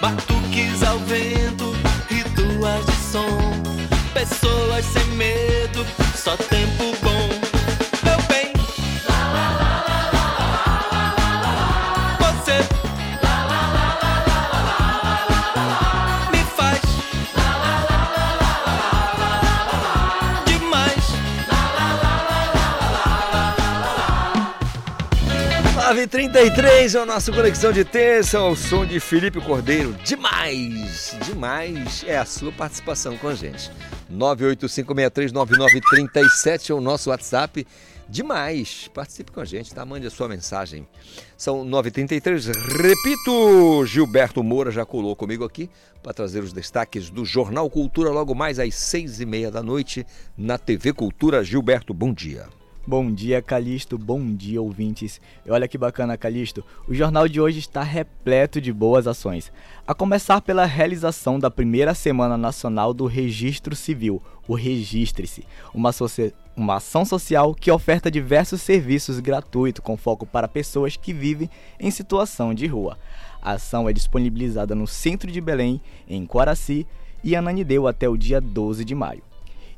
[0.00, 1.74] batuques ao vento,
[2.08, 3.38] rituais de som,
[4.12, 7.13] pessoas sem medo, só tempo bom.
[25.94, 29.92] 9h33 é o nosso Conexão de Terça, ao som de Felipe Cordeiro.
[30.04, 33.70] Demais, demais é a sua participação com a gente.
[34.12, 37.64] 985639937 é o nosso WhatsApp.
[38.08, 39.86] Demais, participe com a gente, tá?
[39.86, 40.84] Mande a sua mensagem.
[41.36, 45.70] São 9h33, repito, Gilberto Moura já colou comigo aqui
[46.02, 50.04] para trazer os destaques do Jornal Cultura logo mais às seis e meia da noite
[50.36, 51.44] na TV Cultura.
[51.44, 52.48] Gilberto, bom dia.
[52.86, 53.96] Bom dia, Calixto.
[53.96, 55.18] Bom dia, ouvintes.
[55.46, 56.62] E olha que bacana, Calixto.
[56.86, 59.50] O jornal de hoje está repleto de boas ações.
[59.86, 65.90] A começar pela realização da primeira Semana Nacional do Registro Civil, o Registre-se, uma,
[66.54, 71.48] uma ação social que oferta diversos serviços gratuitos com foco para pessoas que vivem
[71.80, 72.98] em situação de rua.
[73.40, 76.86] A ação é disponibilizada no centro de Belém, em Quaraci
[77.22, 79.22] e Ananideu até o dia 12 de maio.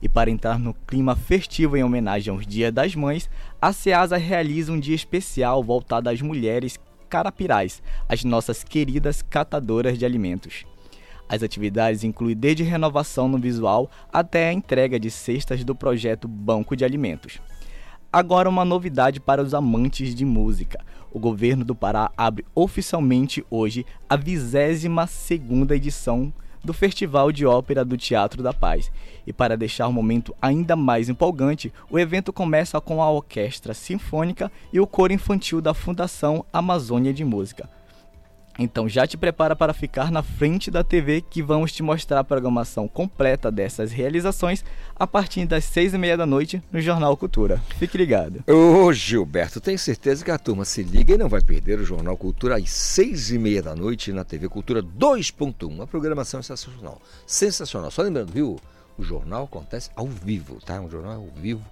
[0.07, 3.29] E para entrar no clima festivo em homenagem aos Dia das Mães,
[3.61, 6.79] a SEASA realiza um dia especial voltado às mulheres
[7.09, 10.65] carapirais, as nossas queridas catadoras de alimentos.
[11.29, 16.77] As atividades incluem desde renovação no visual até a entrega de cestas do projeto Banco
[16.77, 17.41] de Alimentos.
[18.13, 20.79] Agora uma novidade para os amantes de música.
[21.11, 26.33] O governo do Pará abre oficialmente hoje a 22 segunda edição
[26.67, 28.91] do Festival de Ópera do Teatro da Paz.
[29.27, 34.51] E para deixar o momento ainda mais empolgante, o evento começa com a Orquestra Sinfônica
[34.73, 37.71] e o Coro Infantil da Fundação Amazônia de Música.
[38.59, 42.25] Então já te prepara para ficar na frente da TV que vamos te mostrar a
[42.25, 44.65] programação completa dessas realizações
[44.95, 47.61] a partir das seis e meia da noite no Jornal Cultura.
[47.79, 48.43] Fique ligado.
[48.51, 52.17] Ô Gilberto, tenho certeza que a turma se liga e não vai perder o Jornal
[52.17, 55.67] Cultura às seis e meia da noite na TV Cultura 2.1.
[55.67, 57.01] Uma programação sensacional.
[57.27, 57.91] Sensacional.
[57.91, 58.59] Só lembrando, viu?
[58.99, 60.81] O jornal acontece ao vivo, tá?
[60.81, 61.63] Um jornal ao vivo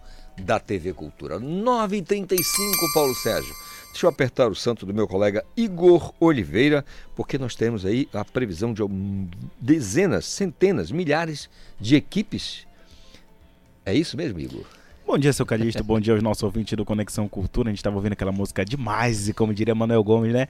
[0.42, 1.38] da TV Cultura.
[1.40, 2.38] 9h35,
[2.92, 3.54] Paulo Sérgio.
[3.94, 6.84] Deixa eu apertar o santo do meu colega Igor Oliveira,
[7.14, 8.82] porque nós temos aí a previsão de
[9.60, 11.48] dezenas, centenas, milhares
[11.78, 12.66] de equipes.
[13.86, 14.66] É isso mesmo, Igor?
[15.06, 15.84] Bom dia, seu Calixto.
[15.84, 17.68] Bom dia aos nossos ouvintes do Conexão Cultura.
[17.68, 20.48] A gente estava ouvindo aquela música demais, como diria Manuel Gomes, né?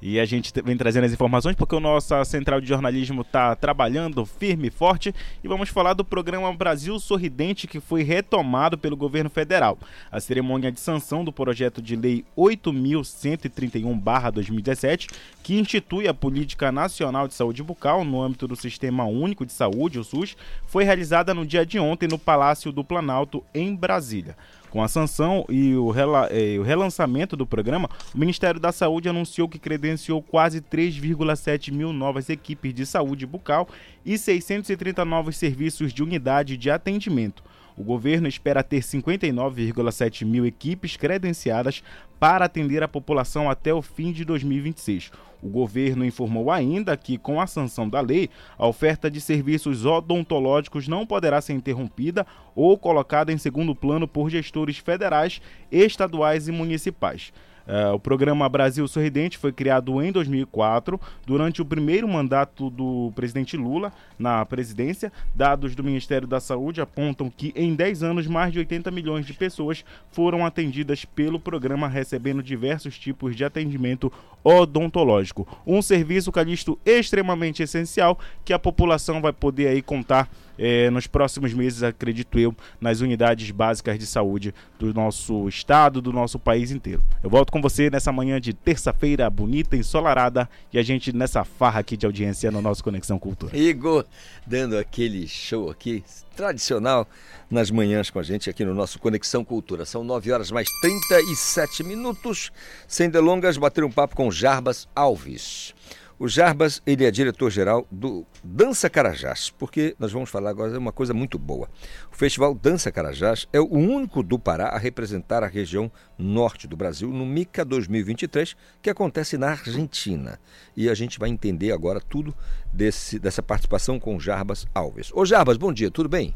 [0.00, 4.24] E a gente vem trazendo as informações porque o nosso central de jornalismo está trabalhando
[4.24, 5.12] firme e forte.
[5.42, 9.76] E vamos falar do programa Brasil Sorridente, que foi retomado pelo governo federal.
[10.10, 15.10] A cerimônia de sanção do projeto de lei 8.131-2017,
[15.42, 19.98] que institui a Política Nacional de Saúde Bucal no âmbito do Sistema Único de Saúde,
[19.98, 23.95] o SUS, foi realizada no dia de ontem no Palácio do Planalto, em Brasília.
[23.96, 24.36] Brasília.
[24.68, 29.08] Com a sanção e o, rela eh, o relançamento do programa, o Ministério da Saúde
[29.08, 33.66] anunciou que credenciou quase 3,7 mil novas equipes de saúde bucal
[34.04, 37.42] e 630 novos serviços de unidade de atendimento.
[37.76, 41.82] O governo espera ter 59,7 mil equipes credenciadas
[42.18, 45.10] para atender a população até o fim de 2026.
[45.42, 50.88] O governo informou ainda que, com a sanção da lei, a oferta de serviços odontológicos
[50.88, 57.32] não poderá ser interrompida ou colocada em segundo plano por gestores federais, estaduais e municipais.
[57.66, 63.56] Uh, o programa Brasil Sorridente foi criado em 2004, durante o primeiro mandato do presidente
[63.56, 65.12] Lula na presidência.
[65.34, 69.32] Dados do Ministério da Saúde apontam que em 10 anos mais de 80 milhões de
[69.32, 74.12] pessoas foram atendidas pelo programa, recebendo diversos tipos de atendimento
[74.44, 75.46] odontológico.
[75.66, 81.52] Um serviço, Calixto, extremamente essencial que a população vai poder aí contar é, nos próximos
[81.52, 87.02] meses, acredito eu, nas unidades básicas de saúde do nosso estado, do nosso país inteiro.
[87.22, 91.80] Eu volto com você nessa manhã de terça-feira bonita, ensolarada e a gente nessa farra
[91.80, 93.56] aqui de audiência no nosso Conexão Cultura.
[93.56, 94.04] Igor,
[94.46, 96.04] dando aquele show aqui
[96.36, 97.08] tradicional
[97.50, 99.84] nas manhãs com a gente aqui no nosso Conexão Cultura.
[99.84, 102.50] São 9 horas mais 37 minutos.
[102.86, 105.74] Sem delongas, bater um papo com Jarbas Alves.
[106.18, 110.90] O Jarbas, ele é diretor-geral do Dança Carajás, porque nós vamos falar agora de uma
[110.90, 111.68] coisa muito boa.
[112.10, 116.74] O Festival Dança Carajás é o único do Pará a representar a região norte do
[116.74, 120.40] Brasil no MICA 2023, que acontece na Argentina.
[120.74, 122.34] E a gente vai entender agora tudo
[122.72, 125.10] desse, dessa participação com o Jarbas Alves.
[125.12, 126.34] Ô Jarbas, bom dia, tudo bem?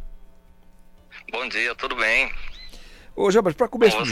[1.33, 2.31] Bom dia, tudo bem?
[3.17, 4.05] Ô Jarbas, para começar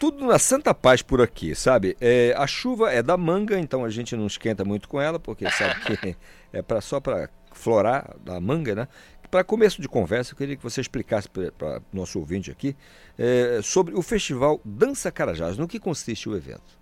[0.00, 1.94] tudo na santa paz por aqui, sabe?
[2.00, 5.48] É, a chuva é da manga, então a gente não esquenta muito com ela, porque
[5.50, 6.16] sabe que
[6.54, 8.88] é pra, só para florar da manga, né?
[9.30, 12.74] Para começo de conversa, eu queria que você explicasse para nosso ouvinte aqui
[13.18, 16.79] é, sobre o festival Dança Carajás, no que consiste o evento.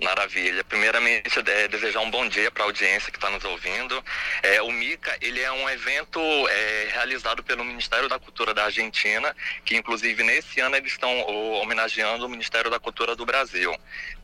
[0.00, 0.64] Maravilha.
[0.64, 4.02] Primeiramente, é, desejar um bom dia para a audiência que está nos ouvindo.
[4.42, 9.34] É, o MICA ele é um evento é, realizado pelo Ministério da Cultura da Argentina,
[9.64, 11.20] que inclusive nesse ano eles estão
[11.60, 13.74] homenageando o Ministério da Cultura do Brasil.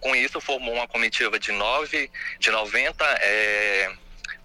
[0.01, 3.93] Com isso, formou uma comitiva de nove, de 90 é,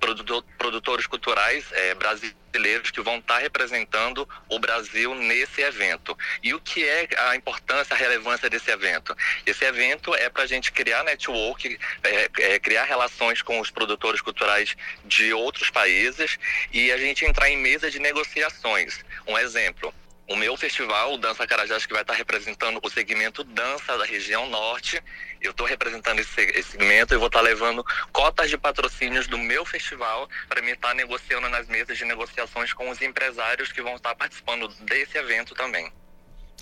[0.01, 6.17] produtor, produtores culturais é, brasileiros que vão estar representando o Brasil nesse evento.
[6.43, 9.15] E o que é a importância, a relevância desse evento?
[9.45, 14.19] Esse evento é para a gente criar network, é, é, criar relações com os produtores
[14.19, 14.75] culturais
[15.05, 16.37] de outros países
[16.73, 19.05] e a gente entrar em mesa de negociações.
[19.27, 19.93] Um exemplo,
[20.27, 24.49] o meu festival, o Dança Carajás, que vai estar representando o segmento dança da região
[24.49, 25.01] norte.
[25.41, 30.29] Eu estou representando esse, segmento e vou estar levando cotas de patrocínios do meu festival
[30.47, 34.67] para me estar negociando nas mesas de negociações com os empresários que vão estar participando
[34.85, 35.91] desse evento também.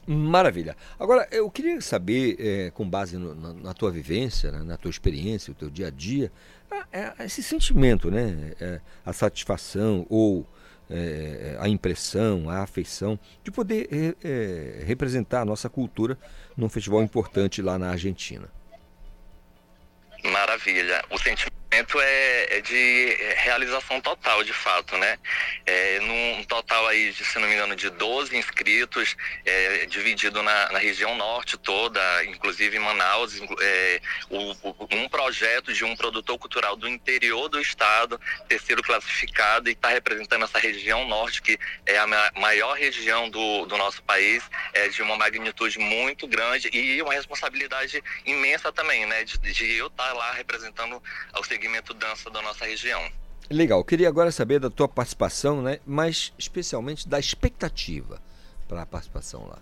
[0.07, 0.75] Maravilha.
[0.97, 4.89] Agora, eu queria saber, é, com base no, na, na, tua vivência, né, na tua
[4.89, 6.31] experiência, o teu dia a dia,
[6.91, 10.47] é, esse sentimento, né, é, a satisfação ou
[10.89, 16.17] é, a impressão, a afeição de poder é, é, representar a nossa cultura
[16.57, 18.49] num festival importante lá na Argentina.
[20.23, 21.03] Maravilha.
[21.09, 21.58] O sentimento
[22.01, 25.17] é, é de realização total, de fato, né?
[25.65, 29.15] É, num total aí, de, se não me engano, de 12 inscritos,
[29.45, 35.73] é, dividido na, na, região norte toda, inclusive em Manaus, é, o, o, um projeto
[35.73, 40.59] de um produtor cultural do interior do estado ter sido classificado e está representando essa
[40.59, 42.07] região norte, que é a
[42.37, 44.43] maior região do, do nosso país,
[44.73, 49.23] é de uma magnitude muito grande e uma responsabilidade imensa também, né?
[49.23, 51.01] De, de eu estar tá lá representando
[51.37, 53.11] o segmento dança da nossa região.
[53.49, 55.79] Legal, queria agora saber da tua participação, né?
[55.85, 58.21] mas especialmente da expectativa
[58.67, 59.57] para a participação lá.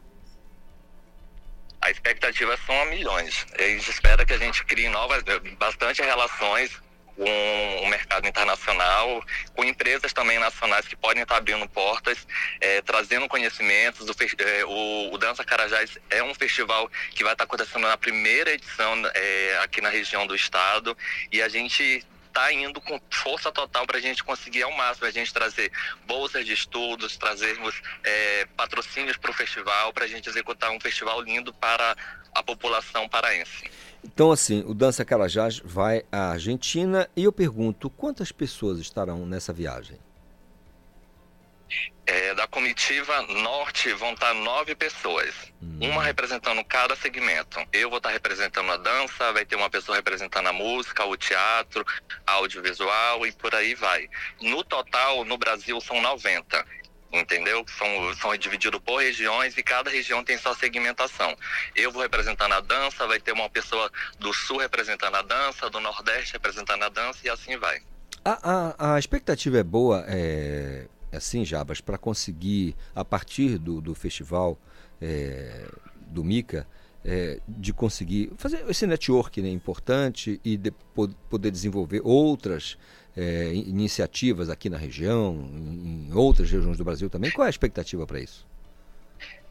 [1.79, 3.45] A expectativa são a milhões.
[3.57, 5.23] Eles esperam que a gente crie novas,
[5.57, 6.81] bastante relações
[7.17, 9.23] com o mercado internacional,
[9.55, 12.27] com empresas também nacionais que podem estar abrindo portas,
[12.61, 14.07] é, trazendo conhecimentos.
[14.07, 14.13] O,
[14.43, 18.93] é, o, o, Dança Carajás é um festival que vai estar acontecendo na primeira edição
[19.15, 20.95] é, aqui na região do estado
[21.31, 25.11] e a gente está indo com força total para a gente conseguir ao máximo, a
[25.11, 25.71] gente trazer
[26.05, 31.19] bolsas de estudos, trazermos é, patrocínios para o festival, para a gente executar um festival
[31.21, 31.95] lindo para
[32.35, 33.71] a população paraense.
[34.07, 39.53] Então, assim, o Dança Carajás vai à Argentina e eu pergunto, quantas pessoas estarão nessa
[39.53, 39.99] viagem?
[42.05, 45.79] É, da comitiva norte vão estar nove pessoas, hum.
[45.81, 47.59] uma representando cada segmento.
[47.73, 51.85] Eu vou estar representando a dança, vai ter uma pessoa representando a música, o teatro,
[52.25, 54.09] audiovisual e por aí vai.
[54.41, 56.65] No total, no Brasil, são 90
[57.11, 57.65] entendeu?
[57.77, 61.35] São, são divididos por regiões e cada região tem sua segmentação.
[61.75, 65.79] Eu vou representando a dança, vai ter uma pessoa do sul representando a dança, do
[65.79, 67.81] nordeste representando a dança e assim vai.
[68.23, 73.95] A, a, a expectativa é boa, é, assim, Jabas, para conseguir, a partir do, do
[73.95, 74.59] festival
[75.01, 75.69] é,
[76.07, 76.67] do Mica,
[77.05, 80.71] é, de conseguir fazer esse network né, importante e de,
[81.29, 82.77] poder desenvolver outras
[83.17, 87.31] é, iniciativas aqui na região, em outras regiões do Brasil também.
[87.31, 88.45] Qual é a expectativa para isso?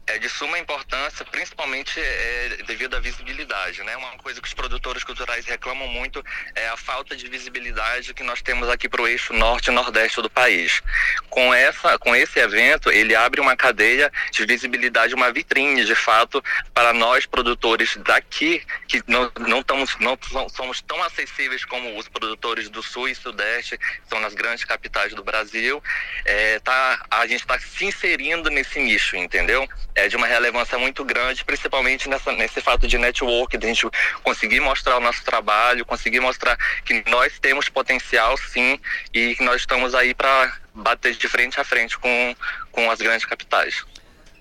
[0.07, 3.95] É de suma importância, principalmente é, devido à visibilidade, né?
[3.97, 6.23] Uma coisa que os produtores culturais reclamam muito
[6.55, 10.21] é a falta de visibilidade que nós temos aqui para o eixo norte e nordeste
[10.21, 10.81] do país.
[11.29, 16.41] Com essa, com esse evento, ele abre uma cadeia de visibilidade, uma vitrine, de fato,
[16.73, 20.17] para nós produtores daqui que não não estamos não
[20.49, 25.13] somos tão acessíveis como os produtores do sul e sudeste, que são nas grandes capitais
[25.13, 25.83] do Brasil.
[26.23, 29.67] É, tá, a gente está se inserindo nesse nicho, entendeu?
[29.97, 33.87] É de uma relevância muito grande, principalmente nessa, nesse fato de network, de a gente
[34.23, 36.55] conseguir mostrar o nosso trabalho, conseguir mostrar
[36.85, 38.79] que nós temos potencial sim
[39.11, 42.35] e que nós estamos aí para bater de frente a frente com,
[42.71, 43.83] com as grandes capitais.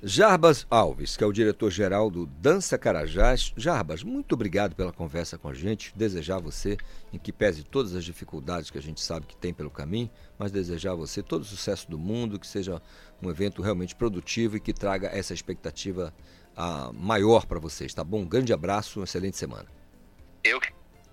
[0.02, 3.52] Jarbas Alves, que é o diretor-geral do Dança Carajás.
[3.56, 5.92] Jarbas, muito obrigado pela conversa com a gente.
[5.96, 6.76] Desejar a você,
[7.12, 10.52] em que pese todas as dificuldades que a gente sabe que tem pelo caminho, mas
[10.52, 12.80] desejar a você todo o sucesso do mundo, que seja
[13.22, 16.12] um evento realmente produtivo e que traga essa expectativa
[16.56, 18.20] uh, maior para vocês, tá bom?
[18.20, 19.66] Um grande abraço, uma excelente semana.
[20.44, 20.60] Eu,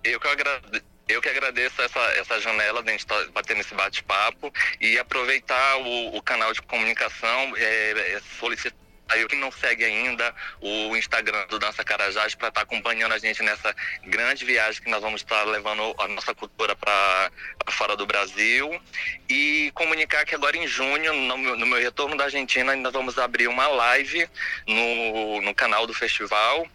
[0.04, 0.93] eu que agradeço.
[1.08, 5.76] Eu que agradeço essa, essa janela de a gente tá batendo esse bate-papo e aproveitar
[5.76, 11.46] o, o, canal de comunicação, é, é solicitar Aí quem não segue ainda o Instagram
[11.48, 13.74] do Dança Carajás para estar tá acompanhando a gente nessa
[14.04, 17.30] grande viagem que nós vamos estar tá levando a nossa cultura para
[17.70, 18.80] fora do Brasil.
[19.28, 23.18] E comunicar que agora em junho, no meu, no meu retorno da Argentina, nós vamos
[23.18, 24.26] abrir uma live
[24.66, 26.66] no, no canal do festival,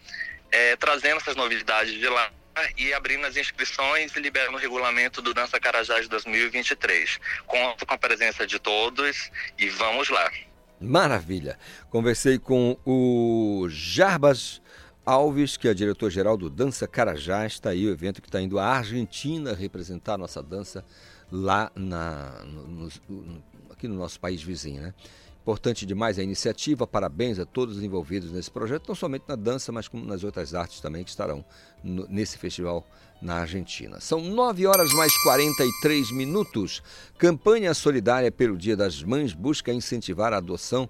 [0.51, 2.31] é, trazendo essas novidades de lá
[2.77, 7.19] e abrindo as inscrições e liberando o regulamento do Dança Carajás 2023.
[7.45, 10.31] Conto com a presença de todos e vamos lá.
[10.79, 11.57] Maravilha.
[11.89, 14.61] Conversei com o Jarbas
[15.05, 17.53] Alves, que é diretor-geral do Dança Carajás.
[17.53, 20.85] Está aí o evento que está indo à Argentina representar a nossa dança
[21.31, 24.93] lá na, no, no, aqui no nosso país vizinho, né?
[25.41, 29.71] Importante demais a iniciativa, parabéns a todos os envolvidos nesse projeto, não somente na dança,
[29.71, 31.43] mas como nas outras artes também que estarão
[31.83, 32.85] no, nesse festival
[33.21, 33.99] na Argentina.
[33.99, 36.81] São 9 horas mais 43 minutos.
[37.17, 40.89] Campanha solidária pelo Dia das Mães busca incentivar a adoção,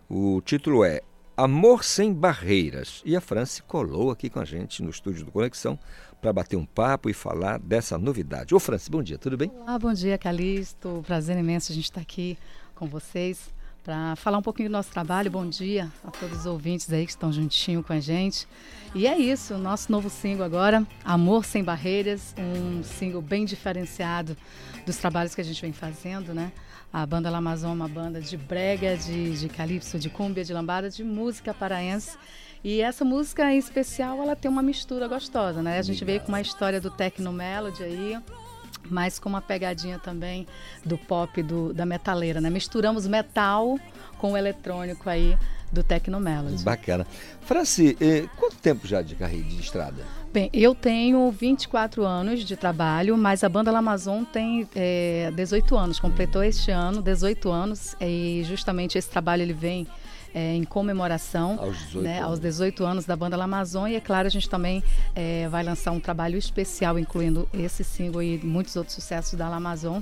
[0.10, 1.04] O título é
[1.36, 3.02] Amor Sem Barreiras.
[3.04, 5.80] E a Franci colou aqui com a gente no estúdio do Conexão
[6.22, 8.54] para bater um papo e falar dessa novidade.
[8.54, 9.52] Ô Franci, bom dia, tudo bem?
[9.62, 11.04] Olá, bom dia, Calixto.
[11.08, 12.38] Prazer imenso a gente estar aqui
[12.76, 13.52] com vocês
[13.84, 15.32] para falar um pouquinho do nosso trabalho.
[15.32, 18.48] Bom dia a todos os ouvintes aí que estão juntinho com a gente.
[18.94, 24.38] E é isso, nosso novo single agora, Amor Sem Barreiras, um single bem diferenciado
[24.86, 26.52] dos trabalhos que a gente vem fazendo, né?
[26.94, 30.54] A banda La Amazon é uma banda de brega, de, de calypso, de cúmbia, de
[30.54, 32.16] lambada, de música paraense.
[32.64, 35.80] E essa música em especial, ela tem uma mistura gostosa, né?
[35.80, 38.18] A gente veio com uma história do techno melody aí,
[38.92, 40.46] mas com uma pegadinha também
[40.86, 42.52] do pop do, da metaleira, né?
[42.52, 43.80] Misturamos metal
[44.20, 45.36] com o eletrônico aí
[45.72, 46.64] do Tecno Melody.
[46.64, 47.08] Bacana.
[47.42, 50.06] Franci, eh, quanto tempo já de carreira de estrada?
[50.34, 55.78] Bem, eu tenho 24 anos de trabalho, mas a banda La Amazon tem é, 18
[55.78, 59.86] anos, completou este ano 18 anos e justamente esse trabalho ele vem
[60.34, 64.00] é, em comemoração aos 18, né, aos 18 anos da banda La Amazon e é
[64.00, 64.84] claro a gente também
[65.16, 69.58] é, vai lançar um trabalho especial incluindo esse single e muitos outros sucessos da La
[69.58, 70.02] Amazon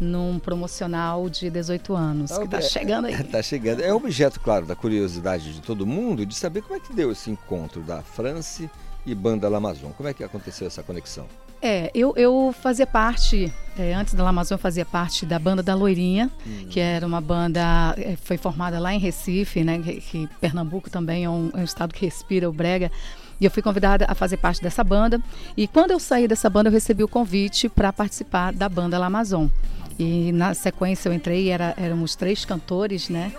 [0.00, 3.14] num promocional de 18 anos que está chegando aí.
[3.14, 3.82] Está chegando.
[3.82, 7.32] É objeto, claro, da curiosidade de todo mundo de saber como é que deu esse
[7.32, 8.70] encontro da France
[9.06, 9.90] e banda La Amazon.
[9.92, 11.26] Como é que aconteceu essa conexão?
[11.64, 15.76] É, eu, eu fazia parte, é, antes da Amazon, eu fazia parte da banda da
[15.76, 16.66] Loirinha, hum.
[16.68, 21.24] que era uma banda, é, foi formada lá em Recife, né, que, que Pernambuco também
[21.24, 22.90] é um, é um, estado que respira o brega,
[23.40, 25.22] e eu fui convidada a fazer parte dessa banda,
[25.56, 29.06] e quando eu saí dessa banda, eu recebi o convite para participar da banda La
[29.06, 29.46] Amazon.
[29.96, 33.32] E na sequência eu entrei, era, éramos três cantores, né,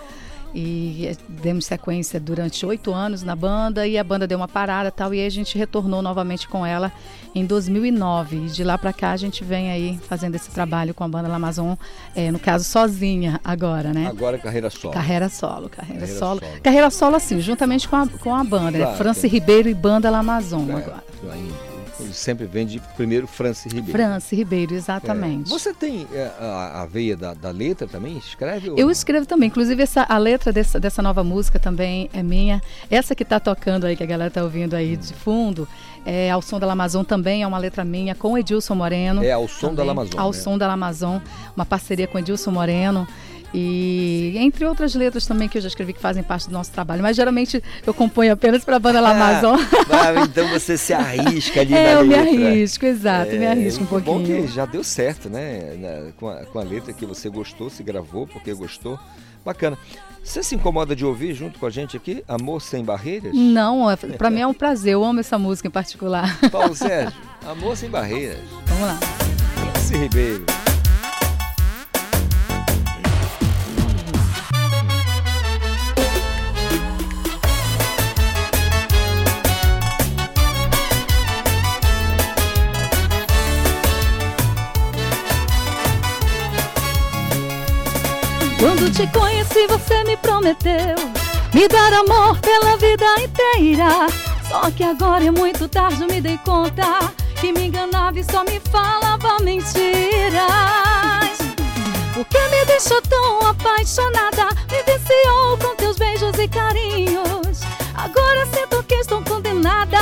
[0.54, 5.12] e demos sequência durante oito anos na banda e a banda deu uma parada tal
[5.12, 6.92] e aí a gente retornou novamente com ela
[7.34, 11.02] em 2009 e de lá para cá a gente vem aí fazendo esse trabalho com
[11.02, 11.74] a banda La Amazon,
[12.14, 14.06] é, no caso sozinha agora, né?
[14.06, 14.94] Agora carreira solo.
[14.94, 16.40] Carreira solo, carreira, carreira solo.
[16.40, 16.62] solo.
[16.62, 18.96] Carreira solo assim, juntamente com a, com a banda, claro, né?
[18.96, 21.02] Franci Ribeiro e banda La Amazon é, agora.
[22.00, 23.92] Ele sempre vem de primeiro Franci Ribeiro.
[23.92, 25.48] Franci Ribeiro, exatamente.
[25.48, 25.50] É.
[25.50, 28.16] Você tem é, a, a veia da, da, letra também?
[28.18, 28.72] Escreve?
[28.76, 29.48] Eu escrevo também.
[29.48, 32.60] Inclusive, essa, a letra dessa, dessa nova música também é minha.
[32.90, 34.98] Essa que está tocando aí, que a galera está ouvindo aí hum.
[34.98, 35.68] de fundo,
[36.04, 39.22] é Ao Som da Amazon também é uma letra minha com Edilson Moreno.
[39.22, 40.20] É Ao Som também, da Amazon.
[40.20, 40.38] Ao né?
[40.38, 41.18] Som da Amazon,
[41.56, 43.06] uma parceria com Edilson Moreno.
[43.56, 47.02] E entre outras letras também que eu já escrevi que fazem parte do nosso trabalho.
[47.02, 49.60] Mas geralmente eu componho apenas para a banda La Amazon.
[49.90, 52.32] Ah, então você se arrisca ali é, na eu letra.
[52.32, 54.42] me arrisco, exato, É, me arrisco um Bom pouquinho.
[54.42, 56.10] que já deu certo, né?
[56.18, 58.98] Com, a, com a letra que você gostou, se gravou porque gostou.
[59.44, 59.78] Bacana.
[60.24, 62.24] Você se incomoda de ouvir junto com a gente aqui?
[62.26, 63.32] Amor Sem Barreiras?
[63.34, 66.36] Não, é- pra mim é um prazer, eu amo essa música em particular.
[66.50, 67.12] Paulo Sérgio,
[67.46, 68.38] Amor Sem Barreiras.
[68.66, 68.98] Vamos lá.
[69.76, 70.44] Esse Ribeiro.
[88.64, 90.96] Quando te conheci, você me prometeu
[91.52, 94.06] me dar amor pela vida inteira.
[94.48, 97.12] Só que agora é muito tarde, me dei conta
[97.42, 100.48] que me enganava e só me falava mentiras.
[102.14, 104.48] Por que me deixou tão apaixonada?
[104.72, 107.60] Me viciou com teus beijos e carinhos.
[107.94, 109.98] Agora sinto que estou condenada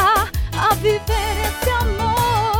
[0.56, 2.51] a viver esse amor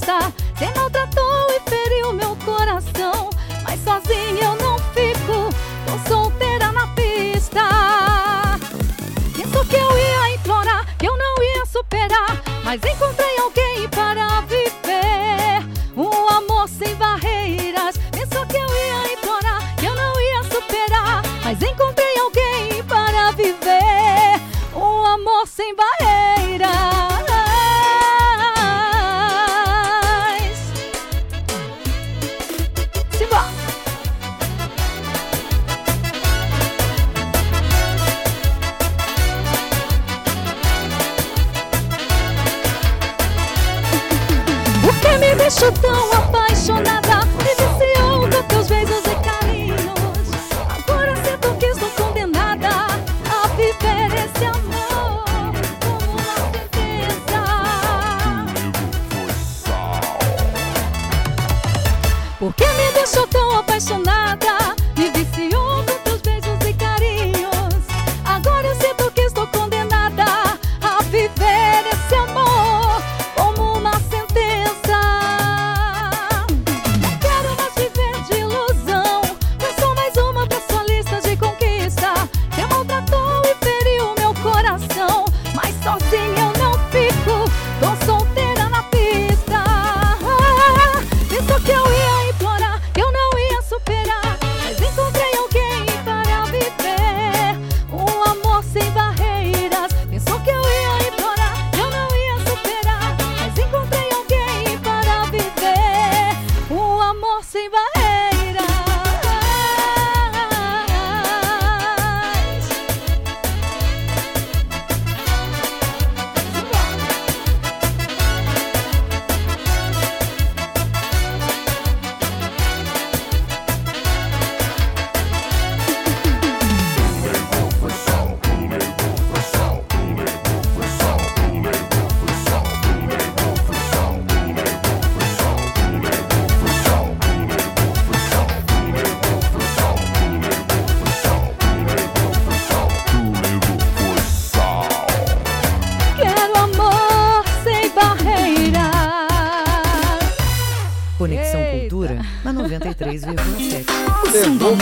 [0.00, 0.32] de conquista.
[0.54, 0.95] Você maltratou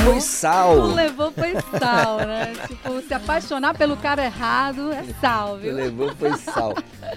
[0.04, 0.76] foi sal.
[0.76, 2.52] Não levou foi sal, né?
[2.68, 5.74] tipo, se apaixonar pelo cara errado é sal, viu?
[5.74, 6.74] Levou foi sal.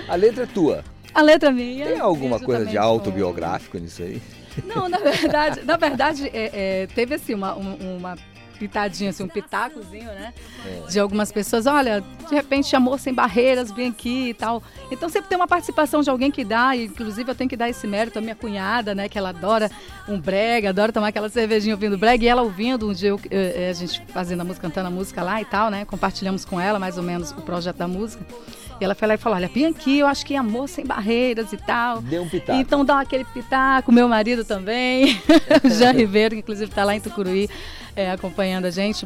[0.07, 0.84] A letra é tua.
[1.14, 1.85] A letra minha.
[1.85, 4.22] Tem alguma coisa de autobiográfico nisso aí?
[4.65, 8.15] Não, na verdade, na verdade é, é, teve assim uma, um- uma
[8.58, 10.34] pitadinha, assim, um pitacozinho, né?
[10.66, 10.90] É.
[10.90, 14.62] De algumas pessoas, olha, de repente amor sem barreiras, vem aqui e tal.
[14.92, 17.70] Então sempre tem uma participação de alguém que dá, e inclusive eu tenho que dar
[17.70, 19.08] esse mérito à minha cunhada, né?
[19.08, 19.70] Que ela adora
[20.08, 23.68] um brega, adora tomar aquela cervejinha ouvindo brega, e ela ouvindo um dia eu, eh,
[23.68, 25.86] eh, a gente fazendo a música, cantando a música lá e tal, né?
[25.86, 28.26] Compartilhamos com ela mais ou menos o projeto da música.
[28.80, 30.86] E ela foi lá e falou: Olha, vem aqui, eu acho que é amor sem
[30.86, 32.02] barreiras e tal.
[32.02, 32.60] Deu um pitaco.
[32.60, 35.20] Então dá aquele pitaco, meu marido também,
[35.64, 37.50] o Jean Ribeiro, que inclusive está lá em Tucuruí
[37.98, 39.06] é, acompanhando a gente.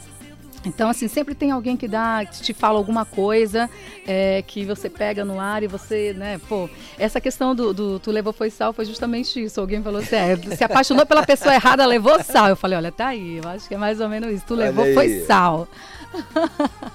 [0.63, 3.68] Então, assim, sempre tem alguém que dá, que te fala alguma coisa
[4.05, 6.69] é, que você pega no ar e você, né, pô,
[6.99, 9.59] essa questão do, do tu levou foi sal foi justamente isso.
[9.59, 12.49] Alguém falou assim, é, se apaixonou pela pessoa errada, levou sal.
[12.49, 14.45] Eu falei, olha, tá aí, eu acho que é mais ou menos isso.
[14.45, 14.93] Tu Olha levou aí.
[14.93, 15.68] foi sal.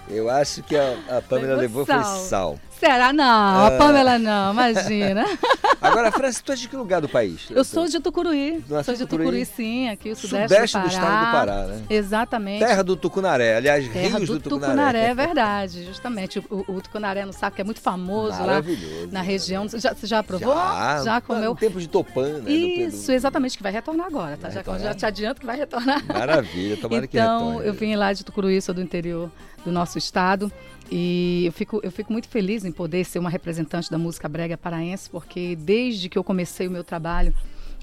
[0.09, 2.60] Eu acho que a, a Pamela Levou levou foi sal.
[2.78, 3.12] Será?
[3.12, 3.66] Não, Ah.
[3.69, 5.24] a Pamela não, imagina.
[5.81, 7.47] Agora, França, tu é de que lugar do país?
[7.51, 8.62] Eu sou de Tucuruí.
[8.85, 9.07] Sou de Tucuruí?
[9.07, 11.82] Tucuruí, sim, aqui o sudeste, Sudeste do, do estado do Pará, né?
[11.89, 12.59] Exatamente.
[12.65, 14.73] Terra do Tucunaré, aliás, Terra rios do, do, Tucunaré.
[14.73, 16.39] Tucunaré, é verdade, justamente.
[16.51, 18.62] O, o Tucunaré no saco é muito famoso lá
[19.11, 19.69] na região.
[19.69, 20.55] Você já, você já provou?
[20.55, 21.51] Já, Já comeu?
[21.51, 22.51] No tempo de Topã, né?
[22.51, 24.51] Isso, exatamente, que vai retornar agora, tá?
[24.51, 26.05] Já, já te adianto que vai retornar.
[26.07, 27.69] Maravilha, tomara que então, retorne.
[27.69, 29.31] eu vim lá de Tucuruí, sou do interior
[29.65, 30.51] do nosso estado.
[30.90, 34.56] E eu fico, eu fico muito feliz em poder ser uma representante da música brega
[34.56, 37.34] paraense, porque desde que eu comecei o meu trabalho,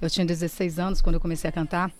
[0.01, 1.91] eu tinha 16 anos quando eu comecei a cantar,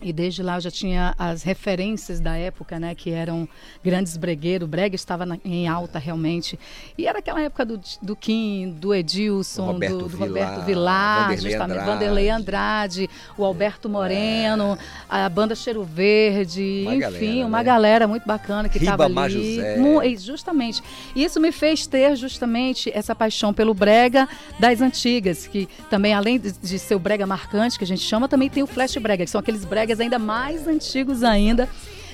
[0.00, 3.48] e desde lá eu já tinha as referências da época, né, que eram
[3.84, 4.66] grandes bregueiros.
[4.66, 6.58] O brega estava na- em alta realmente.
[6.96, 11.22] E era aquela época do, do Kim, do Edilson, Roberto do, do Vilar, Roberto Vilar,
[11.28, 11.90] Vanderlei justamente, Andrade.
[11.90, 17.64] Vanderlei Andrade, o Alberto Moreno, a banda Cheiro Verde, Uma enfim, galera, uma né?
[17.64, 19.58] galera muito bacana que estava ali.
[20.04, 20.82] E Justamente.
[21.14, 26.38] E isso me fez ter justamente essa paixão pelo brega das antigas, que também, além
[26.38, 29.24] de, de ser o brega marcante, que a gente chama, também tem o flash brega,
[29.24, 31.68] que são aqueles bregas ainda mais antigos ainda.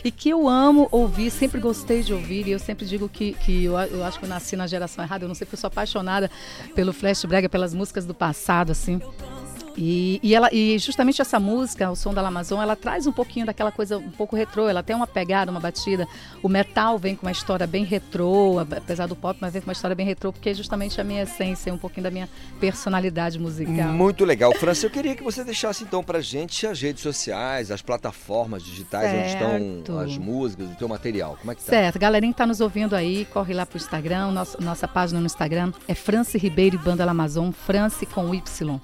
[0.04, 3.64] E que eu amo ouvir, sempre gostei de ouvir, e eu sempre digo que, que
[3.64, 5.68] eu, eu acho que eu nasci na geração errada, eu não sei porque eu sou
[5.68, 6.30] apaixonada
[6.74, 9.00] pelo flash brega, pelas músicas do passado, assim.
[9.76, 13.46] E, e, ela, e justamente essa música, o som da Amazon, ela traz um pouquinho
[13.46, 16.06] daquela coisa um pouco retrô, ela tem uma pegada, uma batida.
[16.42, 19.72] O metal vem com uma história bem retrô, apesar do pop, mas vem com uma
[19.72, 22.28] história bem retrô, porque é justamente a minha essência, um pouquinho da minha
[22.60, 23.88] personalidade musical.
[23.88, 24.52] Muito legal.
[24.54, 29.12] França, eu queria que você deixasse então pra gente as redes sociais, as plataformas digitais
[29.12, 29.78] onde Certo.
[29.78, 31.36] estão as músicas, o teu material.
[31.40, 31.70] Como é que tá?
[31.70, 35.26] Certo, galerinha que tá nos ouvindo aí, corre lá pro Instagram, nosso, nossa página no
[35.26, 38.80] Instagram é France Ribeiro e Banda Amazon, France com Y.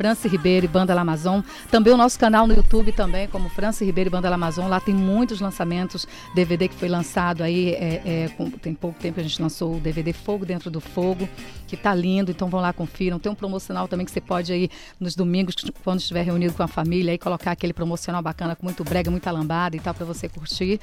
[0.00, 1.42] France Ribeiro e Banda La Amazon.
[1.70, 4.66] Também o nosso canal no YouTube também, como France Ribeiro e Banda La Amazon.
[4.66, 6.08] Lá tem muitos lançamentos.
[6.34, 9.76] DVD que foi lançado aí, é, é, com- tem pouco tempo que a gente lançou
[9.76, 11.28] o DVD Fogo Dentro do Fogo,
[11.70, 12.30] que tá lindo.
[12.30, 13.18] Então vão lá, confiram.
[13.18, 14.68] Tem um promocional também que você pode aí,
[14.98, 18.82] nos domingos, quando estiver reunido com a família, aí colocar aquele promocional bacana com muito
[18.82, 20.80] brega, muita lambada e tal, para você curtir.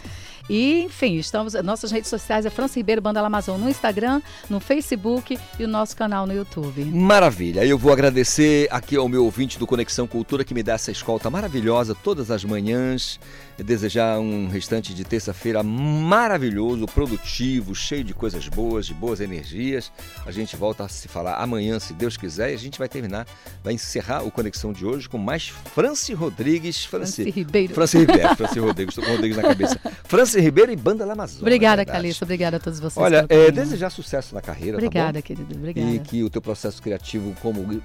[0.50, 1.54] E, enfim, estamos.
[1.56, 5.96] Nossas redes sociais é France Ribeiro Banda Amazon no Instagram, no Facebook e o nosso
[5.96, 6.86] canal no YouTube.
[6.86, 7.66] Maravilha.
[7.66, 11.30] Eu vou agradecer aqui ao meu ouvinte do Conexão Cultura que me dá essa escolta
[11.30, 13.20] maravilhosa todas as manhãs.
[13.64, 19.92] Desejar um restante de terça-feira maravilhoso, produtivo, cheio de coisas boas, de boas energias.
[20.26, 23.26] A gente volta a se falar amanhã, se Deus quiser, e a gente vai terminar,
[23.64, 26.86] vai encerrar o Conexão de hoje com mais Franci Rodrigues.
[26.86, 27.74] Franci, France Ribeiro.
[27.74, 29.80] Franci Ribeiro, Franci Rodrigues, estou com Rodrigues na cabeça.
[30.06, 31.42] Franci Ribeiro e Banda La Amazônia.
[31.42, 31.86] Obrigada.
[31.86, 32.26] Calista.
[32.26, 33.04] Obrigada a todos vocês.
[33.04, 35.56] Olha, é, desejar sucesso na carreira, Obrigada, tá querido.
[35.56, 35.90] Obrigada.
[35.90, 37.82] E que o teu processo criativo como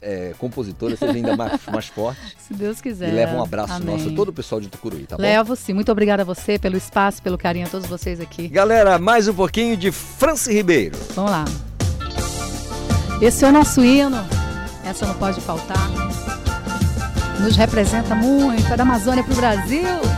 [0.00, 2.20] é, compositora seja ainda mais, mais forte.
[2.38, 3.08] Se Deus quiser.
[3.08, 3.96] E leva um abraço Amém.
[3.96, 5.22] nosso a todo o pessoal de Tucuruí, tá bom?
[5.22, 5.72] Levo sim.
[5.72, 8.48] Muito obrigada a você pelo espaço, pelo carinho a todos vocês aqui.
[8.48, 10.96] Galera, mais um pouquinho de Franci Ribeiro.
[11.14, 11.44] Vamos lá.
[13.20, 14.16] Esse é o nosso hino.
[14.84, 15.88] Essa não pode faltar.
[17.40, 18.72] Nos representa muito.
[18.72, 20.17] É da Amazônia pro Brasil.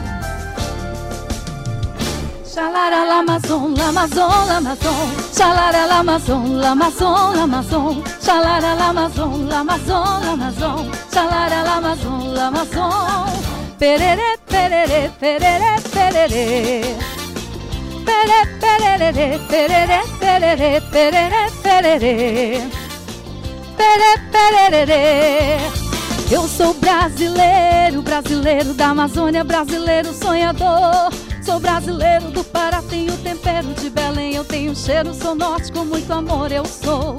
[2.52, 5.08] Xalara Lamazon, Lamazon, Lamazon.
[5.32, 8.02] Xalara Lamazon, Lamazon, Lamazon.
[8.20, 10.90] Xalara Lamazon, Lamazon, Lamazon.
[11.12, 13.30] Xalara Lamazon, Lamazon.
[13.78, 16.96] Perere, perere, perere, perere.
[18.04, 22.68] Pere, perere, perere, perere, perere, perere.
[23.76, 25.58] Pere, perere.
[26.28, 31.29] Eu sou brasileiro, brasileiro da Amazônia, brasileiro sonhador.
[31.42, 36.12] Sou brasileiro do Pará, tenho tempero de Belém, eu tenho cheiro, sou norte com muito
[36.12, 37.16] amor, eu sou.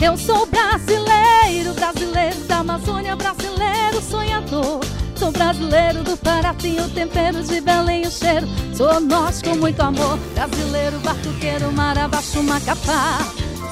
[0.00, 4.80] Eu sou brasileiro, brasileiro da Amazônia, brasileiro sonhador.
[5.16, 10.18] Sou brasileiro do Pará, tenho tempero de Belém, o cheiro, sou norte com muito amor.
[10.34, 13.18] Brasileiro, batuqueiro, mar abaixo, Macapá.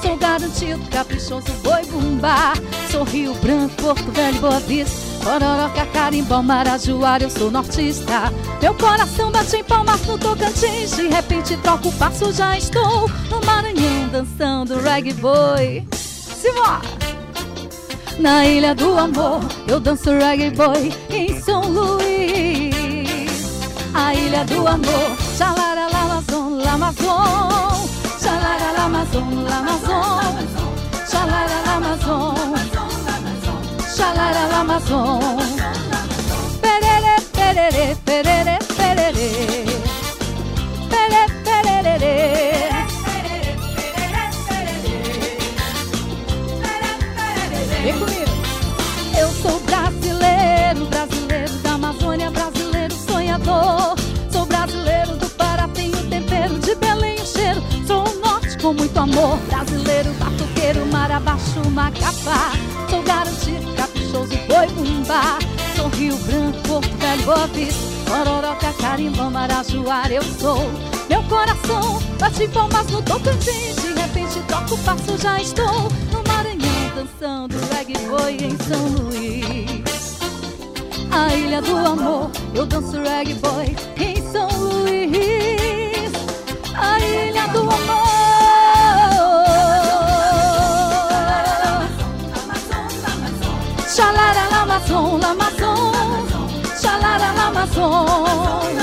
[0.01, 2.53] Sou garantido, caprichoso, boi bumbá.
[2.91, 5.07] Sou Rio Branco, Porto Velho, Boa Vista.
[5.23, 8.31] Pororoca, Carimbó, Marajoara, eu sou nortista.
[8.61, 10.95] Meu coração bate em palmas no Tocantins.
[10.95, 15.85] De repente troco o passo, já estou no Maranhão dançando reggae boy.
[15.91, 16.81] Simbora!
[18.19, 22.73] Na Ilha do Amor, eu danço reggae boy em São Luís.
[23.93, 27.66] A Ilha do Amor, xalara, lamazon, lamazon.
[29.17, 30.75] Lamazon, lamazon.
[31.09, 32.35] Xalara, lamazon.
[33.95, 35.43] Xalara, lamazon.
[36.61, 38.56] Perere, perere, perere.
[59.17, 59.37] Amor.
[59.47, 62.51] Brasileiro, batuqueiro, mar abaixo, macapá.
[62.89, 65.39] Sou garantido, caprichoso, boi bumbá.
[65.75, 67.97] Sou Rio Branco, Velho, Boa Vista.
[68.09, 70.59] Ororoca, Carimbó, Marajoara, eu sou.
[71.09, 73.75] Meu coração bate palmas no Tocantins.
[73.75, 80.17] De repente toco o passo, já estou no Maranhão dançando reggae foi em São Luís.
[81.11, 86.11] A ilha do amor, eu danço reggae boy em São Luís.
[86.75, 88.26] A ilha do amor.
[93.97, 95.91] Xalara, lamazon, lamazon.
[96.79, 98.77] Xalara, lamazon.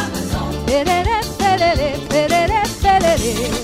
[0.66, 2.62] Perere, perere, perere.
[2.82, 3.63] Perere,